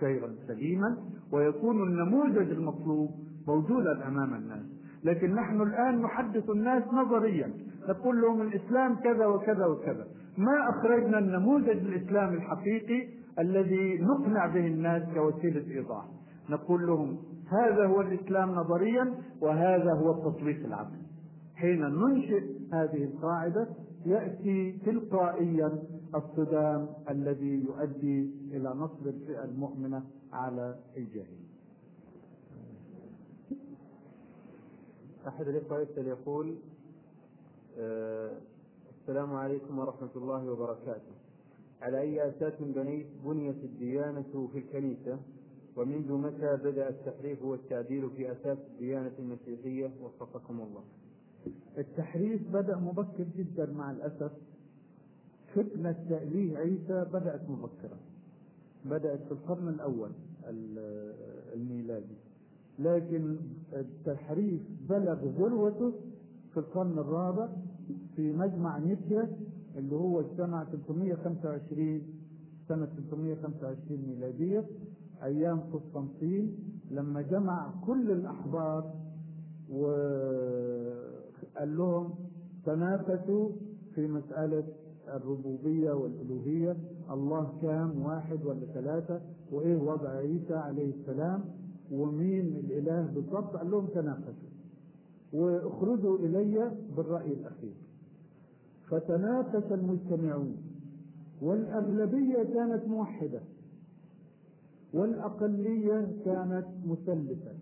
سيرا 0.00 0.34
سليما 0.46 0.98
ويكون 1.32 1.82
النموذج 1.82 2.50
المطلوب 2.50 3.10
موجودا 3.48 4.08
أمام 4.08 4.34
الناس. 4.34 4.66
لكن 5.04 5.34
نحن 5.34 5.62
الآن 5.62 6.02
نحدث 6.02 6.50
الناس 6.50 6.82
نظريا 6.92 7.52
نقول 7.88 8.20
لهم 8.20 8.42
الإسلام 8.42 8.94
كذا 8.94 9.26
وكذا 9.26 9.66
وكذا. 9.66 10.06
ما 10.38 10.68
أخرجنا 10.70 11.18
النموذج 11.18 11.68
الإسلامي 11.68 12.36
الحقيقي 12.36 13.19
الذي 13.38 13.98
نقنع 13.98 14.46
به 14.46 14.66
الناس 14.66 15.02
كوسيلة 15.14 15.74
إيضاح. 15.76 16.04
نقول 16.50 16.86
لهم 16.86 17.18
هذا 17.48 17.86
هو 17.86 18.00
الإسلام 18.00 18.50
نظريا 18.50 19.14
وهذا 19.40 19.92
هو 19.92 20.10
التطبيق 20.10 20.64
العملي 20.64 21.02
حين 21.56 21.80
ننشئ 21.80 22.44
هذه 22.72 23.04
القاعدة 23.04 23.68
يأتي 24.06 24.72
تلقائيا 24.72 25.82
الصدام 26.14 26.88
الذي 27.10 27.64
يؤدي 27.64 28.34
إلى 28.52 28.68
نصر 28.68 29.06
الفئة 29.06 29.44
المؤمنة 29.44 30.02
على 30.32 30.78
الجاهل. 30.96 31.40
أحد 35.28 35.48
الإخوة 35.48 35.80
يسأل 35.80 36.06
يقول 36.06 36.56
آه 37.78 38.30
السلام 39.00 39.34
عليكم 39.34 39.78
ورحمة 39.78 40.10
الله 40.16 40.50
وبركاته. 40.50 41.12
على 41.82 42.00
أي 42.00 42.28
أساس 42.28 42.52
بنيت 42.60 43.06
بنيت 43.24 43.64
الديانة 43.64 44.48
في 44.52 44.58
الكنيسة 44.58 45.18
ومنذ 45.76 46.12
متى 46.12 46.56
بدأ 46.56 46.88
التحريف 46.88 47.42
والتعديل 47.44 48.10
في 48.10 48.32
أساس 48.32 48.58
الديانة 48.72 49.12
المسيحية؟ 49.18 49.90
وفقكم 50.02 50.60
الله. 50.60 50.82
التحريف 51.78 52.52
بدأ 52.52 52.76
مبكر 52.76 53.24
جدا 53.36 53.72
مع 53.72 53.90
الأسف. 53.90 54.32
فتنة 55.54 56.04
تأليه 56.08 56.58
عيسى 56.58 57.06
بدأت 57.12 57.50
مبكرا 57.50 57.98
بدأت 58.84 59.22
في 59.22 59.32
القرن 59.32 59.68
الأول 59.68 60.10
الميلادي. 61.54 62.16
لكن 62.78 63.36
التحريف 63.72 64.60
بلغ 64.88 65.24
ذروته 65.24 65.92
في 66.52 66.56
القرن 66.56 66.98
الرابع 66.98 67.48
في 68.16 68.32
مجمع 68.32 68.78
نيتشه 68.78 69.28
اللي 69.76 69.94
هو 69.94 70.22
سنة 70.36 70.64
325 70.64 72.02
سنة 72.68 72.86
325 72.86 74.00
ميلادية 74.08 74.64
أيام 75.22 75.60
قسطنطين 75.60 76.56
لما 76.90 77.22
جمع 77.22 77.70
كل 77.86 78.10
الأحبار 78.10 78.94
وقال 79.70 81.76
لهم 81.76 82.14
تنافسوا 82.64 83.48
في 83.94 84.06
مسألة 84.06 84.64
الربوبية 85.08 85.92
والألوهية. 85.92 86.76
الله 87.10 87.58
كام 87.62 88.02
واحد 88.02 88.44
ولا 88.44 88.66
ثلاثة؟ 88.74 89.20
وإيه 89.52 89.76
وضع 89.76 90.08
عيسى 90.10 90.54
عليه 90.54 90.94
السلام؟ 90.94 91.44
ومين 91.92 92.46
الإله 92.46 93.02
بالضبط؟ 93.14 93.56
قال 93.56 93.70
لهم 93.70 93.86
تناقشوا 93.86 94.50
وأخرجوا 95.32 96.18
إلي 96.18 96.72
بالرأي 96.96 97.32
الأخير. 97.32 97.74
فتناقش 98.90 99.72
المجتمعون. 99.72 100.56
والأغلبية 101.42 102.42
كانت 102.42 102.88
موحدة. 102.88 103.40
والأقلية 104.94 106.16
كانت 106.24 106.66
مثلثة. 106.86 107.52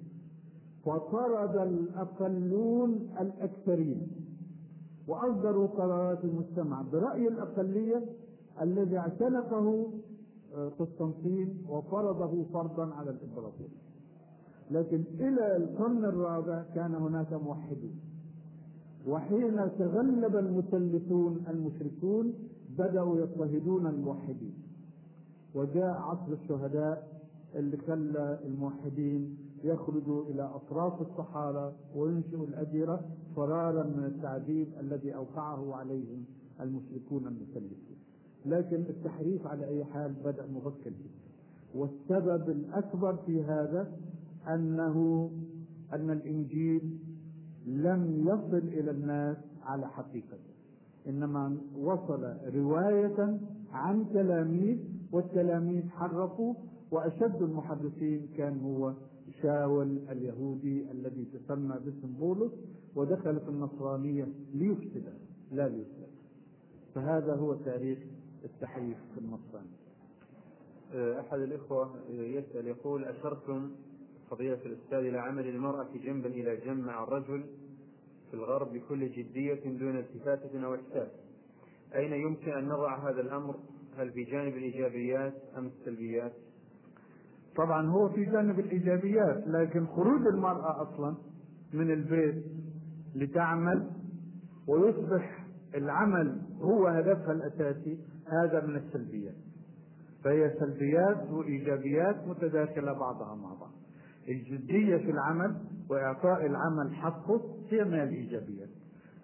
فطرد 0.85 1.57
الأقلون 1.57 3.11
الأكثرين. 3.21 4.07
وأصدروا 5.09 5.67
قرارات 5.67 6.25
المجتمع. 6.25 6.83
برأي 6.83 7.29
الأقلية 7.29 8.05
الذي 8.63 8.99
اعتنقه 8.99 9.91
آه، 10.55 10.69
قسطنطين 10.69 11.65
وفرضه 11.69 12.45
فرضا 12.53 12.95
على 12.95 13.11
الإمبراطور 13.11 13.69
لكن 14.71 15.05
إلى 15.21 15.57
القرن 15.57 16.05
الرابع 16.05 16.63
كان 16.75 16.95
هناك 16.95 17.33
موحدون. 17.33 18.01
وحين 19.07 19.57
تغلب 19.79 20.37
المثلثون 20.37 21.45
المشركون 21.49 22.35
بدأوا 22.79 23.19
يضطهدون 23.19 23.87
الموحدين. 23.87 24.55
وجاء 25.55 25.97
عصر 26.01 26.33
الشهداء 26.33 27.21
اللي 27.55 27.77
خلى 27.77 28.39
الموحدين 28.45 29.37
يخرجوا 29.65 30.25
إلى 30.25 30.43
أطراف 30.43 31.01
الصحارى 31.01 31.73
وينشئوا 31.97 32.47
الأديرة 32.47 33.05
فرارا 33.37 33.83
من 33.83 34.05
التعذيب 34.05 34.69
الذي 34.81 35.15
أوقعه 35.15 35.75
عليهم 35.75 36.25
المشركون 36.61 37.27
المثلثون 37.27 37.99
لكن 38.47 38.77
التحريف 38.77 39.47
على 39.47 39.69
أي 39.69 39.85
حال 39.85 40.13
بدأ 40.25 40.47
مبكر 40.47 40.91
جدا. 40.91 41.19
والسبب 41.75 42.49
الأكبر 42.51 43.17
في 43.17 43.43
هذا 43.45 43.93
أنه 44.49 45.31
أن 45.93 46.11
الإنجيل 46.11 46.99
لم 47.69 48.27
يصل 48.27 48.57
إلى 48.69 48.91
الناس 48.91 49.37
على 49.63 49.89
حقيقته 49.89 50.55
إنما 51.07 51.57
وصل 51.77 52.37
رواية 52.55 53.41
عن 53.73 54.07
تلاميذ 54.13 54.79
والتلاميذ 55.13 55.89
حرفوا 55.89 56.55
وأشد 56.91 57.43
المحرفين 57.43 58.29
كان 58.37 58.61
هو 58.61 58.93
شاول 59.43 59.99
اليهودي 60.11 60.91
الذي 60.91 61.25
تسمى 61.25 61.77
باسم 61.85 62.13
بولس 62.21 62.53
ودخل 62.97 63.41
في 63.41 63.49
النصرانية 63.49 64.29
ليفسد 64.55 65.05
لا 65.53 65.69
ليفسد. 65.69 66.09
فهذا 66.95 67.35
هو 67.35 67.55
تاريخ 67.55 67.99
التحريف 68.45 68.99
في 69.15 69.21
النصرانية. 69.21 69.79
أحد 71.21 71.39
الإخوة 71.41 71.91
يسأل 72.11 72.67
يقول 72.67 73.05
أشرتم 73.05 73.71
فضيلة 74.31 74.59
الأستاذ 74.67 74.99
إلى 74.99 75.19
عمل 75.19 75.49
المرأة 75.49 75.89
جنبا 76.05 76.29
إلى 76.29 76.57
جنب 76.57 76.85
مع 76.85 77.03
الرجل 77.03 77.45
في 78.31 78.35
الغرب 78.35 78.73
بكل 78.73 79.09
جدية 79.09 79.79
دون 79.79 79.97
التفاتة 79.99 80.65
أو 80.67 80.75
إحساس 80.75 81.09
أين 81.95 82.13
يمكن 82.13 82.53
أن 82.53 82.65
نضع 82.65 83.11
هذا 83.11 83.21
الأمر؟ 83.21 83.55
هل 83.99 84.11
في 84.13 84.25
جانب 84.25 84.57
الإيجابيات 84.57 85.35
أم 85.59 85.67
السلبيات؟ 85.67 86.33
طبعا 87.57 87.87
هو 87.87 88.09
في 88.09 88.25
جانب 88.25 88.61
الإيجابيات 88.61 89.45
لكن 89.47 89.87
خروج 89.87 90.27
المرأة 90.27 90.83
أصلا 90.83 91.17
من 91.73 91.91
البيت 91.91 92.45
لتعمل 93.15 93.91
ويصبح 94.69 95.47
العمل 95.75 96.41
هو 96.61 96.87
هدفها 96.87 97.33
الأساسي 97.33 97.99
هذا 98.27 98.67
من 98.67 98.77
السلبيات. 98.77 99.35
فهي 100.25 100.55
سلبيات 100.61 101.31
وإيجابيات 101.31 102.27
متداخلة 102.27 102.93
بعضها 102.93 103.35
مع 103.35 103.55
بعض. 103.55 103.68
الجدية 104.29 104.97
في 104.97 105.11
العمل 105.11 105.57
وإعطاء 105.91 106.47
العمل 106.47 106.95
حقه 106.95 107.41
هي 107.71 107.85
من 107.85 107.95
الإيجابيات 108.01 108.69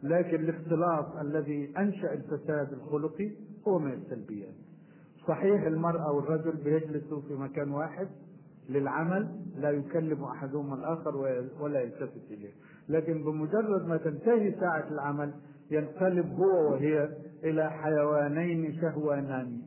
لكن 0.03 0.35
الاختلاط 0.41 1.17
الذي 1.17 1.73
أنشأ 1.79 2.13
الفساد 2.13 2.73
الخلقي 2.73 3.31
هو 3.69 3.79
من 3.79 3.93
السلبيات 3.93 4.55
صحيح 5.29 5.63
المرأة 5.63 6.13
والرجل 6.13 6.57
بيجلسوا 6.65 7.21
في 7.21 7.35
مكان 7.35 7.71
واحد 7.71 8.09
للعمل 8.69 9.29
لا 9.57 9.71
يكلم 9.71 10.25
أحدهما 10.25 10.75
الآخر 10.75 11.17
ولا 11.61 11.81
يلتفت 11.81 12.31
إليه. 12.31 12.53
لكن 12.89 13.25
بمجرد 13.25 13.87
ما 13.89 13.97
تنتهي 13.97 14.55
ساعة 14.61 14.89
العمل 14.91 15.35
ينقلب 15.71 16.27
هو 16.33 16.73
وهي 16.73 17.09
إلى 17.45 17.71
حيوانين 17.71 18.81
شهوانان. 18.81 19.59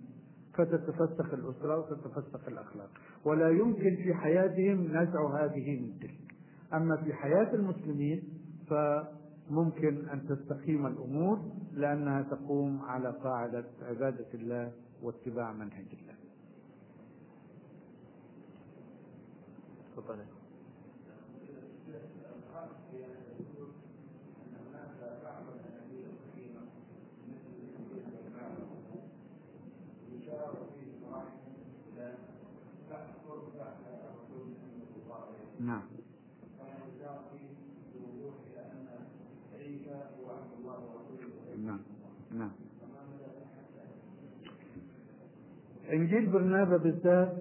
فتتفسخ 0.57 1.33
الأسرة 1.33 1.77
وتتفسخ 1.77 2.47
الأخلاق. 2.47 2.89
ولا 3.25 3.49
يمكن 3.49 3.95
في 3.95 4.13
حياتهم 4.13 4.83
نزع 4.97 5.45
هذه 5.45 5.79
من 5.79 5.99
تلك 5.99 6.35
أما 6.73 6.97
في 6.97 7.13
حياة 7.13 7.53
المسلمين 7.53 8.23
فممكن 8.69 10.09
أن 10.09 10.27
تستقيم 10.27 10.87
الأمور 10.87 11.39
لأنها 11.73 12.21
تقوم 12.21 12.81
على 12.81 13.09
قاعدة 13.23 13.65
عبادة 13.81 14.27
الله 14.33 14.71
واتباع 15.03 15.53
منهج 15.53 15.85
الله. 16.01 16.15
تفضل. 19.97 20.36
نعم. 35.59 35.81
نعم. 41.65 41.79
نعم. 42.31 42.51
إنجيل 45.93 46.29
برنابا 46.29 46.77
بالذات 46.77 47.37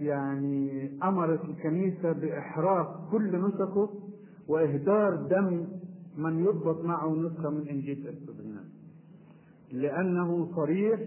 يعني 0.00 0.90
امرت 1.02 1.44
الكنيسة 1.44 2.12
باحراق 2.12 3.10
كل 3.10 3.40
نسخه 3.48 3.88
وإهدار 4.48 5.16
دم 5.16 5.66
من 6.16 6.44
يضبط 6.44 6.84
معه 6.84 7.14
نسخة 7.14 7.50
من 7.50 7.68
إنجيل 7.68 8.18
برنابا. 8.26 8.68
لأنه 9.72 10.52
صريح 10.56 11.00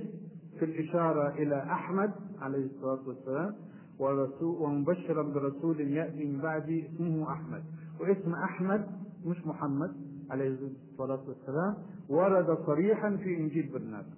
في 0.59 0.65
الإشارة 0.65 1.29
إلى 1.29 1.63
أحمد 1.63 2.11
عليه 2.41 2.65
الصلاة 2.65 3.07
والسلام 3.07 3.55
ومبشرا 3.99 5.23
برسول 5.23 5.81
يأتي 5.81 6.25
من 6.25 6.41
بعدي 6.41 6.87
اسمه 6.87 7.31
أحمد. 7.31 7.63
واسم 7.99 8.33
أحمد 8.33 8.87
مش 9.25 9.47
محمد 9.47 9.91
عليه 10.31 10.57
الصلاة 10.91 11.19
والسلام. 11.27 11.75
ورد 12.09 12.57
صريحا 12.65 13.15
في 13.15 13.37
إنجيل 13.37 13.69
برنابا 13.73 14.13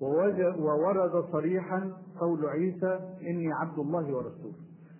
وورد 0.00 1.24
صريحا 1.32 1.92
قول 2.20 2.46
عيسى 2.46 3.00
إني 3.22 3.52
عبد 3.52 3.78
الله 3.78 4.16
ورسوله. 4.16 4.56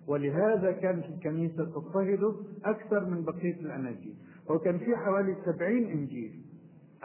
ولهذا 0.07 0.71
كانت 0.71 1.05
الكنيسة 1.05 1.65
تضطهده 1.65 2.35
أكثر 2.65 3.05
من 3.05 3.25
بقية 3.25 3.59
الأناجيل. 3.61 4.15
وكان 4.49 4.77
في 4.77 4.95
حوالي 4.95 5.35
سبعين 5.45 5.89
إنجيل 5.91 6.41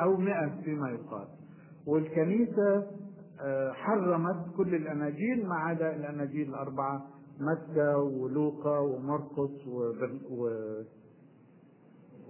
أو 0.00 0.16
مئة 0.16 0.62
فيما 0.64 0.90
يقال. 0.90 1.28
والكنيسة 1.86 2.86
حرمت 3.72 4.56
كل 4.56 4.74
الأناجيل 4.74 5.46
ما 5.46 5.54
عدا 5.54 5.96
الأناجيل 5.96 6.48
الأربعة 6.48 7.06
متى 7.42 7.94
ولوقا 7.94 8.78
ومرقس 8.78 9.66
وبر... 9.66 10.18
و... 10.30 10.48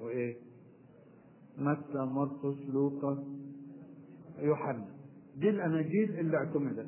وإيه؟ 0.03 0.37
متى 1.59 1.99
مرقس 1.99 2.57
لوقا. 2.73 3.25
يوحنا. 4.39 4.85
دي 5.37 5.51
الأناجيل 5.51 6.19
اللي 6.19 6.37
اعتمدت. 6.37 6.87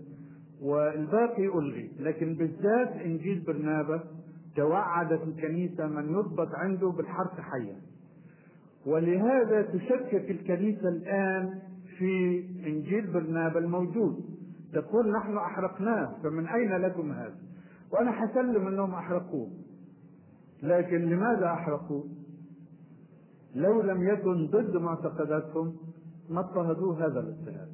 والباقي 0.63 1.47
ألغي. 1.47 1.91
لكن 1.99 2.35
بالذات 2.35 2.93
إنجيل 2.93 3.45
برنابا 3.47 4.05
توعدت 4.57 5.23
الكنيسة 5.23 5.87
من 5.87 6.13
يضبط 6.13 6.49
عنده 6.55 6.89
بالحرف 6.91 7.41
حيا 7.41 7.77
ولهذا 8.87 9.63
تشكك 9.63 10.31
الكنيسة 10.31 10.89
الآن 10.89 11.59
في 11.99 12.45
إنجيل 12.67 13.13
برنابا 13.13 13.59
الموجود. 13.59 14.25
تقول 14.73 15.13
نحن 15.13 15.37
أحرقناه 15.37 16.17
فمن 16.23 16.47
أين 16.47 16.73
لكم 16.77 17.13
هذا؟ 17.13 17.37
وأنا 17.95 18.13
حسلم 18.13 18.67
أنهم 18.67 18.95
أحرقوه. 18.95 19.51
لكن 20.63 20.97
لماذا 20.97 21.47
أحرقوه؟ 21.47 22.05
لو 23.55 23.83
لم 23.83 24.09
يكن 24.09 24.47
ضد 24.47 24.77
معتقداتهم 24.77 25.77
ما 26.31 26.41
اضطهدوا 26.41 26.95
هذا 26.95 27.21
الاضطهاد. 27.21 27.69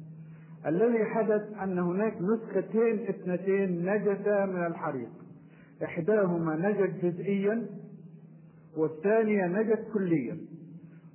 الذي 0.65 1.05
حدث 1.05 1.57
أن 1.63 1.79
هناك 1.79 2.17
نسختين 2.21 2.99
اثنتين 3.09 3.85
نجتا 3.85 4.45
من 4.45 4.65
الحريق. 4.65 5.09
إحداهما 5.83 6.55
نجت 6.55 7.05
جزئيا 7.05 7.65
والثانية 8.77 9.47
نجت 9.47 9.87
كليا 9.93 10.37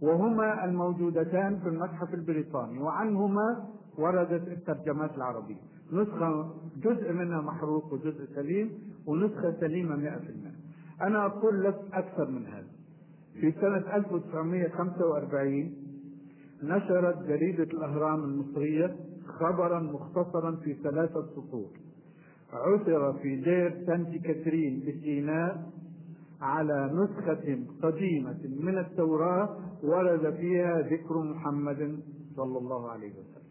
وهما 0.02 0.64
الموجودتان 0.64 1.58
في 1.58 1.68
المتحف 1.68 2.14
البريطاني 2.14 2.78
وعنهما 2.78 3.66
وردت 3.98 4.48
الترجمات 4.48 5.16
العربية. 5.16 5.60
نسخة 5.92 6.54
جزء 6.82 7.12
منها 7.12 7.40
محروق 7.40 7.92
وجزء 7.92 8.24
سليم 8.34 8.95
ونسخة 9.06 9.60
سليمة 9.60 9.96
100% 9.96 11.02
أنا 11.02 11.26
أقول 11.26 11.64
لك 11.64 11.80
أكثر 11.92 12.30
من 12.30 12.46
هذا. 12.46 12.66
في 13.40 13.52
سنة 13.52 13.96
1945 13.96 15.74
نشرت 16.62 17.22
جريدة 17.28 17.62
الأهرام 17.64 18.24
المصرية 18.24 18.96
خبرا 19.26 19.80
مختصرا 19.80 20.56
في 20.56 20.74
ثلاثة 20.74 21.26
سطور. 21.26 21.70
عثر 22.52 23.12
في 23.12 23.36
دير 23.36 23.84
سانت 23.86 24.16
كاترين 24.26 24.80
بسيناء 24.80 25.70
على 26.40 26.90
نسخة 26.94 27.58
قديمة 27.82 28.38
من 28.60 28.78
التوراة 28.78 29.56
ورد 29.82 30.34
فيها 30.34 30.80
ذكر 30.80 31.18
محمد 31.22 31.98
صلى 32.36 32.58
الله 32.58 32.90
عليه 32.90 33.10
وسلم. 33.10 33.46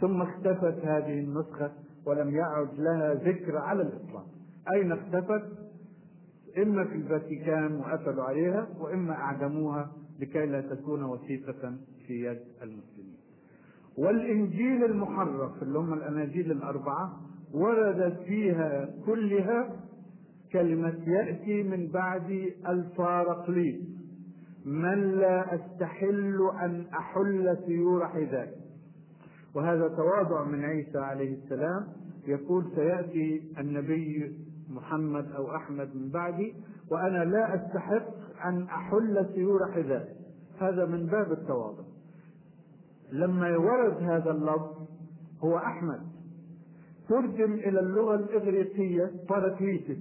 ثم 0.00 0.22
اختفت 0.22 0.84
هذه 0.84 1.20
النسخة 1.20 1.72
ولم 2.06 2.36
يعد 2.36 2.68
لها 2.78 3.14
ذكر 3.14 3.56
على 3.58 3.82
الإطلاق. 3.82 4.26
أين 4.74 4.92
اختفت؟ 4.92 5.42
إما 6.58 6.84
في 6.84 6.94
الفاتيكان 6.94 7.76
وقفلوا 7.76 8.24
عليها 8.24 8.68
وإما 8.80 9.12
أعدموها 9.12 9.92
لكي 10.20 10.46
لا 10.46 10.60
تكون 10.60 11.02
وثيقة 11.02 11.74
في 12.06 12.26
يد 12.26 12.40
المسلمين. 12.62 13.16
والإنجيل 13.98 14.84
المحرف 14.84 15.62
اللي 15.62 15.78
هم 15.78 15.92
الأناجيل 15.92 16.50
الأربعة 16.52 17.20
وردت 17.54 18.18
فيها 18.26 18.94
كلها 19.06 19.76
كلمة 20.52 20.94
يأتي 21.06 21.62
من 21.62 21.88
بعد 21.88 22.50
الفارقليط 22.68 23.80
من 24.64 25.12
لا 25.12 25.54
أستحل 25.54 26.50
أن 26.62 26.84
أحل 26.94 27.58
سيور 27.66 28.06
حذائي 28.08 28.63
وهذا 29.54 29.88
تواضع 29.88 30.44
من 30.44 30.64
عيسى 30.64 30.98
عليه 30.98 31.34
السلام. 31.34 31.86
يقول 32.26 32.64
سيأتي 32.74 33.52
النبي 33.58 34.36
محمد 34.70 35.32
أو 35.32 35.56
أحمد 35.56 35.96
من 35.96 36.10
بعدي 36.10 36.54
وأنا 36.90 37.24
لا 37.24 37.54
أستحق 37.54 38.06
أن 38.44 38.62
أحل 38.62 39.26
سيور 39.34 39.72
حذائي 39.72 40.14
هذا 40.58 40.84
من 40.84 41.06
باب 41.06 41.32
التواضع. 41.32 41.84
لما 43.12 43.56
ورد 43.56 44.02
هذا 44.02 44.30
اللفظ 44.30 44.88
هو 45.44 45.56
أحمد. 45.56 46.00
ترجم 47.08 47.52
إلى 47.52 47.80
اللغة 47.80 48.14
الإغريقية 48.14 49.10
باراكليتس 49.28 49.98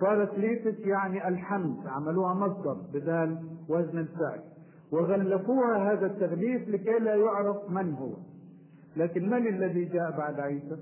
باراكليتس 0.00 0.78
يعني 0.78 1.28
الحمد 1.28 1.86
عملوها 1.86 2.34
مصدر 2.34 2.76
بدال 2.94 3.38
وزن 3.68 3.98
الفعل. 3.98 4.40
وغلفوها 4.92 5.92
هذا 5.92 6.06
التغليف 6.06 6.68
لكي 6.68 6.98
لا 6.98 7.14
يعرف 7.14 7.70
من 7.70 7.94
هو. 7.94 8.12
لكن 8.98 9.30
من 9.30 9.46
الذي 9.46 9.84
جاء 9.84 10.16
بعد 10.16 10.40
عيسى؟ 10.40 10.78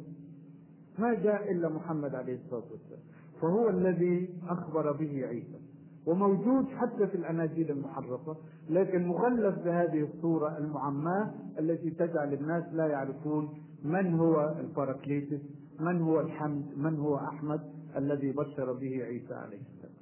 ما 0.98 1.14
جاء 1.14 1.52
إلا 1.52 1.68
محمد 1.68 2.14
عليه 2.14 2.34
الصلاة 2.34 2.64
والسلام. 2.70 3.00
فهو 3.40 3.68
الذي 3.68 4.28
أخبر 4.48 4.92
به 4.92 5.26
عيسى. 5.26 5.60
وموجود 6.06 6.66
حتى 6.68 7.06
في 7.06 7.14
الأناجيل 7.14 7.70
المحرفة 7.70 8.36
لكن 8.70 9.06
مغلف 9.06 9.58
بهذه 9.58 10.08
الصورة 10.14 10.58
المعماة 10.58 11.34
التي 11.58 11.90
تجعل 11.90 12.32
الناس 12.34 12.64
لا 12.72 12.86
يعرفون 12.86 13.62
من 13.84 14.14
هو 14.14 14.54
الباراكليتس 14.60 15.40
من 15.80 16.02
هو 16.02 16.20
الحمد 16.20 16.78
من 16.78 16.96
هو 16.96 17.16
أحمد 17.16 17.60
الذي 17.96 18.32
بشر 18.32 18.72
به 18.72 19.04
عيسى 19.04 19.34
عليه 19.34 19.58
السلام. 19.60 19.96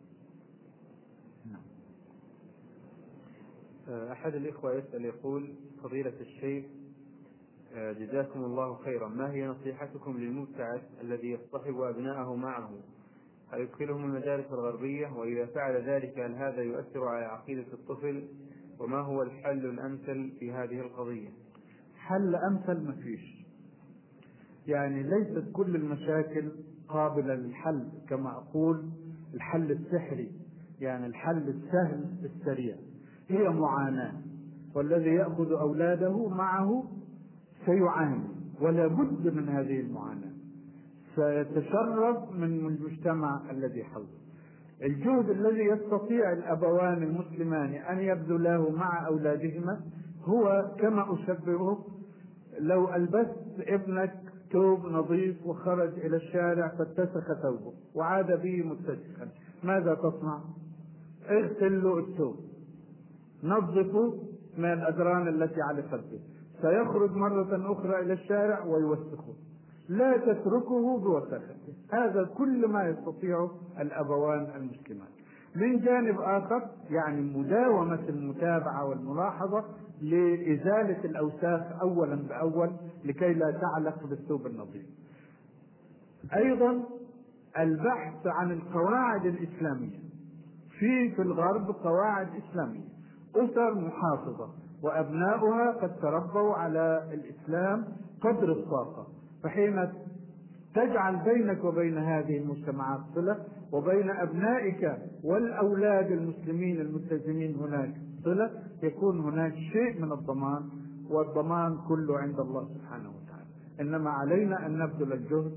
أحد 4.13 4.35
الإخوة 4.35 4.75
يسأل 4.75 5.05
يقول 5.05 5.55
فضيلة 5.83 6.21
الشيخ 6.21 6.65
جزاكم 7.75 8.45
الله 8.45 8.75
خيرا. 8.75 9.09
ما 9.09 9.31
هي 9.33 9.47
نصيحتكم 9.47 10.19
للمبتعث 10.19 10.83
الذي 11.01 11.31
يصطحب 11.31 11.81
أبناءه 11.81 12.35
معه؟ 12.35 12.71
هل 13.53 13.61
يدخلهم 13.61 14.05
المدارس 14.05 14.45
الغربية؟ 14.53 15.07
وإذا 15.07 15.47
فعل 15.47 15.89
ذلك 15.89 16.19
هل 16.19 16.35
هذا 16.35 16.63
يؤثر 16.63 17.09
على 17.09 17.25
عقيدة 17.25 17.73
الطفل؟ 17.73 18.29
وما 18.81 19.01
هو 19.01 19.23
الحل 19.23 19.67
الأمثل 19.67 20.33
في 20.39 20.53
هذه 20.53 20.81
القضية؟ 20.81 21.29
حل 21.97 22.35
أمثل 22.37 22.87
ما 22.87 22.93
فيش. 22.93 23.45
يعني 24.67 25.03
ليست 25.03 25.45
كل 25.53 25.77
المشاكل 25.77 26.53
قابلة 26.89 27.35
للحل 27.35 27.89
كما 28.09 28.31
أقول 28.31 28.91
الحل 29.35 29.71
السحري 29.73 30.33
يعني 30.81 31.07
الحل 31.07 31.49
السهل 31.49 32.05
السريع. 32.25 32.77
هي 33.29 33.49
معاناة 33.49 34.13
والذي 34.75 35.11
يأخذ 35.15 35.53
أولاده 35.53 36.29
معه 36.29 36.85
سيعاني 37.67 38.25
ولا 38.61 38.87
بد 38.87 39.35
من 39.35 39.49
هذه 39.49 39.81
المعاناة. 39.81 40.35
سيتشرف 41.17 42.33
من 42.33 42.45
المجتمع 42.45 43.41
الذي 43.51 43.85
حوله. 43.85 44.25
الجهد 44.83 45.31
الذي 45.31 45.65
يستطيع 45.65 46.33
الأبوان 46.33 47.03
المسلمان 47.03 47.75
أن 47.75 47.99
يبذلاه 47.99 48.71
مع 48.71 49.07
أولادهما 49.07 49.81
هو 50.25 50.71
كما 50.79 51.15
أشبهه 51.15 51.85
لو 52.61 52.95
ألبست 52.95 53.37
ابنك 53.59 54.15
ثوب 54.53 54.87
نظيف 54.87 55.47
وخرج 55.47 55.99
إلى 55.99 56.17
الشارع 56.17 56.69
فاتسخ 56.69 57.43
ثوبه 57.43 57.73
وعاد 57.95 58.43
به 58.43 58.63
متسخا 58.63 59.29
ماذا 59.65 59.95
تصنع؟ 59.95 60.41
اغسل 61.29 61.83
له 61.83 61.99
الثوب. 61.99 62.37
نظفه 63.45 64.15
من 64.59 64.73
الأدران 64.73 65.29
التي 65.29 65.63
على 65.63 65.83
خده 65.83 66.19
سيخرج 66.65 67.17
مرة 67.17 67.73
أخرى 67.73 68.01
إلى 68.01 68.13
الشارع 68.13 68.65
ويوسخه 68.65 69.35
لا 69.89 70.17
تتركه 70.17 70.99
بوسخته 70.99 71.75
هذا 71.93 72.25
كل 72.39 72.69
ما 72.69 72.89
يستطيعه 72.89 73.51
الأبوان 73.81 74.47
المسلمان 74.57 75.09
من 75.57 75.81
جانب 75.81 76.21
آخر 76.21 76.63
يعني 76.91 77.21
مداومة 77.21 78.09
المتابعة 78.09 78.85
والملاحظة 78.89 79.65
لإزالة 80.01 81.05
الأوساخ 81.05 81.81
أولا 81.83 82.15
بأول 82.15 82.71
لكي 83.05 83.35
لا 83.35 83.51
تعلق 83.51 84.07
بالثوب 84.07 84.47
النظيف. 84.47 84.87
أيضا 86.37 86.83
البحث 87.59 88.27
عن 88.27 88.53
القواعد 88.53 89.27
الإسلامية. 89.27 89.99
في 90.79 91.11
في 91.17 91.23
الغرب 91.23 91.71
قواعد 91.71 92.29
إسلامية. 92.37 92.89
أسر 93.37 93.75
محافظة. 93.75 94.64
وأبناؤها 94.85 95.73
قد 95.83 95.97
تربوا 95.97 96.55
على 96.55 97.09
الإسلام 97.15 97.85
قدر 98.21 98.53
الطاقة. 98.53 99.07
فحين 99.43 99.89
تجعل 100.75 101.17
بينك 101.25 101.65
وبين 101.65 101.99
هذه 101.99 102.39
المجتمعات 102.39 103.01
صلة 103.15 103.45
وبين 103.73 104.11
أبنائك 104.11 104.99
والأولاد 105.25 106.11
المسلمين 106.11 106.81
الملتزمين 106.81 107.57
هناك 107.57 107.95
صلة 108.25 108.51
يكون 108.83 109.21
هناك 109.21 109.55
شيء 109.55 110.03
من 110.03 110.13
الضمان 110.13 110.63
والضمان 111.11 111.79
كله 111.89 112.19
عند 112.19 112.41
الله 112.41 112.69
سبحانه 112.75 113.09
وتعالى. 113.09 113.47
إنما 113.81 114.11
علينا 114.11 114.67
أن 114.67 114.79
نبذل 114.79 115.13
الجهد 115.13 115.53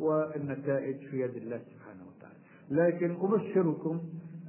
والنتائج 0.00 0.96
في 1.10 1.20
يد 1.20 1.36
الله 1.36 1.58
سبحانه 1.58 2.02
وتعالى. 2.08 2.38
لكن 2.70 3.16
أبشركم 3.20 4.00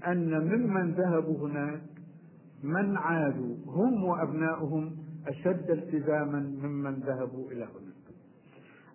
أن 0.08 0.32
ممن 0.48 0.92
ذهبوا 0.92 1.48
هناك 1.48 1.82
من 2.64 2.98
عادوا 2.98 3.56
هم 3.68 4.04
وأبنائهم 4.04 4.96
أشد 5.28 5.70
التزاما 5.70 6.40
ممن 6.40 6.94
ذهبوا 6.94 7.52
إلى 7.52 7.64
هناك 7.64 7.94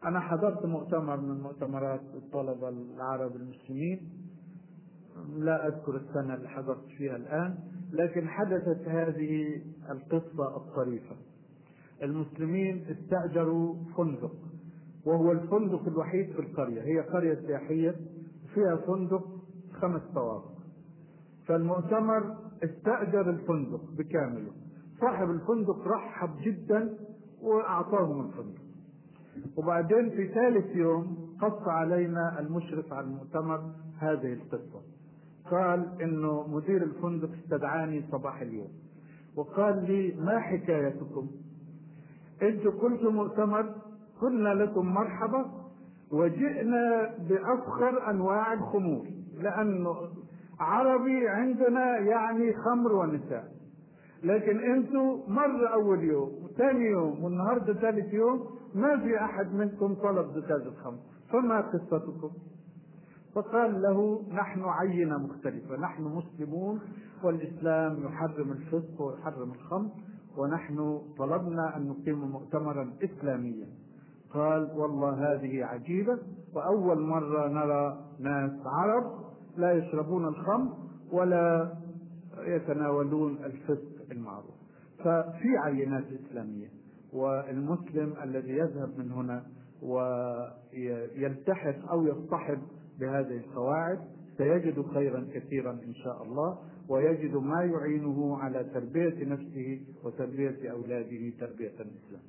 أنا 0.05 0.21
حضرت 0.21 0.67
مؤتمر 0.67 1.17
من 1.17 1.41
مؤتمرات 1.43 2.01
الطلبة 2.15 2.69
العرب 2.69 3.37
المسلمين 3.37 4.11
لا 5.37 5.67
أذكر 5.69 5.97
السنة 5.97 6.35
اللي 6.35 6.49
حضرت 6.49 6.85
فيها 6.99 7.17
الآن 7.17 7.59
لكن 7.93 8.29
حدثت 8.29 8.89
هذه 8.89 9.63
القصة 9.91 10.57
الطريفة. 10.57 11.17
المسلمين 12.03 12.85
استأجروا 12.91 13.75
فندق 13.97 14.35
وهو 15.07 15.33
الفندق 15.33 15.89
الوحيد 15.89 16.33
في 16.33 16.39
القرية. 16.39 16.83
هي 16.83 17.01
قرية 17.01 17.35
سياحية 17.47 17.95
فيها 18.55 18.77
فندق 18.77 19.25
خمس 19.73 20.03
طوابق. 20.15 20.59
فالمؤتمر 21.47 22.37
استأجر 22.65 23.31
الفندق 23.31 23.81
بكامله. 23.99 24.51
صاحب 25.01 25.31
الفندق 25.31 25.87
رحب 25.87 26.31
جدا 26.43 26.97
وأعطاهم 27.43 28.27
الفندق 28.27 28.61
وبعدين 29.57 30.11
في 30.11 30.29
ثالث 30.29 30.77
يوم 30.77 31.29
قص 31.41 31.69
علينا 31.69 32.41
المشرف 32.41 32.93
على 32.93 33.07
المؤتمر 33.07 33.61
هذه 33.99 34.33
القصة. 34.33 34.81
قال 35.51 36.03
إنه 36.03 36.49
مدير 36.49 36.83
الفندق 36.83 37.31
استدعاني 37.45 38.03
صباح 38.13 38.41
اليوم. 38.41 38.71
وقال 39.37 39.85
لي 39.85 40.15
ما 40.21 40.39
حكايتكم؟ 40.41 41.29
إنتم 42.43 42.71
قلتم 42.71 43.15
مؤتمر 43.15 43.75
قلنا 44.21 44.49
لكم 44.49 44.87
مرحبا 44.87 45.51
وجئنا 46.13 47.15
بأفخر 47.29 48.11
أنواع 48.11 48.53
الخمور 48.53 49.07
لأنه 49.41 49.97
عربي 50.61 51.29
عندنا 51.29 51.99
يعني 51.99 52.53
خمر 52.53 52.93
ونساء. 52.93 53.45
لكن 54.23 54.59
أنتم 54.75 55.21
مر 55.29 55.73
أول 55.73 56.05
يوم 56.05 56.31
ثاني 56.57 56.85
يوم 56.85 57.25
والنهاردة 57.25 57.75
ثالث 57.75 58.15
يوم 58.15 58.47
ما 58.75 58.99
في 58.99 59.21
أحد 59.21 59.55
منكم 59.55 59.95
طلب 59.95 60.27
زكاة 60.35 60.69
الخمر. 60.69 60.99
فما 61.33 61.61
قصتكم؟ 61.61 62.31
فقال 63.35 63.83
له 63.83 64.23
نحن 64.33 64.65
عينة 64.65 65.19
مختلفة 65.19 65.77
نحن 65.77 66.03
مسلمون 66.03 66.81
والإسلام 67.25 68.05
يحرم 68.05 68.53
الفسق 68.53 69.03
ويحرم 69.03 69.51
الخمر 69.53 69.91
ونحن 70.39 71.01
طلبنا 71.19 71.77
أن 71.77 71.89
نقيم 71.89 72.19
مؤتمرا 72.19 72.93
إسلاميا. 73.05 73.67
قال 74.35 74.71
والله 74.77 75.33
هذه 75.33 75.65
عجيبة 75.65 76.19
وأول 76.55 77.01
مرة 77.01 77.49
نرى 77.49 77.99
ناس 78.21 78.53
عرب 78.67 79.28
لا 79.59 79.73
يشربون 79.73 80.29
الخمر 80.29 80.77
ولا 81.13 81.73
يتناولون 82.39 83.45
الفسق 83.45 84.11
المعروف. 84.13 84.55
ففي 84.99 85.49
عينات 85.65 86.05
إسلامية 86.13 86.69
والمسلم 87.13 88.15
الذي 88.23 88.53
يذهب 88.53 88.99
من 88.99 89.13
هنا 89.13 89.47
ويلتحق 89.83 91.91
أو 91.91 92.07
يصطحب 92.07 92.59
بهذه 93.01 93.37
القواعد 93.37 93.99
سيجد 94.37 94.83
خيرا 94.83 95.29
كثيرا 95.35 95.73
إن 95.73 95.95
شاء 95.95 96.23
الله 96.23 96.59
ويجد 96.89 97.37
ما 97.37 97.65
يعينه 97.65 98.39
على 98.39 98.65
تربية 98.65 99.25
نفسه 99.25 99.81
وتربية 100.05 100.71
أولاده 100.71 101.31
تربية 101.41 101.73
الإسلام. 101.81 102.23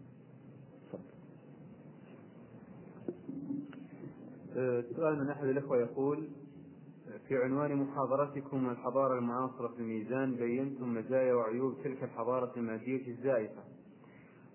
سؤال 4.95 5.19
من 5.19 5.29
أحد 5.29 5.47
الإخوة 5.47 5.77
يقول 5.77 6.27
في 7.29 7.37
عنوان 7.37 7.75
محاضرتكم 7.75 8.69
الحضارة 8.69 9.19
المعاصرة 9.19 9.67
في 9.67 9.79
الميزان 9.79 10.35
بينتم 10.35 10.93
مزايا 10.93 11.33
وعيوب 11.33 11.73
تلك 11.83 12.03
الحضارة 12.03 12.51
المادية 12.57 13.07
الزائفة. 13.07 13.63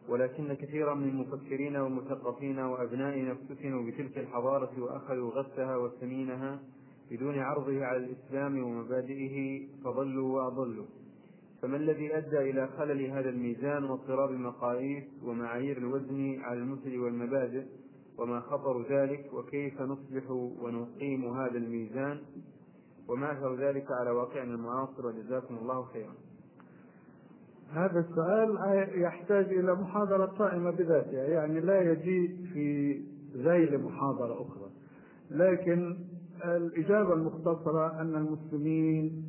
ولكن 0.08 0.54
كثيرا 0.54 0.94
من 0.94 1.08
المفكرين 1.08 1.76
والمثقفين 1.76 2.58
وأبنائنا 2.58 3.32
افتتنوا 3.32 3.86
بتلك 3.86 4.18
الحضارة 4.18 4.82
وأخذوا 4.82 5.30
غثها 5.30 5.76
وثمينها 5.76 6.60
بدون 7.10 7.38
عرضه 7.38 7.84
على 7.84 7.96
الإسلام 7.96 8.64
ومبادئه 8.64 9.66
فضلوا 9.84 10.42
وأضلوا. 10.42 10.86
فما 11.62 11.76
الذي 11.76 12.16
أدى 12.16 12.38
إلى 12.50 12.68
خلل 12.78 13.06
هذا 13.10 13.28
الميزان 13.28 13.84
واضطراب 13.84 14.30
المقاييس 14.30 15.04
ومعايير 15.24 15.78
الوزن 15.78 16.40
على 16.40 16.58
المثل 16.58 16.98
والمبادئ؟ 16.98 17.64
وما 18.18 18.40
خطر 18.40 18.82
ذلك؟ 18.90 19.30
وكيف 19.32 19.80
نصلح 19.80 20.30
ونقيم 20.30 21.24
هذا 21.24 21.58
الميزان؟ 21.58 22.20
وما 23.08 23.32
أثر 23.32 23.54
ذلك 23.54 23.86
على 23.90 24.10
واقعنا 24.10 24.54
المعاصر 24.54 25.06
وجزاكم 25.06 25.56
الله 25.56 25.82
خيرا. 25.82 26.14
هذا 27.72 28.00
السؤال 28.00 28.58
يحتاج 29.00 29.44
إلى 29.44 29.74
محاضرة 29.74 30.26
قائمة 30.26 30.70
بذاتها 30.70 31.24
يعني 31.28 31.60
لا 31.60 31.80
يجيء 31.92 32.36
في 32.52 32.94
ذيل 33.36 33.84
محاضرة 33.84 34.42
أخرى. 34.42 34.70
لكن 35.30 35.96
الإجابة 36.44 37.14
المختصرة 37.14 38.00
أن 38.00 38.14
المسلمين 38.14 39.24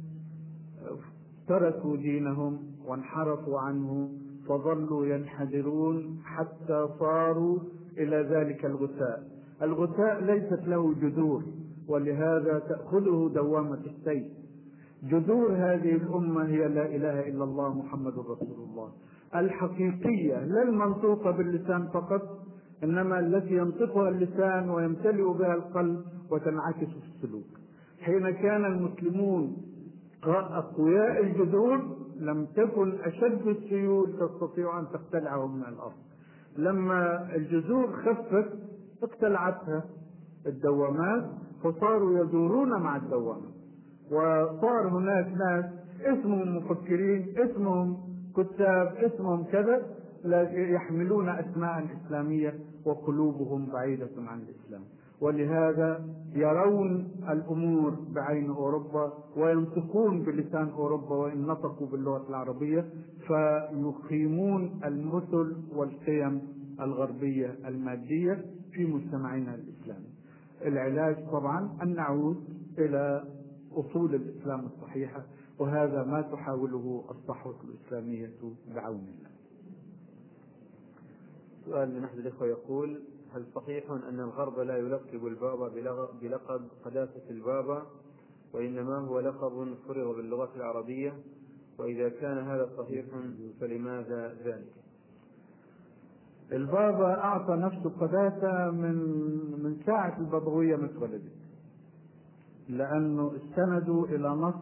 تركوا 1.48 1.98
دينهم 1.98 2.60
وانحرفوا 2.86 3.60
عنه 3.60 4.10
فظلوا 4.48 5.06
ينحدرون 5.06 6.22
حتى 6.24 6.90
صاروا 7.00 7.60
إلى 7.98 8.18
ذلك 8.18 8.66
الغثاء. 8.66 9.28
الغثاء 9.62 10.24
ليست 10.24 10.68
له 10.68 10.94
جذور. 10.94 11.44
ولهذا 11.90 12.60
تأخذه 12.60 13.32
دوامة 13.36 13.80
السيف. 13.86 14.28
جذور 15.04 15.52
هذه 15.52 15.96
الأمة 15.96 16.46
هي 16.46 16.68
لا 16.68 16.86
إله 16.86 17.28
إلا 17.28 17.44
الله 17.44 17.74
محمد 17.74 18.14
رسول 18.20 18.70
الله. 18.70 18.92
الحقيقية 19.36 20.46
لا 20.46 20.64
المنطوقة 20.64 21.32
باللسان 21.32 21.88
فقط 21.88 22.22
إنما 22.84 23.20
التي 23.20 23.54
ينطقها 23.54 24.10
اللسان 24.10 24.70
ويمتلئ 24.70 25.24
بها 25.24 25.54
القلب 25.56 26.02
وتنعكس 26.32 26.88
في 26.88 27.08
السلوك. 27.16 27.48
حين 28.02 28.30
كان 28.30 28.66
المسلمون 28.66 29.58
أقوياء 30.24 31.24
الجذور 31.24 31.98
لم 32.20 32.46
تكن 32.46 32.94
أشد 33.04 33.48
السيول 33.48 34.14
تستطيع 34.20 34.80
أن 34.80 34.86
تقتلعهم 34.94 35.56
من 35.56 35.64
الأرض. 35.64 35.94
لما 36.58 37.36
الجذور 37.36 37.88
خفت 37.92 38.50
اقتلعتها 39.04 39.84
الدوامات 40.46 41.26
فصاروا 41.66 42.20
يدورون 42.20 42.70
مع 42.70 42.96
الدوامات 42.96 43.54
وصار 44.12 44.88
هناك 44.88 45.28
ناس 45.38 45.66
اسمهم 46.02 46.58
مفكرين 46.58 47.34
اسمهم 47.38 47.98
كتاب 48.38 48.96
اسمهم 48.96 49.44
كذا 49.44 49.82
يحملون 50.54 51.30
أسماء 51.30 51.86
إسلامية 52.06 52.54
وقلوبهم 52.86 53.66
بعيدة 53.74 54.10
عن 54.18 54.40
الإسلام 54.42 54.82
ولهذا 55.22 56.06
يرون 56.36 57.12
الأمور 57.30 57.94
بعين 58.16 58.50
أوروبا 58.50 59.14
وينطقون 59.38 60.22
بلسان 60.24 60.70
أوروبا 60.70 61.16
وإن 61.16 61.42
نطقوا 61.42 61.88
باللغة 61.88 62.30
العربية 62.30 62.86
فيقيمون 63.28 64.80
المثل 64.86 65.56
والقيم 65.76 66.42
الغربية 66.82 67.56
المادية 67.68 68.46
في 68.72 68.86
مجتمعنا 68.86 69.56
الإسلامي. 69.56 70.05
العلاج 70.66 71.30
طبعا 71.32 71.78
أن 71.82 71.96
نعود 71.96 72.44
إلى 72.78 73.24
أصول 73.72 74.16
الإسلام 74.16 74.66
الصحيحة 74.66 75.26
وهذا 75.60 76.04
ما 76.04 76.22
تحاوله 76.22 77.06
الصحوة 77.12 77.56
الإسلامية 77.64 78.32
بعون 78.76 78.96
الله. 79.00 79.30
سؤال 81.66 81.96
من 81.96 82.04
احد 82.04 82.18
الإخوة 82.18 82.48
يقول 82.48 83.02
هل 83.34 83.46
صحيح 83.56 83.92
أن 83.92 84.20
الغرب 84.20 84.60
لا 84.60 84.78
يلقب 84.78 85.28
البابا 85.28 85.68
بلقب 86.22 86.68
قداسة 86.86 87.30
البابا 87.30 87.86
وإنما 88.54 88.98
هو 88.98 89.20
لقب 89.20 89.76
فرض 89.88 90.16
باللغة 90.16 90.50
العربية 90.56 91.14
وإذا 91.80 92.10
كان 92.10 92.38
هذا 92.38 92.70
صحيح 92.78 93.06
فلماذا 93.60 94.38
ذلك؟ 94.46 94.85
البابا 96.52 97.18
أعطى 97.18 97.54
نفسه 97.56 97.90
قداسة 97.90 98.72
من 98.72 98.96
من 99.64 99.78
ساعة 99.86 100.20
البابويه 100.20 100.76
ما 100.76 100.86
اتولدت 100.86 101.32
لأنه 102.70 103.32
استندوا 103.36 104.08
إلى 104.08 104.30
نص. 104.30 104.56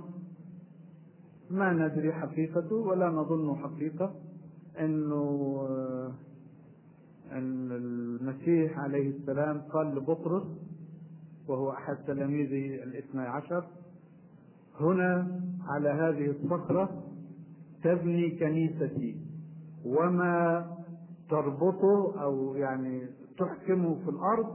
ما 1.52 1.74
ندري 1.74 2.14
حقيقته 2.14 2.76
ولا 2.76 3.10
نظن 3.10 3.56
حقيقة. 3.56 4.16
إنه 4.80 5.68
إن 7.32 7.72
المسيح 7.72 8.80
عليه 8.80 9.10
السلام 9.10 9.62
قال 9.62 9.96
لبطرس 9.96 10.44
وهو 11.48 11.72
أحد 11.72 11.96
تلاميذه 12.08 12.84
الاثني 12.84 13.22
عشر 13.22 13.66
هنا 14.80 15.42
على 15.68 15.90
هذه 15.90 16.32
الصخرة 16.32 17.04
تبني 17.84 18.30
كنيستي 18.30 19.18
وما 19.86 20.66
تربطه 21.34 22.24
أو 22.24 22.56
يعني 22.56 23.08
تحكمه 23.38 23.96
في 24.04 24.10
الأرض 24.10 24.48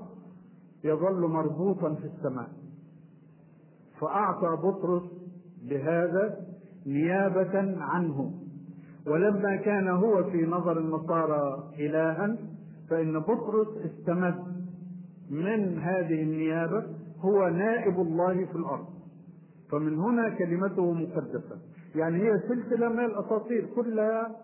يظل 0.84 1.20
مربوطا 1.20 1.94
في 1.94 2.04
السماء. 2.04 2.48
فأعطى 4.00 4.56
بطرس 4.62 5.02
بهذا 5.70 6.46
نيابة 6.86 7.82
عنه. 7.82 8.32
ولما 9.06 9.56
كان 9.56 9.88
هو 9.88 10.24
في 10.24 10.46
نظر 10.46 10.78
النصارى 10.78 11.70
الها 11.78 12.36
فإن 12.90 13.18
بطرس 13.18 13.68
استمد 13.84 14.44
من 15.30 15.78
هذه 15.78 16.22
النيابة 16.22 16.86
هو 17.20 17.48
نائب 17.48 18.00
الله 18.00 18.44
في 18.44 18.56
الأرض. 18.56 18.86
فمن 19.70 19.98
هنا 19.98 20.28
كلمته 20.28 20.92
مقدسة. 20.92 21.58
يعني 21.94 22.22
هي 22.22 22.40
سلسلة 22.48 22.88
من 22.88 23.04
الأساطير 23.04 23.66
كلها 23.76 24.36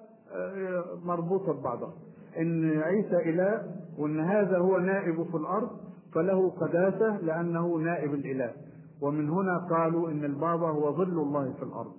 مربوطة 1.04 1.52
ببعضها. 1.52 1.92
إن 2.40 2.78
عيسى 2.78 3.30
إله 3.30 3.62
وإن 3.98 4.20
هذا 4.20 4.58
هو 4.58 4.78
نائب 4.78 5.22
في 5.22 5.36
الأرض 5.36 5.70
فله 6.14 6.50
قداسة 6.50 7.20
لأنه 7.20 7.76
نائب 7.76 8.14
الإله. 8.14 8.52
ومن 9.00 9.30
هنا 9.30 9.58
قالوا 9.58 10.10
إن 10.10 10.24
البابا 10.24 10.68
هو 10.68 10.96
ظل 10.96 11.18
الله 11.18 11.52
في 11.52 11.62
الأرض 11.62 11.92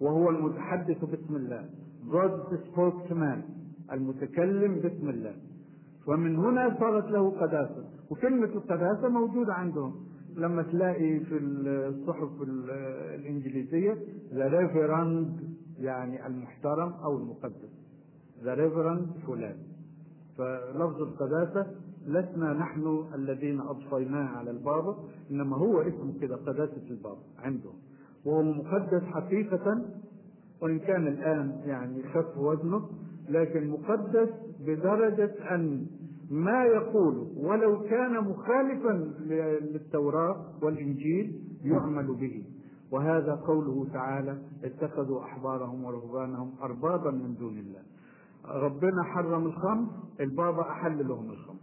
وهو 0.00 0.30
المتحدث 0.30 1.04
باسم 1.04 1.36
الله. 1.36 1.64
God 2.10 2.54
spokesman 2.54 3.38
المتكلم 3.92 4.74
باسم 4.74 5.08
الله. 5.08 5.34
ومن 6.06 6.36
هنا 6.36 6.76
صارت 6.80 7.10
له 7.10 7.30
قداسة. 7.30 7.84
وكلمة 8.10 8.46
القداسة 8.46 9.08
موجودة 9.08 9.54
عندهم. 9.54 9.94
لما 10.36 10.62
تلاقي 10.62 11.20
في 11.20 11.38
الصحف 11.38 12.42
الإنجليزية 13.14 13.96
the 14.34 14.48
Reverend 14.48 15.40
يعني 15.78 16.26
المحترم 16.26 16.92
أو 17.04 17.16
المقدس. 17.18 17.72
the 18.44 18.54
Reverend 18.54 19.06
فلان. 19.26 19.56
فلفظ 20.38 21.02
القداسه 21.02 21.66
لسنا 22.06 22.52
نحن 22.52 23.04
الذين 23.14 23.60
اضفيناه 23.60 24.28
على 24.28 24.50
البابا 24.50 24.96
إنما 25.30 25.56
هو 25.56 25.80
اسمه 25.80 26.20
كده 26.20 26.36
قداسه 26.36 26.90
البابا 26.90 27.22
عندهم. 27.38 27.74
وهو 28.24 28.42
مقدس 28.42 29.02
حقيقة 29.02 29.82
وإن 30.62 30.78
كان 30.78 31.06
الآن 31.06 31.60
يعني 31.64 32.02
خف 32.02 32.38
وزنه 32.38 32.88
لكن 33.28 33.70
مقدس 33.70 34.28
بدرجة 34.66 35.54
أن 35.54 35.86
ما 36.30 36.64
يقول 36.64 37.26
ولو 37.36 37.82
كان 37.82 38.24
مخالفا 38.24 38.92
للتوراة 39.72 40.44
والإنجيل 40.62 41.40
يعمل 41.64 42.06
به. 42.06 42.44
وهذا 42.92 43.34
قوله 43.34 43.86
تعالى 43.92 44.38
اتخذوا 44.64 45.20
أحبارهم 45.24 45.84
ورهبانهم 45.84 46.52
أربابا 46.62 47.10
من 47.10 47.34
دون 47.34 47.58
الله. 47.58 47.82
ربنا 48.50 49.02
حرم 49.02 49.46
الخمر 49.46 49.86
البابا 50.20 50.62
أحل 50.70 51.08
لهم 51.08 51.30
الخمر. 51.30 51.56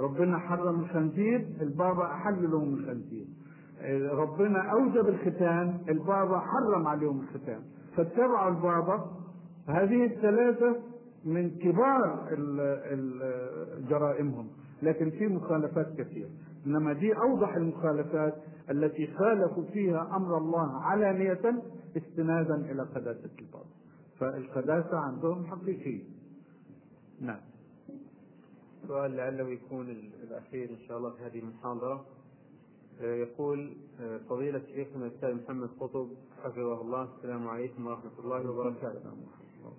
ربنا 0.00 0.38
حرم 0.38 0.80
الخنزير 0.80 1.48
البابا 1.60 2.04
أحل 2.06 2.50
لهم 2.50 2.74
الخنزير. 2.74 3.26
ربنا 4.12 4.72
أوجب 4.72 5.08
الختان 5.08 5.78
البابا 5.88 6.38
حرم 6.38 6.86
عليهم 6.86 7.20
الختان. 7.20 7.60
فاتبعوا 7.96 8.48
البابا. 8.50 9.10
هذه 9.68 10.04
الثلاثة 10.04 10.76
من 11.24 11.50
كبار 11.50 12.28
جرائمهم 13.88 14.46
لكن 14.82 15.10
في 15.10 15.26
مخالفات 15.28 15.86
كثيرة. 15.98 16.28
إنما 16.66 16.92
دي 16.92 17.16
أوضح 17.16 17.54
المخالفات 17.56 18.34
التي 18.70 19.06
خالفوا 19.06 19.64
فيها 19.72 20.16
أمر 20.16 20.38
الله 20.38 20.82
علانية 20.82 21.62
استنادا 21.96 22.54
إلى 22.54 22.82
قداسة 22.82 23.30
البابا 23.40 23.79
فالقداسة 24.20 24.96
عندهم 24.98 25.46
حقيقية. 25.46 26.04
نعم. 27.20 27.40
سؤال 28.88 29.16
لعله 29.16 29.48
يكون 29.48 29.90
الأخير 30.22 30.70
إن 30.70 30.78
شاء 30.88 30.98
الله 30.98 31.10
في 31.10 31.22
هذه 31.22 31.38
المحاضرة. 31.38 32.06
يقول 33.00 33.76
فضيلة 34.28 34.62
شيخنا 34.74 35.06
الأستاذ 35.06 35.34
محمد 35.34 35.68
قطب 35.80 36.08
حفظه 36.42 36.80
الله. 36.80 37.16
السلام 37.16 37.48
عليكم 37.48 37.86
ورحمة 37.86 38.18
الله 38.18 38.50
وبركاته. 38.50 39.12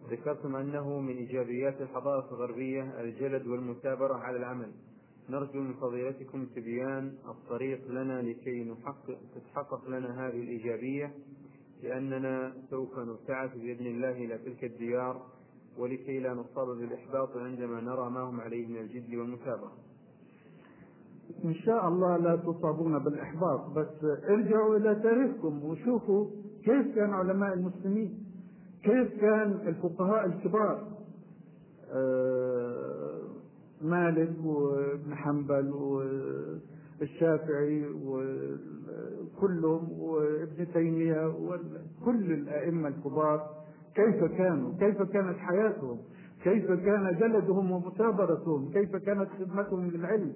ذكرتم 0.10 0.56
أنه 0.56 1.00
من 1.00 1.18
إيجابيات 1.18 1.82
الحضارة 1.82 2.30
الغربية 2.30 3.02
الجلد 3.02 3.48
والمثابرة 3.48 4.14
على 4.14 4.38
العمل. 4.38 4.72
نرجو 5.30 5.60
من 5.60 5.74
فضيلتكم 5.74 6.46
تبيان 6.46 7.18
الطريق 7.26 7.88
لنا 7.88 8.22
لكي 8.22 8.64
نحقق 8.64 9.18
تتحقق 9.36 9.90
لنا 9.90 10.28
هذه 10.28 10.42
الإيجابية. 10.44 11.14
لأننا 11.84 12.54
سوف 12.70 13.00
نبتعث 13.00 13.58
بإذن 13.58 13.86
الله 13.86 14.12
إلى 14.12 14.38
تلك 14.38 14.64
الديار 14.64 15.22
ولكي 15.78 16.20
لا 16.20 16.34
نصاب 16.34 16.68
بالإحباط 16.68 17.38
عندما 17.38 17.82
نرى 17.82 18.10
ما 18.10 18.20
هم 18.20 18.42
عليه 18.42 18.68
من 18.68 18.78
الجد 18.78 19.16
والمثابرة. 19.16 19.72
إن 21.46 21.54
شاء 21.54 21.88
الله 21.88 22.18
لا 22.18 22.36
تصابون 22.36 23.00
بالإحباط 23.00 23.70
بس 23.70 24.04
ارجعوا 24.30 24.78
إلى 24.78 24.96
تاريخكم 24.96 25.64
وشوفوا 25.64 26.28
كيف 26.66 26.96
كان 26.96 27.10
علماء 27.14 27.54
المسلمين 27.54 28.24
كيف 28.84 29.22
كان 29.22 29.52
الفقهاء 29.68 30.26
الكبار. 30.26 30.88
آه، 31.94 33.22
مالك 33.82 34.46
وابن 34.46 35.16
حنبل 35.16 35.72
والشافعي 37.02 37.86
وكلهم 39.22 39.92
وابن 40.00 40.68
تيمية 40.74 41.28
وكل 41.28 42.32
الأئمة 42.32 42.88
الكبار 42.88 43.50
كيف 43.96 44.24
كانوا؟ 44.24 44.74
كيف 44.80 45.02
كانت 45.02 45.38
حياتهم؟ 45.38 45.98
كيف 46.44 46.72
كان 46.72 47.18
جلدهم 47.20 47.72
ومثابرتهم؟ 47.72 48.72
كيف 48.74 48.96
كانت 48.96 49.30
خدمتهم 49.40 49.90
للعلم؟ 49.90 50.34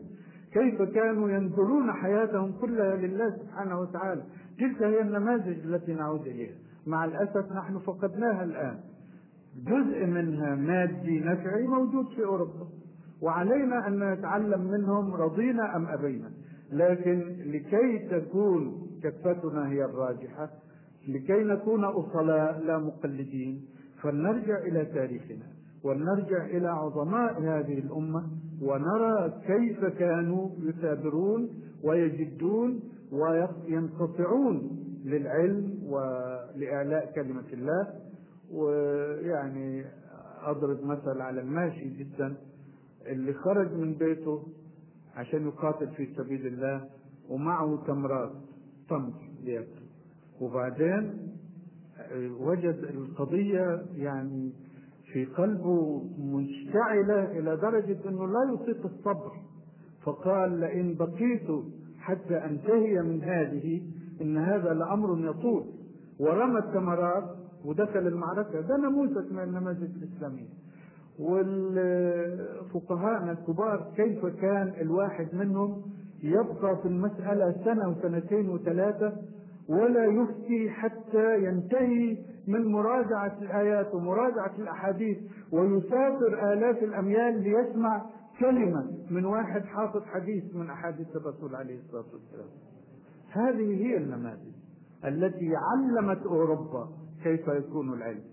كيف 0.53 0.81
كانوا 0.81 1.29
ينذرون 1.29 1.91
حياتهم 1.91 2.51
كلها 2.61 2.95
لله 2.95 3.37
سبحانه 3.37 3.79
وتعالى؟ 3.79 4.23
تلك 4.59 4.83
هي 4.83 5.01
النماذج 5.01 5.59
التي 5.65 5.93
نعود 5.93 6.21
إليها؟ 6.21 6.55
مع 6.87 7.05
الأسف 7.05 7.51
نحن 7.51 7.79
فقدناها 7.79 8.43
الآن. 8.43 8.79
جزء 9.65 10.05
منها 10.05 10.55
مادي 10.55 11.19
نفعي 11.19 11.67
موجود 11.67 12.05
في 12.15 12.25
أوروبا 12.25 12.67
وعلينا 13.21 13.87
أن 13.87 14.13
نتعلم 14.13 14.61
منهم 14.71 15.13
رضينا 15.13 15.75
أم 15.75 15.85
أبينا. 15.85 16.31
لكن 16.75 17.35
لكي 17.45 18.07
تكون 18.11 18.87
كفتنا 19.03 19.69
هي 19.71 19.85
الراجحة 19.85 20.49
لكي 21.07 21.43
نكون 21.43 21.83
أصلاء 21.83 22.59
لا 22.65 22.77
مقلدين 22.77 23.65
فلنرجع 24.01 24.57
إلى 24.57 24.85
تاريخنا 24.85 25.45
ولنرجع 25.83 26.45
إلى 26.45 26.67
عظماء 26.67 27.41
هذه 27.41 27.79
الأمة 27.79 28.23
ونرى 28.61 29.33
كيف 29.47 29.85
كانوا 29.85 30.49
يثابرون 30.59 31.49
ويجدون 31.83 32.79
وينقطعون 33.11 34.79
للعلم 35.05 35.79
ولإعلاء 35.89 37.11
كلمة 37.15 37.43
الله. 37.53 37.87
ويعني 38.51 39.85
أضرب 40.43 40.83
مثل 40.85 41.21
على 41.21 41.41
الماشي 41.41 41.89
جدا 41.89 42.33
اللي 43.07 43.33
خرج 43.33 43.73
من 43.73 43.93
بيته 43.93 44.43
عشان 45.15 45.47
يقاتل 45.47 45.87
في 45.87 46.07
سبيل 46.17 46.47
الله 46.47 46.89
ومعه 47.29 47.83
تمرات 47.87 48.31
تمر 48.89 49.13
ليأكل 49.43 49.85
وبعدين 50.41 51.31
وجد 52.39 52.79
القضية 52.93 53.85
يعني 53.95 54.51
في 55.13 55.25
قلبه 55.25 56.03
مشتعلة 56.19 57.39
إلى 57.39 57.55
درجة 57.57 58.09
أنه 58.09 58.27
لا 58.27 58.53
يطيق 58.53 58.85
الصبر. 58.85 59.31
فقال 60.03 60.59
لئن 60.59 60.95
بقيت 60.95 61.47
حتى 61.99 62.35
أنتهي 62.37 63.01
من 63.01 63.23
هذه 63.23 63.81
إن 64.21 64.37
هذا 64.37 64.73
لأمر 64.73 65.29
يطول. 65.29 65.65
ورمى 66.19 66.59
الثمرات 66.59 67.35
ودخل 67.65 68.07
المعركة. 68.07 68.61
ده 68.61 68.77
نموذج 68.77 69.31
من 69.31 69.43
النماذج 69.43 69.89
الإسلامية. 70.03 70.49
والفقهاء 71.19 73.31
الكبار 73.31 73.91
كيف 73.95 74.25
كان 74.25 74.73
الواحد 74.81 75.27
منهم 75.35 75.81
يبقى 76.23 76.77
في 76.81 76.87
المسألة 76.87 77.55
سنة 77.65 77.89
وسنتين 77.89 78.49
وثلاثة 78.49 79.13
ولا 79.69 80.05
يفتي 80.05 80.69
حتى 80.69 81.43
ينتهي 81.45 82.17
من 82.47 82.71
مراجعة 82.71 83.37
الآيات 83.41 83.93
ومراجعة 83.95 84.51
الأحاديث 84.59 85.17
ويسافر 85.51 86.53
آلاف 86.53 86.83
الأميال 86.83 87.43
ليسمع 87.43 88.05
كلمة 88.39 88.87
من 89.11 89.25
واحد 89.25 89.61
حافظ 89.65 90.03
حديث 90.05 90.55
من 90.55 90.69
أحاديث 90.69 91.07
الرسول 91.15 91.55
عليه 91.55 91.79
الصلاة 91.79 92.05
والسلام. 92.13 92.49
هذه 93.31 93.85
هي 93.85 93.97
النماذج 93.97 94.53
التي 95.05 95.49
علمت 95.55 96.25
أوروبا 96.25 96.89
كيف 97.23 97.47
يكون 97.47 97.93
العلم. 97.93 98.23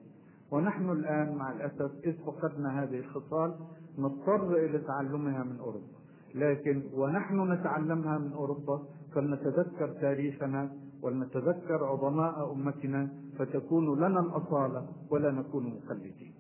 ونحن 0.53 0.91
الآن 0.91 1.37
مع 1.37 1.53
الأسف 1.53 1.91
إذ 2.05 2.13
فقدنا 2.27 2.83
هذه 2.83 2.99
الخصال 2.99 3.55
نضطر 3.99 4.57
إلى 4.57 4.79
تعلمها 4.79 5.43
من 5.45 5.57
أوروبا. 5.59 5.99
لكن 6.35 6.83
ونحن 6.95 7.53
نتعلمها 7.53 8.19
من 8.19 8.33
أوروبا 8.33 8.83
فلنتذكر 9.15 9.89
تاريخنا 10.01 10.73
ولنتذكر 11.03 11.85
عظماء 11.85 12.53
أمتنا 12.53 13.09
فتكون 13.39 13.99
لنا 13.99 14.21
الأصالة 14.21 14.87
ولا 15.11 15.31
نكون 15.31 15.67
مقلدين. 15.67 16.35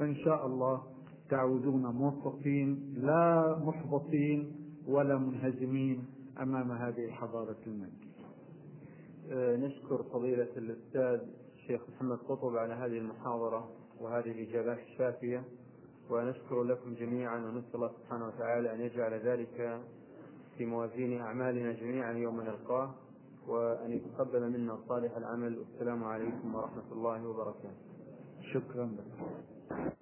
وإن 0.00 0.14
شاء 0.16 0.46
الله 0.46 0.82
تعودون 1.30 1.86
موفقين 1.86 2.94
لا 2.96 3.58
محبطين 3.64 4.52
ولا 4.88 5.18
منهزمين 5.18 6.04
أمام 6.40 6.72
هذه 6.72 7.04
الحضارة 7.04 7.56
المادية 7.66 8.12
آه، 9.32 9.56
نشكر 9.56 10.02
فضيلة 10.02 10.48
الأستاذ 10.56 11.20
الشيخ 11.62 11.80
محمد 11.88 12.18
قطب 12.18 12.56
على 12.56 12.74
هذه 12.74 12.98
المحاضرة 12.98 13.70
وهذه 14.00 14.30
الإجابات 14.30 14.78
الشافية 14.78 15.44
ونشكر 16.10 16.62
لكم 16.62 16.94
جميعا 16.94 17.36
ونسأل 17.36 17.74
الله 17.74 17.88
سبحانه 17.88 18.26
وتعالى 18.26 18.74
أن 18.74 18.80
يجعل 18.80 19.14
ذلك 19.14 19.80
في 20.58 20.66
موازين 20.66 21.20
أعمالنا 21.20 21.72
جميعا 21.72 22.12
يوم 22.12 22.40
نلقاه 22.40 22.94
وأن 23.48 23.92
يتقبل 23.92 24.50
منا 24.50 24.78
صالح 24.88 25.16
العمل. 25.16 25.58
والسلام 25.58 26.04
عليكم 26.04 26.54
ورحمة 26.54 26.92
الله 26.92 27.28
وبركاته. 27.28 27.76
شكرا 28.52 28.84
لك. 28.86 29.92